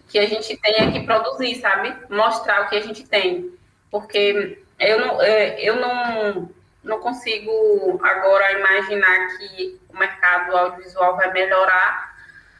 que, 0.08 0.18
a 0.18 0.26
gente 0.26 0.56
tem 0.58 0.92
que 0.92 1.00
produzir, 1.00 1.54
sabe? 1.56 1.96
Mostrar 2.10 2.62
o 2.62 2.68
que 2.68 2.76
a 2.76 2.80
gente 2.80 3.08
tem. 3.08 3.50
Porque 3.90 4.58
eu 4.78 5.00
não, 5.00 5.22
é, 5.22 5.60
eu 5.62 5.76
não, 5.76 6.50
não 6.84 7.00
consigo 7.00 7.98
agora 8.02 8.52
imaginar 8.52 9.38
que 9.38 9.80
o 9.88 9.98
mercado 9.98 10.54
audiovisual 10.54 11.16
vai 11.16 11.32
melhorar, 11.32 12.14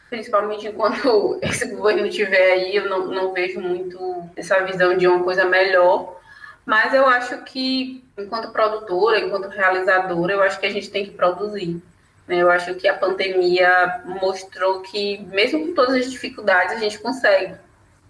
principalmente 0.08 0.66
enquanto 0.66 1.38
esse 1.44 1.68
governo 1.68 2.06
estiver 2.06 2.52
aí. 2.52 2.76
Eu 2.76 2.88
não, 2.88 3.06
não 3.08 3.32
vejo 3.34 3.60
muito 3.60 4.26
essa 4.34 4.64
visão 4.64 4.96
de 4.96 5.06
uma 5.06 5.22
coisa 5.22 5.44
melhor. 5.44 6.18
Mas 6.64 6.92
eu 6.94 7.06
acho 7.06 7.44
que, 7.44 8.04
enquanto 8.16 8.52
produtora, 8.52 9.20
enquanto 9.20 9.48
realizadora, 9.48 10.32
eu 10.32 10.42
acho 10.42 10.58
que 10.58 10.66
a 10.66 10.70
gente 10.70 10.90
tem 10.90 11.04
que 11.04 11.12
produzir. 11.12 11.82
Né? 12.28 12.36
Eu 12.42 12.50
acho 12.50 12.74
que 12.74 12.86
a 12.86 12.96
pandemia 12.96 14.02
mostrou 14.20 14.82
que, 14.82 15.18
mesmo 15.18 15.66
com 15.66 15.74
todas 15.74 15.96
as 15.96 16.10
dificuldades, 16.10 16.76
a 16.76 16.78
gente 16.78 16.98
consegue, 16.98 17.54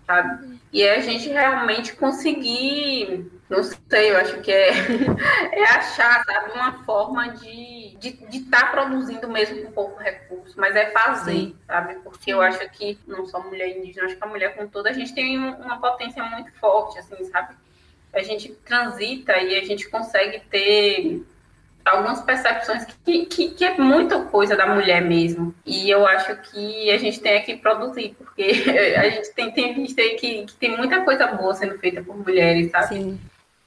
sabe? 0.07 0.59
E 0.73 0.83
é 0.83 0.97
a 0.97 1.01
gente 1.01 1.29
realmente 1.29 1.95
conseguir, 1.97 3.31
não 3.49 3.63
sei, 3.63 4.11
eu 4.11 4.19
acho 4.19 4.41
que 4.41 4.51
é, 4.51 4.71
é 5.53 5.63
achar, 5.63 6.23
sabe, 6.25 6.53
uma 6.53 6.85
forma 6.85 7.29
de 7.29 7.97
estar 7.97 8.27
de, 8.27 8.27
de 8.27 8.41
tá 8.51 8.67
produzindo 8.67 9.29
mesmo 9.29 9.63
com 9.63 9.73
pouco 9.73 10.03
recurso, 10.03 10.55
mas 10.59 10.77
é 10.77 10.91
fazer, 10.91 11.33
Sim. 11.33 11.57
sabe? 11.67 11.95
Porque 12.05 12.33
eu 12.33 12.43
acho 12.43 12.69
que, 12.71 12.99
não 13.07 13.25
só 13.25 13.41
mulher 13.41 13.79
indígena, 13.79 14.07
acho 14.07 14.17
que 14.17 14.25
a 14.25 14.29
mulher 14.29 14.57
com 14.57 14.67
toda, 14.67 14.91
a 14.91 14.93
gente 14.93 15.15
tem 15.15 15.39
uma 15.39 15.81
potência 15.81 16.23
muito 16.25 16.53
forte, 16.59 16.99
assim, 16.99 17.25
sabe? 17.31 17.55
a 18.13 18.23
gente 18.23 18.53
transita 18.65 19.37
e 19.39 19.57
a 19.59 19.65
gente 19.65 19.89
consegue 19.89 20.41
ter 20.51 21.23
algumas 21.89 22.21
percepções 22.23 22.85
que, 23.05 23.27
que, 23.27 23.51
que, 23.51 23.65
é 23.65 23.77
muita 23.79 24.21
coisa 24.25 24.57
da 24.57 24.67
mulher 24.67 25.03
mesmo. 25.03 25.55
E 25.65 25.91
eu 25.91 26.07
acho 26.07 26.37
que 26.37 26.91
a 26.91 26.99
gente 26.99 27.21
tem 27.21 27.43
que 27.43 27.57
produzir, 27.57 28.15
porque 28.19 28.43
a 28.97 29.09
gente 29.09 29.33
tem, 29.33 29.51
tem 29.51 29.75
visto 29.75 30.01
aí 30.01 30.17
que, 30.17 30.45
que 30.47 30.55
tem 30.55 30.77
muita 30.77 31.01
coisa 31.03 31.27
boa 31.27 31.55
sendo 31.55 31.79
feita 31.79 32.03
por 32.03 32.17
mulheres, 32.17 32.71
sabe? 32.71 32.95
Sim. 32.95 33.21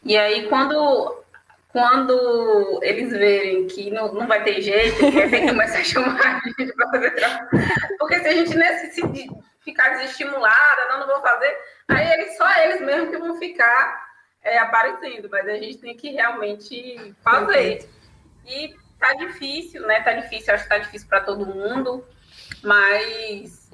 E 0.03 0.17
aí, 0.17 0.47
quando, 0.47 1.23
quando 1.69 2.79
eles 2.81 3.11
verem 3.11 3.67
que 3.67 3.91
não, 3.91 4.11
não 4.13 4.27
vai 4.27 4.43
ter 4.43 4.61
jeito, 4.61 4.97
que 4.97 5.47
começar 5.47 5.79
a 5.79 5.83
chamar 5.83 6.41
a 6.43 6.61
gente 6.61 6.73
para 6.73 6.89
fazer 6.89 7.11
trabalho. 7.11 7.49
Porque 7.99 8.19
se 8.19 8.27
a 8.27 8.33
gente 8.33 8.57
necessita 8.57 9.35
ficar 9.63 9.89
desestimulada, 9.89 10.87
não, 10.89 11.01
não 11.01 11.07
vou 11.07 11.21
fazer, 11.21 11.55
aí 11.87 12.13
eles, 12.13 12.35
só 12.35 12.49
eles 12.63 12.81
mesmo 12.81 13.11
que 13.11 13.17
vão 13.17 13.37
ficar 13.37 14.11
é, 14.43 14.57
aparecendo, 14.57 15.29
mas 15.29 15.47
a 15.47 15.53
gente 15.53 15.77
tem 15.77 15.95
que 15.95 16.09
realmente 16.09 17.13
fazer. 17.23 17.87
E 18.45 18.75
tá 18.99 19.13
difícil, 19.13 19.85
né? 19.87 20.01
Tá 20.01 20.13
difícil, 20.13 20.53
acho 20.53 20.63
que 20.63 20.69
tá 20.69 20.77
difícil 20.77 21.07
para 21.07 21.21
todo 21.21 21.45
mundo, 21.45 22.03
mas 22.63 23.69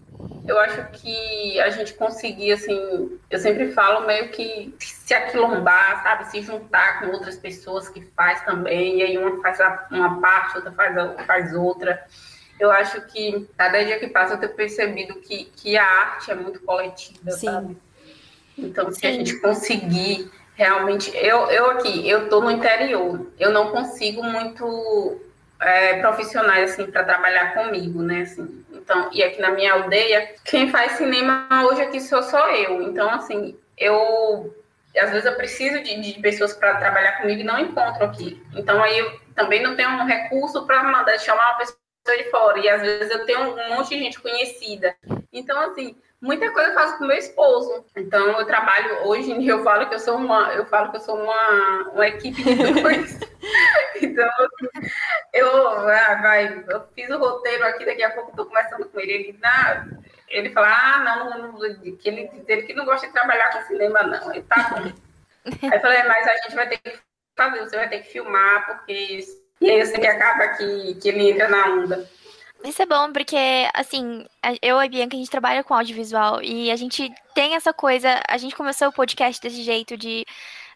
eu 0.47 0.57
acho 0.59 0.83
que 0.91 1.59
a 1.59 1.69
gente 1.69 1.93
conseguir, 1.93 2.53
assim, 2.53 3.19
eu 3.29 3.39
sempre 3.39 3.71
falo 3.73 4.07
meio 4.07 4.29
que 4.29 4.73
se 4.79 5.13
aquilombar, 5.13 6.01
sabe? 6.03 6.25
Se 6.31 6.41
juntar 6.41 7.01
com 7.01 7.07
outras 7.07 7.37
pessoas 7.37 7.89
que 7.89 8.01
faz 8.15 8.41
também, 8.45 8.99
e 8.99 9.03
aí 9.03 9.17
uma 9.17 9.41
faz 9.41 9.59
uma 9.91 10.19
parte, 10.21 10.57
outra 10.57 10.71
faz, 10.71 11.25
faz 11.25 11.53
outra. 11.53 12.05
Eu 12.59 12.71
acho 12.71 13.01
que 13.07 13.47
cada 13.55 13.83
dia 13.83 13.99
que 13.99 14.07
passa 14.07 14.33
eu 14.33 14.39
tenho 14.39 14.53
percebido 14.53 15.15
que, 15.19 15.45
que 15.45 15.77
a 15.77 15.85
arte 15.85 16.31
é 16.31 16.35
muito 16.35 16.59
coletiva, 16.61 17.31
Sim. 17.31 17.45
sabe? 17.45 17.77
Então, 18.57 18.91
se 18.91 19.01
Sim. 19.01 19.07
a 19.07 19.11
gente 19.11 19.39
conseguir 19.39 20.31
realmente, 20.57 21.15
eu, 21.15 21.51
eu 21.51 21.69
aqui, 21.71 22.09
eu 22.09 22.27
tô 22.29 22.41
no 22.41 22.49
interior, 22.49 23.31
eu 23.39 23.51
não 23.51 23.69
consigo 23.69 24.23
muito 24.23 25.21
é, 25.61 25.99
profissionais, 26.01 26.71
assim, 26.71 26.89
para 26.89 27.03
trabalhar 27.03 27.53
comigo, 27.53 28.01
né, 28.01 28.21
assim, 28.21 28.65
então, 28.71 29.09
e 29.13 29.23
aqui 29.23 29.39
na 29.39 29.51
minha 29.51 29.73
aldeia, 29.73 30.33
quem 30.43 30.69
faz 30.69 30.93
cinema 30.93 31.47
hoje 31.63 31.83
aqui 31.83 32.01
sou 32.01 32.23
só 32.23 32.49
eu, 32.49 32.81
então, 32.81 33.07
assim, 33.11 33.55
eu, 33.77 34.51
às 34.97 35.11
vezes 35.11 35.25
eu 35.25 35.35
preciso 35.35 35.83
de, 35.83 36.01
de 36.01 36.19
pessoas 36.19 36.53
para 36.53 36.77
trabalhar 36.77 37.21
comigo 37.21 37.41
e 37.41 37.43
não 37.43 37.59
encontro 37.59 38.03
aqui, 38.03 38.43
então 38.55 38.81
aí 38.81 38.97
eu 38.97 39.19
também 39.35 39.61
não 39.61 39.75
tenho 39.75 39.89
um 39.89 40.05
recurso 40.05 40.65
para 40.65 40.83
mandar 40.83 41.19
chamar 41.19 41.51
uma 41.51 41.57
pessoa 41.59 41.77
de 42.17 42.31
fora, 42.31 42.57
e 42.57 42.67
às 42.67 42.81
vezes 42.81 43.11
eu 43.11 43.25
tenho 43.27 43.41
um 43.41 43.75
monte 43.75 43.89
de 43.89 43.99
gente 43.99 44.19
conhecida, 44.19 44.95
então, 45.31 45.59
assim, 45.59 45.95
muita 46.21 46.51
coisa 46.51 46.69
eu 46.69 46.73
faço 46.73 46.97
com 46.97 47.05
meu 47.05 47.17
esposo. 47.17 47.85
Então 47.95 48.39
eu 48.39 48.45
trabalho 48.45 49.07
hoje 49.07 49.31
em 49.31 49.39
dia 49.39 49.51
eu 49.51 49.63
falo 49.63 49.87
que 49.87 49.95
eu 49.95 49.99
sou 49.99 50.17
uma, 50.17 50.53
eu 50.53 50.65
falo 50.65 50.91
que 50.91 50.97
eu 50.97 51.01
sou 51.01 51.21
uma, 51.21 51.89
uma 51.93 52.07
equipe 52.07 52.43
de 52.43 52.55
dois. 52.81 53.19
então 54.01 54.29
eu 55.33 55.67
ah, 55.89 56.19
vai, 56.21 56.63
eu 56.67 56.87
fiz 56.93 57.09
o 57.09 57.17
roteiro 57.17 57.65
aqui, 57.65 57.85
daqui 57.85 58.03
a 58.03 58.11
pouco 58.11 58.31
estou 58.31 58.45
conversando 58.45 58.85
com 58.85 58.99
ele, 58.99 59.13
ele 59.13 59.33
dá, 59.33 59.85
ele 60.27 60.49
fala, 60.51 60.67
ah, 60.69 60.99
não, 60.99 61.51
não, 61.51 61.59
que 61.97 62.09
ele, 62.09 62.29
ele 62.47 62.63
que 62.63 62.73
não 62.73 62.85
gosta 62.85 63.07
de 63.07 63.13
trabalhar 63.13 63.51
com 63.51 63.67
cinema, 63.67 64.03
não. 64.03 64.31
Ele 64.31 64.43
tá 64.43 64.69
bom. 64.71 64.91
Aí 65.71 65.77
eu 65.77 65.79
falei, 65.79 66.03
mas 66.03 66.27
a 66.27 66.33
gente 66.43 66.55
vai 66.55 66.67
ter 66.67 66.77
que 66.77 66.99
fazer, 67.35 67.59
você 67.59 67.75
vai 67.77 67.87
ter 67.87 67.99
que 67.99 68.11
filmar, 68.11 68.65
porque 68.65 69.19
e 69.59 69.71
aí 69.71 69.85
sei 69.85 69.99
que 69.99 70.07
acaba 70.07 70.49
que, 70.49 70.95
que 70.95 71.09
ele 71.09 71.31
entra 71.31 71.47
na 71.47 71.65
onda. 71.73 72.09
Isso 72.63 72.81
é 72.81 72.85
bom 72.85 73.11
porque, 73.11 73.37
assim, 73.73 74.25
eu 74.61 74.81
e 74.81 74.85
a 74.85 74.89
Bianca, 74.89 75.15
a 75.15 75.19
gente 75.19 75.29
trabalha 75.29 75.63
com 75.63 75.73
audiovisual 75.73 76.41
e 76.41 76.71
a 76.71 76.75
gente 76.75 77.11
tem 77.33 77.55
essa 77.55 77.73
coisa. 77.73 78.21
A 78.27 78.37
gente 78.37 78.55
começou 78.55 78.87
o 78.87 78.93
podcast 78.93 79.41
desse 79.41 79.61
jeito 79.63 79.95
de 79.95 80.25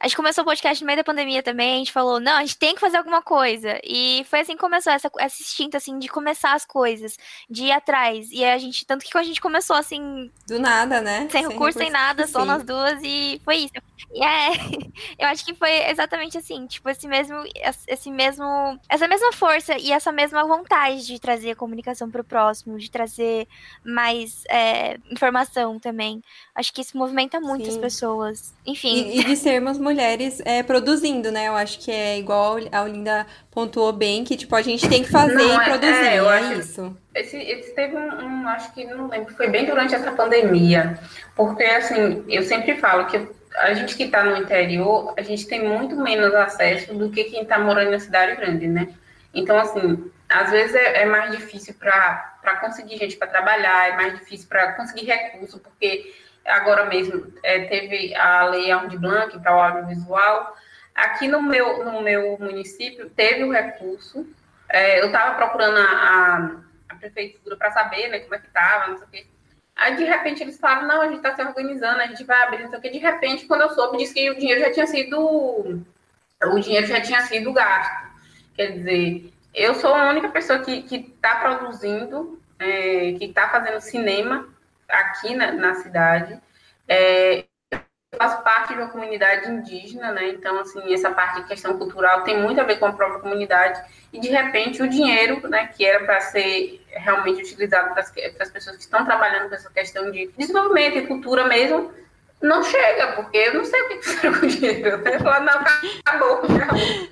a 0.01 0.07
gente 0.07 0.15
começou 0.15 0.41
o 0.41 0.45
podcast 0.45 0.83
no 0.83 0.87
meio 0.87 0.97
da 0.97 1.03
pandemia 1.03 1.43
também, 1.43 1.75
a 1.75 1.77
gente 1.77 1.91
falou, 1.91 2.19
não, 2.19 2.37
a 2.37 2.41
gente 2.41 2.57
tem 2.57 2.73
que 2.73 2.81
fazer 2.81 2.97
alguma 2.97 3.21
coisa. 3.21 3.79
E 3.83 4.25
foi 4.27 4.39
assim 4.39 4.53
que 4.53 4.59
começou, 4.59 4.91
essa, 4.91 5.11
essa 5.19 5.43
instinto, 5.43 5.77
assim, 5.77 5.99
de 5.99 6.07
começar 6.07 6.53
as 6.53 6.65
coisas, 6.65 7.15
de 7.47 7.65
ir 7.65 7.71
atrás. 7.71 8.31
E 8.31 8.43
a 8.43 8.57
gente, 8.57 8.83
tanto 8.83 9.05
que 9.05 9.15
a 9.15 9.21
gente 9.21 9.39
começou, 9.39 9.75
assim... 9.75 10.31
Do 10.47 10.59
nada, 10.59 11.01
né? 11.01 11.19
Sem, 11.19 11.29
sem 11.29 11.41
recurso, 11.41 11.53
recurso, 11.53 11.79
sem 11.79 11.91
nada, 11.91 12.25
só 12.25 12.43
nós 12.43 12.63
duas, 12.63 12.99
e 13.03 13.39
foi 13.45 13.57
isso. 13.57 13.73
E 14.13 14.23
é, 14.23 14.51
eu 15.19 15.27
acho 15.27 15.45
que 15.45 15.53
foi 15.53 15.71
exatamente 15.89 16.37
assim, 16.37 16.65
tipo, 16.67 16.89
esse 16.89 17.07
mesmo, 17.07 17.43
esse 17.87 18.11
mesmo, 18.11 18.45
essa 18.89 19.07
mesma 19.07 19.31
força 19.33 19.77
e 19.77 19.91
essa 19.91 20.11
mesma 20.11 20.43
vontade 20.45 21.05
de 21.05 21.19
trazer 21.19 21.51
a 21.51 21.55
comunicação 21.55 22.09
para 22.09 22.21
o 22.21 22.25
próximo, 22.25 22.77
de 22.77 22.89
trazer 22.89 23.47
mais 23.83 24.43
é, 24.49 24.97
informação 25.11 25.79
também. 25.79 26.21
Acho 26.55 26.73
que 26.73 26.81
isso 26.81 26.97
movimenta 26.97 27.39
muitas 27.39 27.77
pessoas. 27.77 28.53
Enfim. 28.65 29.11
E, 29.11 29.19
e 29.19 29.23
de 29.23 29.35
sermos 29.35 29.77
mulheres 29.77 30.41
é, 30.45 30.63
produzindo, 30.63 31.31
né? 31.31 31.47
Eu 31.47 31.55
acho 31.55 31.79
que 31.79 31.91
é 31.91 32.17
igual 32.17 32.57
a 32.71 32.81
Olinda 32.83 33.25
pontuou 33.51 33.91
bem, 33.91 34.23
que 34.23 34.35
tipo, 34.35 34.55
a 34.55 34.61
gente 34.61 34.87
tem 34.87 35.03
que 35.03 35.09
fazer 35.09 35.35
não, 35.35 35.59
e 35.59 35.61
é, 35.61 35.63
produzir, 35.63 36.07
é, 36.07 36.19
eu 36.19 36.29
é 36.29 36.39
acho, 36.39 36.59
isso. 36.59 36.97
Esse, 37.13 37.37
esse 37.37 37.75
teve 37.75 37.95
um, 37.95 38.23
um, 38.23 38.47
acho 38.47 38.73
que 38.73 38.85
não 38.85 39.07
lembro, 39.07 39.33
foi 39.35 39.49
bem 39.49 39.65
durante 39.65 39.93
essa 39.93 40.11
pandemia, 40.13 40.97
porque 41.35 41.63
assim, 41.63 42.23
eu 42.29 42.43
sempre 42.43 42.77
falo 42.77 43.05
que 43.07 43.27
a 43.57 43.73
gente 43.73 43.95
que 43.95 44.03
está 44.03 44.23
no 44.23 44.37
interior, 44.37 45.13
a 45.17 45.21
gente 45.21 45.47
tem 45.47 45.67
muito 45.67 45.95
menos 45.95 46.33
acesso 46.33 46.93
do 46.93 47.09
que 47.09 47.25
quem 47.25 47.43
está 47.43 47.59
morando 47.59 47.91
na 47.91 47.99
cidade 47.99 48.35
grande, 48.35 48.67
né? 48.67 48.93
Então, 49.33 49.57
assim, 49.57 50.11
às 50.27 50.51
vezes 50.51 50.75
é, 50.75 51.03
é 51.03 51.05
mais 51.05 51.35
difícil 51.35 51.73
para 51.75 52.57
conseguir 52.61 52.97
gente 52.97 53.17
para 53.17 53.27
trabalhar, 53.27 53.89
é 53.89 53.95
mais 53.95 54.17
difícil 54.17 54.47
para 54.47 54.73
conseguir 54.73 55.05
recurso, 55.05 55.59
porque 55.59 56.13
agora 56.45 56.85
mesmo 56.85 57.31
é, 57.43 57.65
teve 57.65 58.15
a 58.15 58.45
lei 58.45 58.71
Aldir 58.71 58.99
Blanc 58.99 59.37
para 59.39 59.55
o 59.55 59.59
audiovisual. 59.59 60.55
Aqui 60.95 61.27
no 61.27 61.41
meu, 61.41 61.83
no 61.83 62.01
meu 62.01 62.37
município 62.39 63.09
teve 63.09 63.43
o 63.43 63.51
recurso. 63.51 64.27
É, 64.69 65.01
eu 65.01 65.07
estava 65.07 65.35
procurando 65.35 65.77
a, 65.77 66.51
a, 66.89 66.95
prefeitura 66.95 67.57
para 67.57 67.71
saber 67.71 68.07
né, 68.09 68.19
como 68.19 68.35
é 68.35 68.39
que 68.39 68.47
estava, 68.47 68.87
não 68.87 68.97
sei 68.97 69.07
o 69.07 69.11
quê. 69.11 69.25
Aí, 69.81 69.95
de 69.95 70.03
repente, 70.03 70.43
eles 70.43 70.59
falaram, 70.59 70.87
não, 70.87 71.01
a 71.01 71.07
gente 71.07 71.17
está 71.17 71.33
se 71.35 71.41
organizando, 71.41 72.01
a 72.01 72.05
gente 72.05 72.23
vai 72.23 72.39
abrir, 72.43 72.61
não 72.61 72.69
sei 72.69 72.77
o 72.77 72.81
quê. 72.81 72.89
De 72.89 72.99
repente, 72.99 73.47
quando 73.47 73.61
eu 73.61 73.69
soube, 73.71 73.97
disse 73.97 74.13
que 74.13 74.29
o 74.29 74.37
dinheiro 74.37 74.61
já 74.61 74.71
tinha 74.71 74.85
sido... 74.85 75.83
O 76.43 76.59
dinheiro 76.59 76.85
já 76.85 77.01
tinha 77.01 77.21
sido 77.21 77.51
gasto. 77.51 78.11
Quer 78.55 78.73
dizer, 78.73 79.33
eu 79.55 79.73
sou 79.73 79.95
a 79.95 80.09
única 80.09 80.29
pessoa 80.29 80.59
que 80.59 80.85
está 80.95 81.35
produzindo, 81.37 82.39
é, 82.59 83.13
que 83.13 83.25
está 83.25 83.49
fazendo 83.49 83.81
cinema 83.81 84.47
aqui 84.87 85.33
na, 85.33 85.51
na 85.51 85.73
cidade. 85.73 86.39
É, 86.87 87.45
faço 88.17 88.43
parte 88.43 88.73
de 88.73 88.81
uma 88.81 88.89
comunidade 88.89 89.49
indígena, 89.49 90.11
né? 90.11 90.29
Então, 90.29 90.59
assim, 90.59 90.93
essa 90.93 91.11
parte 91.11 91.41
de 91.41 91.47
questão 91.47 91.77
cultural 91.77 92.23
tem 92.23 92.41
muito 92.41 92.59
a 92.59 92.63
ver 92.63 92.77
com 92.77 92.85
a 92.85 92.91
própria 92.91 93.19
comunidade. 93.19 93.81
E, 94.11 94.19
de 94.19 94.27
repente, 94.27 94.81
o 94.81 94.89
dinheiro, 94.89 95.47
né, 95.47 95.67
que 95.67 95.85
era 95.85 96.03
para 96.03 96.19
ser 96.19 96.85
realmente 96.89 97.41
utilizado 97.41 97.93
para 97.93 98.01
as 98.01 98.51
pessoas 98.51 98.75
que 98.75 98.83
estão 98.83 99.05
trabalhando 99.05 99.47
com 99.47 99.55
essa 99.55 99.69
questão 99.71 100.11
de 100.11 100.27
desenvolvimento 100.37 100.97
e 100.97 101.07
cultura 101.07 101.45
mesmo, 101.45 101.93
não 102.41 102.63
chega, 102.63 103.13
porque 103.13 103.37
eu 103.37 103.53
não 103.53 103.65
sei 103.65 103.81
o 103.81 103.87
que 103.87 104.01
fizeram 104.01 104.39
com 104.39 104.45
o 104.45 104.49
dinheiro. 104.49 104.97
Né? 104.97 105.19
Falaram, 105.19 105.45
não, 105.45 105.53
acabou, 106.05 106.41
acabou. 106.43 107.11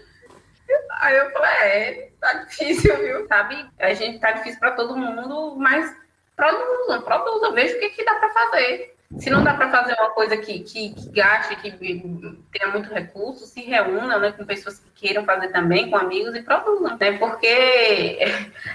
Aí 1.00 1.18
eu 1.18 1.32
falei, 1.32 1.50
é, 1.50 2.10
tá 2.20 2.34
difícil, 2.44 2.98
viu? 2.98 3.26
Sabe? 3.28 3.66
A 3.80 3.94
gente 3.94 4.20
tá 4.20 4.34
difícil 4.34 4.60
para 4.60 4.72
todo 4.72 4.98
mundo, 4.98 5.56
mas 5.58 5.96
produzam, 6.36 7.02
produzam, 7.04 7.54
veja 7.54 7.78
o 7.78 7.80
que, 7.80 7.90
que 7.90 8.04
dá 8.04 8.16
para 8.16 8.30
fazer. 8.30 8.99
Se 9.18 9.30
não 9.30 9.44
dá 9.44 9.56
para 9.56 9.72
fazer 9.72 9.96
uma 10.00 10.12
coisa 10.12 10.38
que, 10.38 10.60
que, 10.60 10.94
que, 10.94 11.10
gaste, 11.10 11.56
que 11.56 11.72
tenha 11.72 12.72
muito 12.72 12.94
recurso, 12.94 13.46
se 13.48 13.62
reúna 13.62 14.20
né, 14.20 14.32
com 14.32 14.46
pessoas 14.46 14.80
que 14.80 15.08
queiram 15.08 15.26
fazer 15.26 15.48
também, 15.48 15.90
com 15.90 15.98
amigos 15.98 16.36
e 16.36 16.44
produzam. 16.44 16.96
Né? 16.96 17.18
Porque 17.18 18.20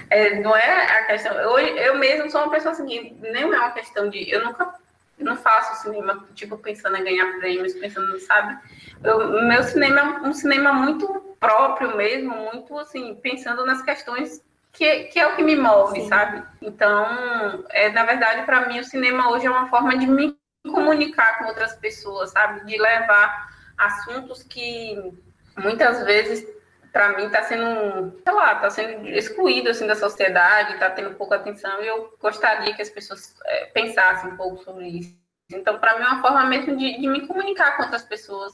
é, 0.09 0.39
não 0.41 0.55
é 0.55 0.99
a 0.99 1.05
questão. 1.05 1.33
Eu, 1.35 1.57
eu 1.57 1.97
mesmo 1.97 2.29
sou 2.29 2.41
uma 2.41 2.51
pessoa 2.51 2.73
assim, 2.73 3.15
nem 3.21 3.43
é 3.43 3.45
uma 3.45 3.71
questão 3.71 4.09
de. 4.09 4.29
Eu 4.29 4.43
nunca 4.43 4.75
eu 5.17 5.25
não 5.25 5.37
faço 5.37 5.81
cinema, 5.81 6.27
tipo, 6.35 6.57
pensando 6.57 6.97
em 6.97 7.03
ganhar 7.03 7.37
prêmios, 7.39 7.73
pensando, 7.73 8.19
sabe? 8.19 8.57
Eu, 9.03 9.43
meu 9.47 9.63
cinema 9.63 10.21
é 10.23 10.27
um 10.27 10.33
cinema 10.33 10.73
muito 10.73 11.07
próprio 11.39 11.95
mesmo, 11.95 12.35
muito, 12.35 12.77
assim, 12.77 13.15
pensando 13.15 13.65
nas 13.65 13.81
questões 13.81 14.43
que, 14.75 15.05
que 15.05 15.19
é 15.19 15.25
o 15.27 15.35
que 15.35 15.43
me 15.43 15.55
move, 15.55 16.01
Sim. 16.01 16.07
sabe? 16.07 16.43
Então, 16.61 17.65
é, 17.69 17.89
na 17.89 18.05
verdade, 18.05 18.45
para 18.45 18.67
mim, 18.67 18.79
o 18.79 18.83
cinema 18.83 19.31
hoje 19.31 19.47
é 19.47 19.49
uma 19.49 19.69
forma 19.69 19.97
de 19.97 20.05
me 20.05 20.37
comunicar 20.63 21.39
com 21.39 21.45
outras 21.45 21.73
pessoas, 21.75 22.31
sabe? 22.31 22.65
De 22.65 22.77
levar 22.77 23.55
assuntos 23.77 24.43
que 24.43 24.95
muitas 25.57 26.03
vezes 26.05 26.45
para 26.91 27.17
mim 27.17 27.25
está 27.25 27.43
sendo, 27.43 28.21
sei 28.23 28.33
lá, 28.33 28.53
está 28.53 28.69
sendo 28.69 29.07
excluído 29.09 29.69
assim 29.69 29.85
da 29.85 29.95
sociedade, 29.95 30.73
está 30.73 30.89
tendo 30.89 31.15
pouca 31.15 31.35
atenção 31.35 31.81
e 31.81 31.87
eu 31.87 32.15
gostaria 32.21 32.73
que 32.73 32.81
as 32.81 32.89
pessoas 32.89 33.35
é, 33.45 33.65
pensassem 33.65 34.31
um 34.31 34.37
pouco 34.37 34.63
sobre 34.63 34.87
isso. 34.87 35.13
Então, 35.51 35.77
para 35.77 35.97
mim 35.97 36.05
é 36.05 36.07
uma 36.07 36.21
forma 36.21 36.45
mesmo 36.45 36.77
de, 36.77 36.99
de, 36.99 37.07
me 37.07 37.27
comunicar 37.27 37.75
com 37.75 37.83
outras 37.83 38.03
pessoas 38.03 38.53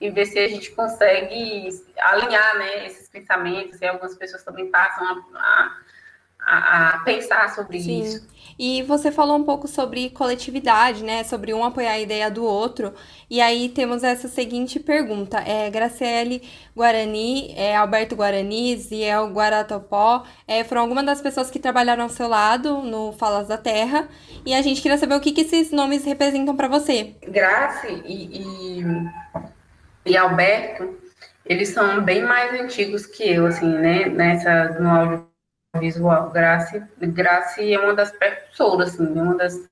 e 0.00 0.10
ver 0.10 0.26
se 0.26 0.38
a 0.38 0.48
gente 0.48 0.70
consegue 0.72 1.68
alinhar, 1.98 2.58
né, 2.58 2.86
esses 2.86 3.08
pensamentos. 3.08 3.80
E 3.80 3.86
algumas 3.86 4.16
pessoas 4.16 4.44
também 4.44 4.70
passam 4.70 5.04
a, 5.06 5.38
a 5.38 5.72
a, 6.48 7.02
pensar 7.04 7.54
sobre 7.54 7.80
Sim. 7.80 8.02
isso. 8.02 8.26
E 8.58 8.82
você 8.82 9.12
falou 9.12 9.36
um 9.36 9.44
pouco 9.44 9.68
sobre 9.68 10.10
coletividade, 10.10 11.04
né? 11.04 11.22
Sobre 11.22 11.52
um 11.52 11.62
apoiar 11.62 11.92
a 11.92 12.00
ideia 12.00 12.30
do 12.30 12.42
outro. 12.42 12.94
E 13.30 13.40
aí 13.40 13.68
temos 13.68 14.02
essa 14.02 14.26
seguinte 14.26 14.80
pergunta. 14.80 15.38
É, 15.38 15.70
Graciele 15.70 16.42
Guarani, 16.74 17.54
é, 17.56 17.76
Alberto 17.76 18.16
Guarani, 18.16 18.76
Ziel 18.76 19.28
Guaratopó, 19.28 20.24
é, 20.46 20.64
foram 20.64 20.82
algumas 20.82 21.04
das 21.04 21.20
pessoas 21.20 21.50
que 21.50 21.58
trabalharam 21.58 22.04
ao 22.04 22.08
seu 22.08 22.26
lado 22.26 22.78
no 22.78 23.12
Falas 23.12 23.46
da 23.46 23.58
Terra. 23.58 24.08
E 24.44 24.54
a 24.54 24.62
gente 24.62 24.80
queria 24.80 24.98
saber 24.98 25.14
o 25.14 25.20
que, 25.20 25.32
que 25.32 25.42
esses 25.42 25.70
nomes 25.70 26.04
representam 26.04 26.56
para 26.56 26.68
você. 26.68 27.14
Grace 27.28 27.86
e, 28.06 28.80
e, 28.80 28.84
e 30.08 30.16
Alberto, 30.16 30.98
eles 31.44 31.68
são 31.68 32.02
bem 32.02 32.22
mais 32.22 32.60
antigos 32.60 33.06
que 33.06 33.30
eu, 33.30 33.46
assim, 33.46 33.68
né? 33.68 34.06
Nessa, 34.08 34.78
no 34.80 34.88
áudio 34.88 35.28
visual. 35.76 36.30
Grace, 36.30 36.82
Grace 36.98 37.72
é 37.72 37.78
uma 37.78 37.94
das 37.94 38.10
precursoras, 38.10 38.94
assim, 38.94 39.06
uma 39.06 39.34
das, 39.36 39.68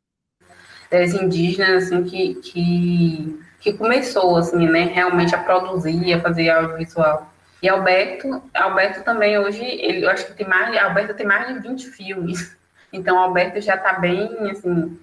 das 0.91 1.15
indígenas 1.15 1.85
assim, 1.85 2.05
que, 2.05 2.35
que, 2.37 3.41
que 3.61 3.73
começou 3.73 4.37
assim, 4.37 4.69
né, 4.69 4.85
realmente 4.85 5.35
a 5.35 5.43
produzir, 5.43 6.13
a 6.13 6.21
fazer 6.21 6.51
audiovisual. 6.51 7.33
E 7.63 7.69
Alberto, 7.69 8.43
Alberto 8.55 9.03
também 9.03 9.39
hoje, 9.39 9.65
ele, 9.65 10.05
eu 10.05 10.11
acho 10.11 10.27
que 10.27 10.35
tem 10.35 10.47
mais, 10.47 10.77
Alberto 10.77 11.15
tem 11.15 11.27
mais 11.27 11.49
de 11.49 11.61
20 11.61 11.87
filmes. 11.89 12.57
Então 12.93 13.19
Alberto 13.19 13.61
já 13.61 13.75
está 13.75 13.95
bem, 13.95 14.31
assim, 14.51 14.99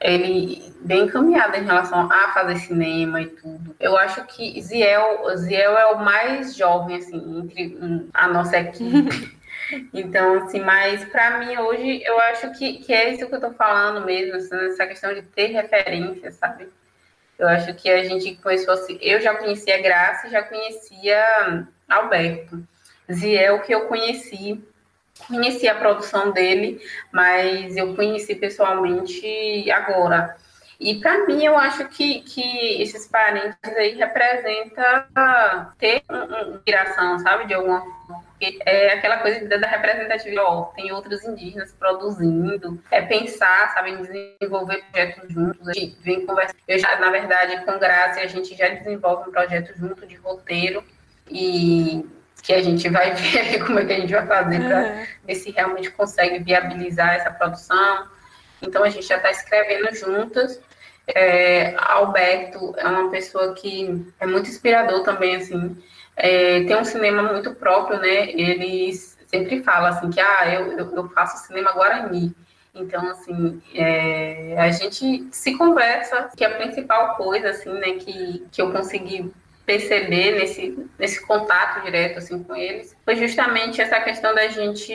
ele 0.00 0.62
bem 0.80 1.04
encaminhado 1.04 1.56
em 1.56 1.64
relação 1.64 2.10
a 2.10 2.32
fazer 2.32 2.56
cinema 2.56 3.20
e 3.20 3.26
tudo. 3.26 3.76
Eu 3.78 3.96
acho 3.98 4.24
que 4.26 4.60
Ziel, 4.62 5.36
Ziel 5.36 5.76
é 5.76 5.86
o 5.86 6.02
mais 6.02 6.56
jovem, 6.56 6.96
assim, 6.96 7.38
entre 7.38 8.08
a 8.14 8.28
nossa 8.28 8.58
equipe. 8.58 9.38
Então, 9.94 10.42
assim, 10.42 10.58
mas 10.58 11.04
para 11.04 11.38
mim 11.38 11.56
hoje 11.56 12.02
eu 12.04 12.18
acho 12.22 12.50
que, 12.58 12.78
que 12.78 12.92
é 12.92 13.14
isso 13.14 13.28
que 13.28 13.34
eu 13.36 13.40
tô 13.40 13.52
falando 13.52 14.04
mesmo, 14.04 14.34
assim, 14.34 14.56
essa 14.66 14.84
questão 14.84 15.14
de 15.14 15.22
ter 15.22 15.46
referência, 15.46 16.32
sabe? 16.32 16.68
Eu 17.38 17.46
acho 17.46 17.72
que 17.74 17.88
a 17.88 18.02
gente 18.02 18.34
começou 18.42 18.74
assim, 18.74 18.98
eu 19.00 19.20
já 19.20 19.32
conhecia 19.36 19.80
Graça 19.80 20.28
já 20.28 20.42
conhecia 20.42 21.64
Alberto. 21.88 22.60
Ziel 23.12 23.60
que 23.60 23.72
eu 23.72 23.86
conheci, 23.86 24.60
conheci 25.26 25.68
a 25.68 25.74
produção 25.74 26.30
dele, 26.30 26.80
mas 27.12 27.76
eu 27.76 27.94
conheci 27.94 28.34
pessoalmente 28.34 29.70
agora. 29.70 30.36
E 30.80 30.98
para 30.98 31.26
mim, 31.26 31.44
eu 31.44 31.58
acho 31.58 31.86
que, 31.88 32.22
que 32.22 32.82
esses 32.82 33.06
parentes 33.06 33.58
aí 33.76 33.94
representam 33.94 35.04
ter 35.78 36.02
uma 36.08 36.54
inspiração, 36.54 37.18
sabe, 37.18 37.46
de 37.46 37.52
alguma 37.52 37.80
forma. 37.80 38.30
É 38.64 38.94
aquela 38.94 39.18
coisa 39.18 39.46
da 39.46 39.66
representatividade, 39.66 40.38
ó, 40.38 40.62
tem 40.74 40.90
outros 40.90 41.22
indígenas 41.24 41.74
produzindo, 41.78 42.82
é 42.90 43.02
pensar, 43.02 43.74
sabe, 43.74 43.90
em 43.90 44.02
desenvolver 44.38 44.82
projetos 44.90 45.30
juntos. 45.30 45.68
A 45.68 45.74
gente 45.74 45.98
vem 46.00 46.24
conversar. 46.24 46.54
Eu 46.66 46.78
já, 46.78 46.98
na 46.98 47.10
verdade, 47.10 47.62
com 47.66 47.78
Graça, 47.78 48.20
a 48.20 48.26
gente 48.26 48.56
já 48.56 48.68
desenvolve 48.68 49.28
um 49.28 49.32
projeto 49.32 49.76
junto 49.76 50.06
de 50.06 50.16
roteiro 50.16 50.82
e 51.28 52.08
que 52.42 52.52
a 52.52 52.62
gente 52.62 52.88
vai 52.88 53.12
ver 53.16 53.64
como 53.64 53.78
é 53.78 53.84
que 53.84 53.92
a 53.92 54.00
gente 54.00 54.12
vai 54.12 54.26
fazer 54.26 54.60
para 54.60 54.78
uhum. 54.78 55.06
ver 55.26 55.34
se 55.34 55.50
realmente 55.50 55.90
consegue 55.90 56.38
viabilizar 56.38 57.14
essa 57.14 57.30
produção. 57.30 58.06
Então 58.62 58.82
a 58.82 58.90
gente 58.90 59.06
já 59.06 59.16
está 59.16 59.30
escrevendo 59.30 59.94
juntas 59.94 60.60
é, 61.14 61.74
Alberto 61.76 62.74
é 62.76 62.86
uma 62.86 63.10
pessoa 63.10 63.54
que 63.54 64.04
é 64.18 64.26
muito 64.26 64.48
inspirador 64.48 65.02
também, 65.02 65.36
assim. 65.36 65.76
É, 66.16 66.64
tem 66.64 66.76
um 66.76 66.84
cinema 66.84 67.22
muito 67.22 67.54
próprio, 67.54 67.98
né? 67.98 68.30
Ele 68.30 68.92
sempre 69.26 69.62
fala 69.62 69.90
assim 69.90 70.10
que 70.10 70.20
ah, 70.20 70.52
eu, 70.52 70.78
eu, 70.78 70.94
eu 70.94 71.08
faço 71.10 71.46
cinema 71.46 71.72
Guarani. 71.72 72.34
Então, 72.74 73.08
assim, 73.10 73.60
é, 73.74 74.54
a 74.56 74.70
gente 74.70 75.26
se 75.32 75.56
conversa, 75.56 76.30
que 76.36 76.44
a 76.44 76.54
principal 76.54 77.16
coisa, 77.16 77.50
assim, 77.50 77.72
né, 77.72 77.94
que, 77.94 78.46
que 78.52 78.62
eu 78.62 78.70
consegui 78.70 79.32
perceber 79.70 80.32
nesse, 80.32 80.76
nesse 80.98 81.24
contato 81.24 81.84
direto, 81.84 82.18
assim, 82.18 82.42
com 82.42 82.56
eles, 82.56 82.96
foi 83.04 83.14
justamente 83.14 83.80
essa 83.80 84.00
questão 84.00 84.34
da 84.34 84.48
gente 84.48 84.92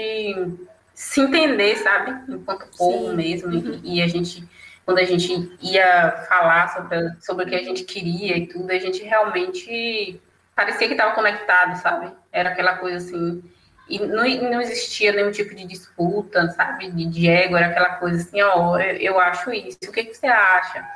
se 0.94 1.22
entender, 1.22 1.78
sabe, 1.78 2.14
enquanto 2.28 2.68
povo 2.78 3.12
Sim. 3.12 3.16
mesmo, 3.16 3.50
uhum. 3.50 3.80
e, 3.84 4.00
e 4.00 4.02
a 4.02 4.08
gente 4.08 4.46
quando 4.84 5.00
a 5.00 5.04
gente 5.04 5.52
ia 5.62 6.12
falar 6.30 6.68
sobre, 6.68 7.12
sobre 7.20 7.46
o 7.46 7.48
que 7.48 7.56
a 7.56 7.64
gente 7.64 7.84
queria 7.86 8.38
e 8.38 8.46
tudo, 8.46 8.70
a 8.70 8.78
gente 8.78 9.02
realmente 9.02 10.22
parecia 10.56 10.88
que 10.88 10.94
estava 10.94 11.16
conectado, 11.16 11.82
sabe? 11.82 12.12
Era 12.32 12.52
aquela 12.52 12.78
coisa 12.78 12.98
assim. 12.98 13.44
E 13.90 13.98
não, 13.98 14.24
não 14.52 14.62
existia 14.62 15.12
nenhum 15.12 15.32
tipo 15.32 15.56
de 15.56 15.66
disputa, 15.66 16.52
sabe? 16.52 16.92
De, 16.92 17.06
de 17.08 17.28
ego, 17.28 17.58
era 17.58 17.66
aquela 17.66 17.96
coisa 17.96 18.22
assim, 18.22 18.40
ó, 18.44 18.78
eu, 18.78 18.96
eu 18.98 19.20
acho 19.20 19.52
isso, 19.52 19.80
o 19.88 19.92
que, 19.92 20.04
que 20.04 20.14
você 20.14 20.28
acha? 20.28 20.88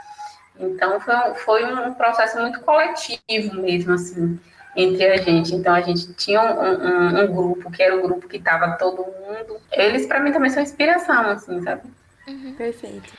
Então 0.60 0.99
foi 0.99 1.16
um, 1.16 1.36
foi 1.36 1.66
um 1.66 1.93
processo 1.93 2.39
muito 2.39 2.60
coletivo 2.62 3.62
mesmo, 3.62 3.93
assim, 3.93 4.38
entre 4.76 5.05
a 5.05 5.18
gente. 5.18 5.55
Então 5.55 5.74
a 5.74 5.82
gente 5.82 6.14
tinha 6.14 6.41
um, 6.41 6.86
um, 6.86 7.24
um 7.24 7.34
grupo, 7.34 7.72
que 7.72 7.82
era 7.82 7.95
o 7.95 8.01
grupo 8.01 8.28
que 8.28 8.38
estava 8.38 8.78
todo 8.78 8.97
mundo. 8.97 9.62
Eles, 9.72 10.05
para 10.05 10.20
mim, 10.20 10.32
também 10.34 10.51
são 10.51 10.62
inspiração, 10.62 11.30
assim, 11.30 11.62
sabe? 11.62 11.84
Uhum. 12.28 12.53
Perfeito. 12.55 13.14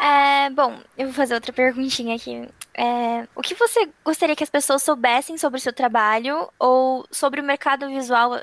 É, 0.00 0.48
bom, 0.50 0.78
eu 0.96 1.06
vou 1.06 1.14
fazer 1.14 1.34
outra 1.34 1.52
perguntinha 1.52 2.16
aqui. 2.16 2.48
É, 2.72 3.26
o 3.34 3.42
que 3.42 3.54
você 3.54 3.88
gostaria 4.04 4.36
que 4.36 4.44
as 4.44 4.50
pessoas 4.50 4.82
soubessem 4.82 5.36
sobre 5.36 5.58
o 5.58 5.60
seu 5.60 5.72
trabalho 5.72 6.48
ou 6.58 7.04
sobre 7.10 7.40
o 7.40 7.44
mercado 7.44 7.88
visual, 7.88 8.40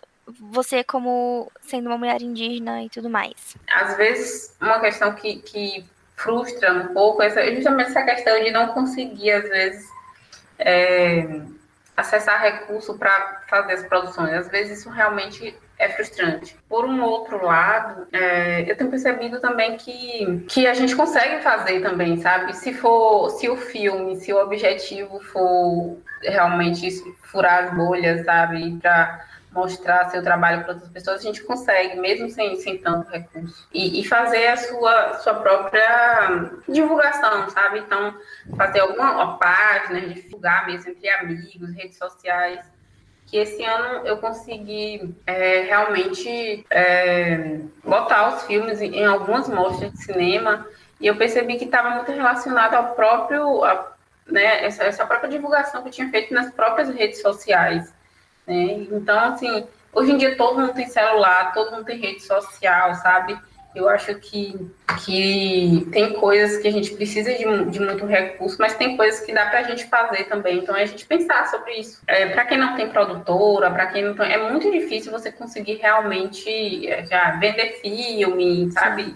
você 0.51 0.83
como 0.83 1.49
sendo 1.61 1.87
uma 1.87 1.97
mulher 1.97 2.21
indígena 2.21 2.83
e 2.83 2.89
tudo 2.89 3.09
mais? 3.09 3.55
Às 3.67 3.95
vezes, 3.95 4.55
uma 4.61 4.79
questão 4.81 5.13
que, 5.13 5.37
que 5.37 5.85
frustra 6.15 6.73
um 6.73 6.93
pouco 6.93 7.21
é 7.21 7.29
justamente 7.55 7.89
essa 7.89 8.03
questão 8.03 8.43
de 8.43 8.51
não 8.51 8.67
conseguir, 8.67 9.31
às 9.31 9.49
vezes, 9.49 9.87
é, 10.57 11.41
acessar 11.95 12.41
recurso 12.41 12.97
para 12.97 13.43
fazer 13.49 13.73
as 13.73 13.83
produções. 13.83 14.33
Às 14.33 14.47
vezes, 14.49 14.79
isso 14.79 14.89
realmente 14.89 15.57
é 15.77 15.89
frustrante. 15.89 16.57
Por 16.69 16.85
um 16.85 17.03
outro 17.03 17.43
lado, 17.43 18.07
é, 18.11 18.69
eu 18.69 18.77
tenho 18.77 18.89
percebido 18.89 19.39
também 19.39 19.75
que, 19.77 20.45
que 20.47 20.67
a 20.67 20.73
gente 20.73 20.95
consegue 20.95 21.41
fazer 21.41 21.81
também, 21.81 22.17
sabe? 22.17 22.55
Se 22.55 22.73
for, 22.73 23.29
se 23.31 23.49
o 23.49 23.57
filme, 23.57 24.15
se 24.15 24.31
o 24.33 24.41
objetivo 24.41 25.19
for 25.19 25.97
realmente 26.21 26.89
furar 27.23 27.65
as 27.65 27.75
bolhas, 27.75 28.23
sabe? 28.25 28.77
Para 28.81 29.25
mostrar 29.55 30.09
seu 30.09 30.21
trabalho 30.21 30.63
para 30.63 30.73
outras 30.73 30.91
pessoas, 30.91 31.21
a 31.21 31.23
gente 31.23 31.41
consegue, 31.41 31.97
mesmo 31.97 32.29
sem, 32.29 32.57
sem 32.57 32.77
tanto 32.77 33.09
recurso. 33.09 33.65
E, 33.73 34.01
e, 34.01 34.05
fazer 34.05 34.47
a 34.47 34.57
sua, 34.57 35.13
sua 35.19 35.35
própria 35.35 36.51
divulgação, 36.67 37.49
sabe? 37.49 37.79
Então, 37.79 38.13
fazer 38.57 38.81
alguma 38.81 39.37
página, 39.37 40.01
divulgar 40.01 40.67
mesmo 40.67 40.91
entre 40.91 41.09
amigos, 41.09 41.73
redes 41.73 41.97
sociais. 41.97 42.59
Que 43.27 43.37
esse 43.37 43.63
ano 43.63 44.05
eu 44.05 44.17
consegui 44.17 45.15
é, 45.25 45.61
realmente 45.61 46.65
é, 46.69 47.59
botar 47.83 48.35
os 48.35 48.43
filmes 48.43 48.81
em, 48.81 49.03
algumas 49.03 49.47
mostras 49.47 49.91
de 49.93 50.03
cinema 50.03 50.67
e 50.99 51.07
eu 51.07 51.15
percebi 51.15 51.57
que 51.57 51.65
estava 51.65 51.89
muito 51.91 52.11
relacionado 52.11 52.75
ao 52.75 52.93
próprio, 52.93 53.63
a, 53.63 53.93
né, 54.27 54.63
essa, 54.63 54.83
essa 54.83 55.05
própria 55.07 55.29
divulgação 55.29 55.81
que 55.81 55.87
eu 55.87 55.93
tinha 55.93 56.09
feito 56.09 56.33
nas 56.33 56.51
próprias 56.51 56.89
redes 56.89 57.19
sociais. 57.21 57.91
Né? 58.47 58.87
Então, 58.91 59.17
assim, 59.19 59.65
hoje 59.93 60.11
em 60.11 60.17
dia 60.17 60.35
todo 60.35 60.59
mundo 60.59 60.73
tem 60.73 60.87
celular, 60.87 61.53
todo 61.53 61.71
mundo 61.71 61.85
tem 61.85 61.99
rede 61.99 62.21
social, 62.21 62.95
sabe? 62.95 63.37
Eu 63.75 63.89
acho 63.89 64.15
que, 64.15 64.71
que 65.03 65.85
tem 65.91 66.13
coisas 66.13 66.61
que 66.61 66.67
a 66.67 66.71
gente 66.71 66.93
precisa 66.95 67.33
de, 67.33 67.43
de 67.71 67.79
muito 67.81 68.05
recurso, 68.05 68.55
mas 68.57 68.73
tem 68.75 68.95
coisas 68.95 69.19
que 69.19 69.33
dá 69.33 69.47
para 69.47 69.59
a 69.59 69.63
gente 69.63 69.85
fazer 69.87 70.23
também. 70.25 70.59
Então, 70.59 70.73
é 70.73 70.83
a 70.83 70.85
gente 70.85 71.05
pensar 71.05 71.45
sobre 71.47 71.73
isso. 71.73 72.01
É, 72.07 72.27
para 72.27 72.45
quem 72.45 72.57
não 72.57 72.75
tem 72.77 72.87
produtora, 72.89 73.69
para 73.69 73.87
quem 73.87 74.01
não 74.01 74.15
tem. 74.15 74.31
É 74.31 74.49
muito 74.49 74.71
difícil 74.71 75.11
você 75.11 75.29
conseguir 75.29 75.75
realmente 75.75 76.87
é, 76.87 77.05
já 77.05 77.31
vender 77.31 77.81
filme, 77.81 78.71
sabe? 78.71 79.13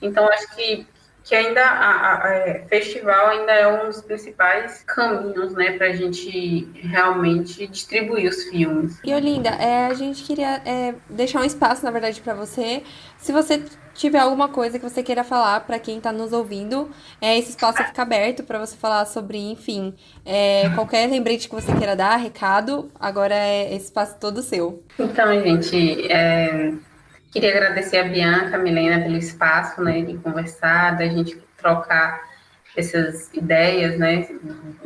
Então, 0.00 0.28
acho 0.28 0.54
que 0.54 0.86
que 1.28 1.34
ainda 1.34 1.62
a, 1.62 2.24
a, 2.24 2.34
é, 2.34 2.64
festival 2.70 3.28
ainda 3.28 3.52
é 3.52 3.68
um 3.68 3.86
dos 3.88 4.00
principais 4.00 4.82
caminhos, 4.86 5.52
né, 5.52 5.72
para 5.72 5.88
a 5.88 5.92
gente 5.92 6.66
realmente 6.76 7.66
distribuir 7.66 8.30
os 8.30 8.44
filmes. 8.44 8.98
E 9.04 9.12
Olinda, 9.12 9.50
é, 9.50 9.88
a 9.88 9.94
gente 9.94 10.24
queria 10.24 10.62
é, 10.64 10.94
deixar 11.10 11.40
um 11.40 11.44
espaço, 11.44 11.84
na 11.84 11.90
verdade, 11.90 12.18
para 12.22 12.32
você. 12.32 12.82
Se 13.18 13.30
você 13.30 13.62
tiver 13.92 14.20
alguma 14.20 14.48
coisa 14.48 14.78
que 14.78 14.88
você 14.88 15.02
queira 15.02 15.22
falar 15.22 15.60
para 15.66 15.78
quem 15.78 15.98
está 15.98 16.10
nos 16.10 16.32
ouvindo, 16.32 16.88
é, 17.20 17.36
esse 17.36 17.50
espaço 17.50 17.84
fica 17.84 18.00
aberto 18.00 18.42
para 18.42 18.58
você 18.58 18.74
falar 18.74 19.04
sobre, 19.04 19.36
enfim, 19.36 19.92
é, 20.24 20.70
qualquer 20.70 21.10
lembrete 21.10 21.46
que 21.46 21.54
você 21.54 21.74
queira 21.74 21.94
dar, 21.94 22.16
recado, 22.16 22.90
agora 22.98 23.34
é 23.34 23.74
esse 23.74 23.86
espaço 23.86 24.16
todo 24.18 24.40
seu. 24.40 24.82
Então, 24.98 25.30
gente, 25.42 26.10
é, 26.10 26.72
Queria 27.30 27.50
agradecer 27.50 27.98
a 27.98 28.04
Bianca, 28.04 28.56
a 28.56 28.58
Milena, 28.58 29.02
pelo 29.02 29.16
espaço, 29.16 29.82
né, 29.82 30.00
de 30.02 30.16
conversar, 30.18 30.96
da 30.96 31.06
gente 31.06 31.36
trocar 31.56 32.22
essas 32.76 33.32
ideias, 33.34 33.98
né, 33.98 34.28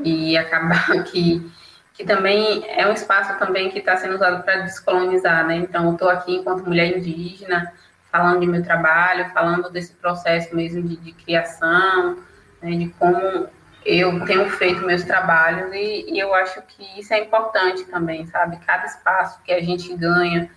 e 0.05 0.37
acabar 0.37 1.03
que, 1.05 1.51
que 1.95 2.05
também 2.05 2.65
é 2.69 2.87
um 2.87 2.93
espaço 2.93 3.39
também 3.39 3.71
que 3.71 3.79
está 3.79 3.97
sendo 3.97 4.17
usado 4.17 4.43
para 4.43 4.63
descolonizar, 4.63 5.47
né, 5.47 5.57
então 5.57 5.87
eu 5.87 5.93
estou 5.93 6.09
aqui 6.09 6.35
enquanto 6.35 6.67
mulher 6.67 6.97
indígena, 6.97 7.73
falando 8.11 8.41
de 8.41 8.47
meu 8.47 8.63
trabalho, 8.63 9.31
falando 9.33 9.71
desse 9.71 9.95
processo 9.95 10.55
mesmo 10.55 10.83
de, 10.83 10.97
de 10.97 11.13
criação, 11.13 12.19
né, 12.61 12.73
de 12.73 12.89
como 12.99 13.49
eu 13.85 14.25
tenho 14.25 14.49
feito 14.51 14.85
meus 14.85 15.03
trabalhos 15.05 15.73
e, 15.73 16.13
e 16.13 16.19
eu 16.19 16.35
acho 16.35 16.61
que 16.63 17.01
isso 17.01 17.13
é 17.15 17.21
importante 17.21 17.85
também, 17.85 18.27
sabe, 18.27 18.59
cada 18.65 18.85
espaço 18.87 19.41
que 19.45 19.53
a 19.53 19.61
gente 19.61 19.95
ganha, 19.97 20.51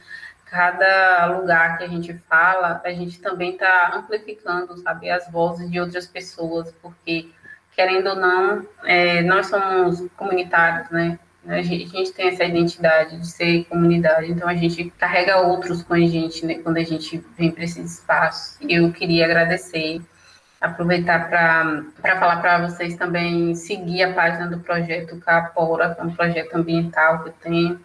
cada 0.55 1.25
lugar 1.37 1.77
que 1.77 1.83
a 1.83 1.87
gente 1.87 2.13
fala, 2.29 2.81
a 2.81 2.91
gente 2.91 3.19
também 3.19 3.51
está 3.51 3.91
amplificando, 3.93 4.77
sabe, 4.77 5.09
as 5.09 5.29
vozes 5.29 5.69
de 5.69 5.81
outras 5.81 6.07
pessoas, 6.07 6.73
porque, 6.81 7.29
querendo 7.75 8.11
ou 8.11 8.15
não, 8.15 8.65
é, 8.85 9.21
nós 9.21 9.47
somos 9.47 10.01
comunitários, 10.15 10.89
né? 10.89 11.19
A 11.45 11.61
gente, 11.61 11.93
a 11.93 11.99
gente, 11.99 12.13
tem 12.13 12.29
essa 12.29 12.45
identidade 12.45 13.19
de 13.19 13.27
ser 13.27 13.65
comunidade, 13.65 14.31
então 14.31 14.47
a 14.47 14.55
gente 14.55 14.89
carrega 14.97 15.41
outros 15.41 15.83
com 15.83 15.93
a 15.93 15.99
gente, 15.99 16.45
né, 16.45 16.55
quando 16.55 16.77
a 16.77 16.83
gente 16.83 17.23
vem 17.37 17.51
para 17.51 17.65
esse 17.65 17.81
espaço. 17.81 18.57
Eu 18.61 18.91
queria 18.93 19.25
agradecer, 19.25 20.01
aproveitar 20.59 21.29
para 21.29 21.83
falar 22.17 22.37
para 22.37 22.67
vocês 22.67 22.95
também 22.95 23.53
seguir 23.53 24.03
a 24.03 24.13
página 24.13 24.47
do 24.47 24.59
projeto 24.59 25.19
Capora, 25.19 25.93
que 25.93 26.01
é 26.01 26.03
um 26.03 26.15
projeto 26.15 26.55
ambiental 26.55 27.21
que 27.23 27.29
eu 27.29 27.33
tenho 27.33 27.79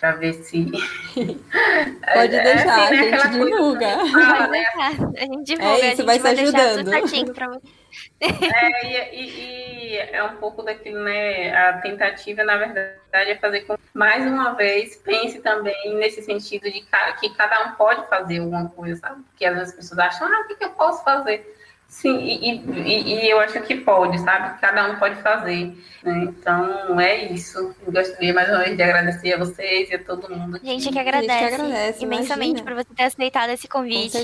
para 0.00 0.12
ver 0.12 0.32
se. 0.32 0.64
Pode 1.14 2.34
é, 2.34 2.42
deixar, 2.42 2.78
é, 2.78 2.84
assim, 2.84 3.10
né? 3.10 3.16
a 3.16 3.18
gente 3.18 3.32
divulga. 3.32 3.88
Fala, 4.08 4.46
né? 4.48 4.64
A 4.74 5.20
gente 5.20 5.44
divulga, 5.44 5.70
é 5.70 5.76
isso, 5.76 5.84
a 5.84 5.88
gente 5.90 6.02
vai, 6.04 6.18
vai 6.18 6.32
ajudando. 6.32 6.90
É, 8.20 9.16
e, 9.16 9.30
e, 9.30 9.96
é 9.98 10.22
um 10.22 10.36
pouco 10.36 10.62
daquilo, 10.62 11.02
né? 11.02 11.52
A 11.52 11.78
tentativa, 11.80 12.44
na 12.44 12.56
verdade, 12.56 13.00
é 13.12 13.36
fazer 13.36 13.62
com 13.62 13.76
mais 13.92 14.24
uma 14.24 14.52
vez 14.52 14.94
pense 14.96 15.40
também 15.40 15.96
nesse 15.96 16.22
sentido 16.22 16.70
de 16.70 16.86
que 17.18 17.34
cada 17.34 17.64
um 17.64 17.72
pode 17.72 18.08
fazer 18.08 18.38
alguma 18.38 18.68
coisa, 18.68 19.00
sabe? 19.00 19.22
Porque 19.24 19.44
às 19.44 19.54
vezes 19.54 19.70
as 19.70 19.74
pessoas 19.74 19.98
acham, 19.98 20.28
ah, 20.28 20.42
o 20.42 20.46
que, 20.46 20.54
que 20.54 20.64
eu 20.64 20.70
posso 20.70 21.02
fazer? 21.02 21.52
Sim, 21.90 22.18
e, 22.20 22.50
e, 22.54 23.02
e, 23.14 23.30
eu 23.30 23.40
acho 23.40 23.60
que 23.62 23.74
pode, 23.74 24.16
sabe? 24.20 24.60
Cada 24.60 24.88
um 24.88 24.96
pode 25.00 25.20
fazer. 25.22 25.76
Né? 26.04 26.28
Então, 26.28 27.00
é 27.00 27.32
isso. 27.32 27.74
Eu 27.84 27.92
gostaria 27.92 28.32
mais 28.32 28.48
uma 28.48 28.58
vez 28.58 28.76
de 28.76 28.82
agradecer 28.84 29.32
a 29.32 29.38
vocês 29.38 29.90
e 29.90 29.96
a 29.96 30.04
todo 30.04 30.30
mundo. 30.30 30.60
Gente, 30.62 30.88
que 30.88 30.98
agradece, 31.00 31.28
gente 31.28 31.48
que 31.48 31.54
agradece 31.54 32.04
imensamente 32.04 32.60
imagina. 32.60 32.62
por 32.62 32.74
você 32.74 32.94
ter 32.94 33.02
aceitado 33.02 33.50
esse 33.50 33.66
convite 33.66 34.16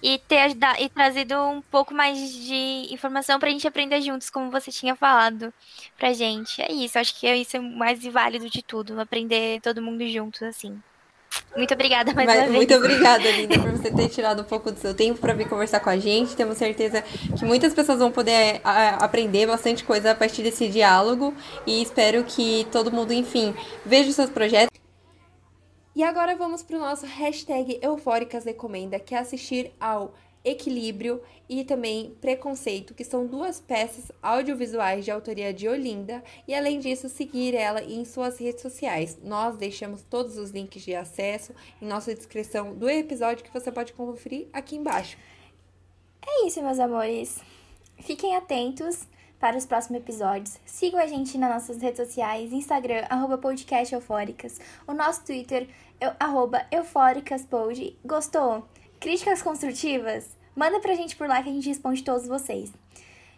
e 0.00 0.18
ter 0.20 0.38
ajudado, 0.42 0.80
e 0.80 0.88
trazido 0.88 1.34
um 1.34 1.60
pouco 1.60 1.92
mais 1.92 2.16
de 2.16 2.86
informação 2.94 3.40
para 3.40 3.48
a 3.48 3.52
gente 3.52 3.66
aprender 3.66 4.00
juntos, 4.02 4.30
como 4.30 4.48
você 4.48 4.70
tinha 4.70 4.94
falado 4.94 5.52
pra 5.98 6.12
gente. 6.12 6.62
É 6.62 6.70
isso, 6.70 6.96
acho 6.96 7.18
que 7.18 7.28
isso 7.28 7.56
é 7.56 7.60
o 7.60 7.62
mais 7.64 8.04
válido 8.04 8.48
de 8.48 8.62
tudo, 8.62 9.00
aprender 9.00 9.60
todo 9.60 9.82
mundo 9.82 10.06
juntos, 10.08 10.44
assim. 10.44 10.80
Muito 11.56 11.74
obrigada 11.74 12.14
mais 12.14 12.26
Mas, 12.26 12.36
uma 12.36 12.44
vez. 12.44 12.56
Muito 12.56 12.74
obrigada, 12.74 13.22
Linda, 13.30 13.58
por 13.58 13.70
você 13.72 13.90
ter 13.90 14.08
tirado 14.08 14.42
um 14.42 14.44
pouco 14.44 14.70
do 14.70 14.78
seu 14.78 14.94
tempo 14.94 15.20
para 15.20 15.34
vir 15.34 15.48
conversar 15.48 15.80
com 15.80 15.90
a 15.90 15.98
gente. 15.98 16.36
Temos 16.36 16.56
certeza 16.56 17.02
que 17.02 17.44
muitas 17.44 17.74
pessoas 17.74 17.98
vão 17.98 18.10
poder 18.10 18.60
a, 18.62 19.04
aprender 19.04 19.46
bastante 19.46 19.84
coisa 19.84 20.12
a 20.12 20.14
partir 20.14 20.42
desse 20.42 20.68
diálogo 20.68 21.34
e 21.66 21.82
espero 21.82 22.24
que 22.24 22.66
todo 22.70 22.92
mundo, 22.92 23.12
enfim, 23.12 23.54
veja 23.84 24.10
os 24.10 24.16
seus 24.16 24.30
projetos. 24.30 24.70
E 25.94 26.04
agora 26.04 26.36
vamos 26.36 26.62
para 26.62 26.76
o 26.76 26.80
nosso 26.80 27.04
hashtag 27.04 27.80
Eufóricas 27.82 28.44
Recomenda, 28.44 29.00
que 29.00 29.14
é 29.14 29.18
assistir 29.18 29.72
ao 29.80 30.14
Equilíbrio 30.44 31.20
e 31.48 31.64
também 31.64 32.16
Preconceito, 32.20 32.94
que 32.94 33.04
são 33.04 33.26
duas 33.26 33.60
peças 33.60 34.10
audiovisuais 34.22 35.04
de 35.04 35.10
autoria 35.10 35.52
de 35.52 35.68
Olinda, 35.68 36.22
e 36.46 36.54
além 36.54 36.78
disso, 36.78 37.08
seguir 37.08 37.54
ela 37.54 37.82
em 37.82 38.04
suas 38.04 38.38
redes 38.38 38.62
sociais. 38.62 39.18
Nós 39.22 39.56
deixamos 39.56 40.02
todos 40.02 40.38
os 40.38 40.50
links 40.50 40.82
de 40.82 40.94
acesso 40.94 41.54
em 41.80 41.86
nossa 41.86 42.14
descrição 42.14 42.74
do 42.74 42.88
episódio 42.88 43.44
que 43.44 43.52
você 43.52 43.70
pode 43.70 43.92
conferir 43.92 44.48
aqui 44.52 44.76
embaixo. 44.76 45.18
É 46.26 46.46
isso, 46.46 46.62
meus 46.62 46.78
amores. 46.78 47.38
Fiquem 47.98 48.36
atentos 48.36 49.06
para 49.38 49.56
os 49.56 49.66
próximos 49.66 50.00
episódios. 50.00 50.58
Sigam 50.64 51.00
a 51.00 51.06
gente 51.06 51.36
nas 51.38 51.50
nossas 51.50 51.82
redes 51.82 52.06
sociais, 52.06 52.52
Instagram, 52.52 53.06
arroba 53.08 53.38
podcast 53.38 53.94
eufóricas, 53.94 54.60
o 54.86 54.92
nosso 54.92 55.24
Twitter, 55.24 55.66
eu, 56.00 56.12
arroba 56.20 56.66
eufóricaspod. 56.70 57.98
Gostou? 58.04 58.68
Críticas 59.00 59.40
construtivas? 59.40 60.36
Manda 60.54 60.78
pra 60.78 60.94
gente 60.94 61.16
por 61.16 61.26
lá 61.26 61.42
que 61.42 61.48
a 61.48 61.52
gente 61.52 61.66
responde 61.66 62.04
todos 62.04 62.28
vocês. 62.28 62.70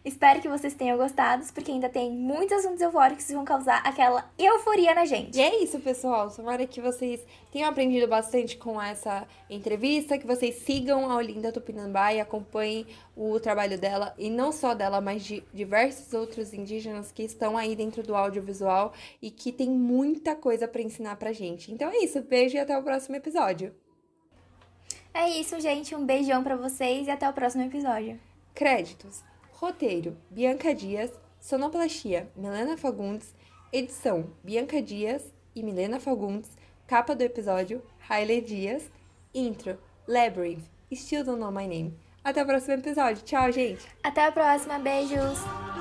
Espero 0.04 0.40
que 0.40 0.48
vocês 0.48 0.74
tenham 0.74 0.98
gostado, 0.98 1.46
porque 1.54 1.70
ainda 1.70 1.88
tem 1.88 2.10
muitos 2.10 2.58
assuntos 2.58 2.80
eufóricos 2.80 3.24
que 3.24 3.32
vão 3.32 3.44
causar 3.44 3.76
aquela 3.86 4.28
euforia 4.36 4.92
na 4.92 5.04
gente. 5.04 5.38
E 5.38 5.40
é 5.40 5.62
isso, 5.62 5.78
pessoal. 5.78 6.28
Tomara 6.32 6.66
que 6.66 6.80
vocês 6.80 7.24
tenham 7.52 7.70
aprendido 7.70 8.08
bastante 8.08 8.56
com 8.56 8.82
essa 8.82 9.24
entrevista, 9.48 10.18
que 10.18 10.26
vocês 10.26 10.56
sigam 10.56 11.08
a 11.08 11.14
Olinda 11.14 11.52
Tupinambá 11.52 12.12
e 12.12 12.20
acompanhem 12.20 12.84
o 13.16 13.38
trabalho 13.38 13.78
dela, 13.78 14.12
e 14.18 14.28
não 14.28 14.50
só 14.50 14.74
dela, 14.74 15.00
mas 15.00 15.22
de 15.22 15.44
diversos 15.54 16.12
outros 16.12 16.52
indígenas 16.52 17.12
que 17.12 17.22
estão 17.22 17.56
aí 17.56 17.76
dentro 17.76 18.02
do 18.02 18.16
audiovisual 18.16 18.92
e 19.22 19.30
que 19.30 19.52
tem 19.52 19.70
muita 19.70 20.34
coisa 20.34 20.66
para 20.66 20.82
ensinar 20.82 21.14
pra 21.14 21.32
gente. 21.32 21.70
Então 21.70 21.88
é 21.88 21.98
isso, 21.98 22.20
beijo 22.20 22.56
e 22.56 22.58
até 22.58 22.76
o 22.76 22.82
próximo 22.82 23.14
episódio. 23.14 23.72
É 25.14 25.28
isso, 25.28 25.60
gente. 25.60 25.94
Um 25.94 26.04
beijão 26.04 26.42
para 26.42 26.56
vocês 26.56 27.06
e 27.06 27.10
até 27.10 27.28
o 27.28 27.32
próximo 27.32 27.64
episódio. 27.64 28.18
Créditos: 28.54 29.22
Roteiro: 29.52 30.16
Bianca 30.30 30.74
Dias, 30.74 31.10
Sonoplastia: 31.40 32.30
Milena 32.34 32.76
Fagundes, 32.76 33.34
Edição: 33.72 34.30
Bianca 34.42 34.80
Dias 34.80 35.32
e 35.54 35.62
Milena 35.62 36.00
Fagundes, 36.00 36.50
Capa 36.86 37.14
do 37.14 37.22
episódio: 37.22 37.82
Hailey 38.08 38.40
Dias, 38.40 38.90
Intro: 39.34 39.78
Labyrinth, 40.06 40.64
Still 40.92 41.24
Don't 41.24 41.40
Know 41.40 41.52
My 41.52 41.66
Name. 41.66 41.98
Até 42.24 42.42
o 42.42 42.46
próximo 42.46 42.74
episódio. 42.74 43.22
Tchau, 43.24 43.50
gente. 43.50 43.86
Até 44.02 44.26
a 44.26 44.32
próxima. 44.32 44.78
Beijos. 44.78 45.71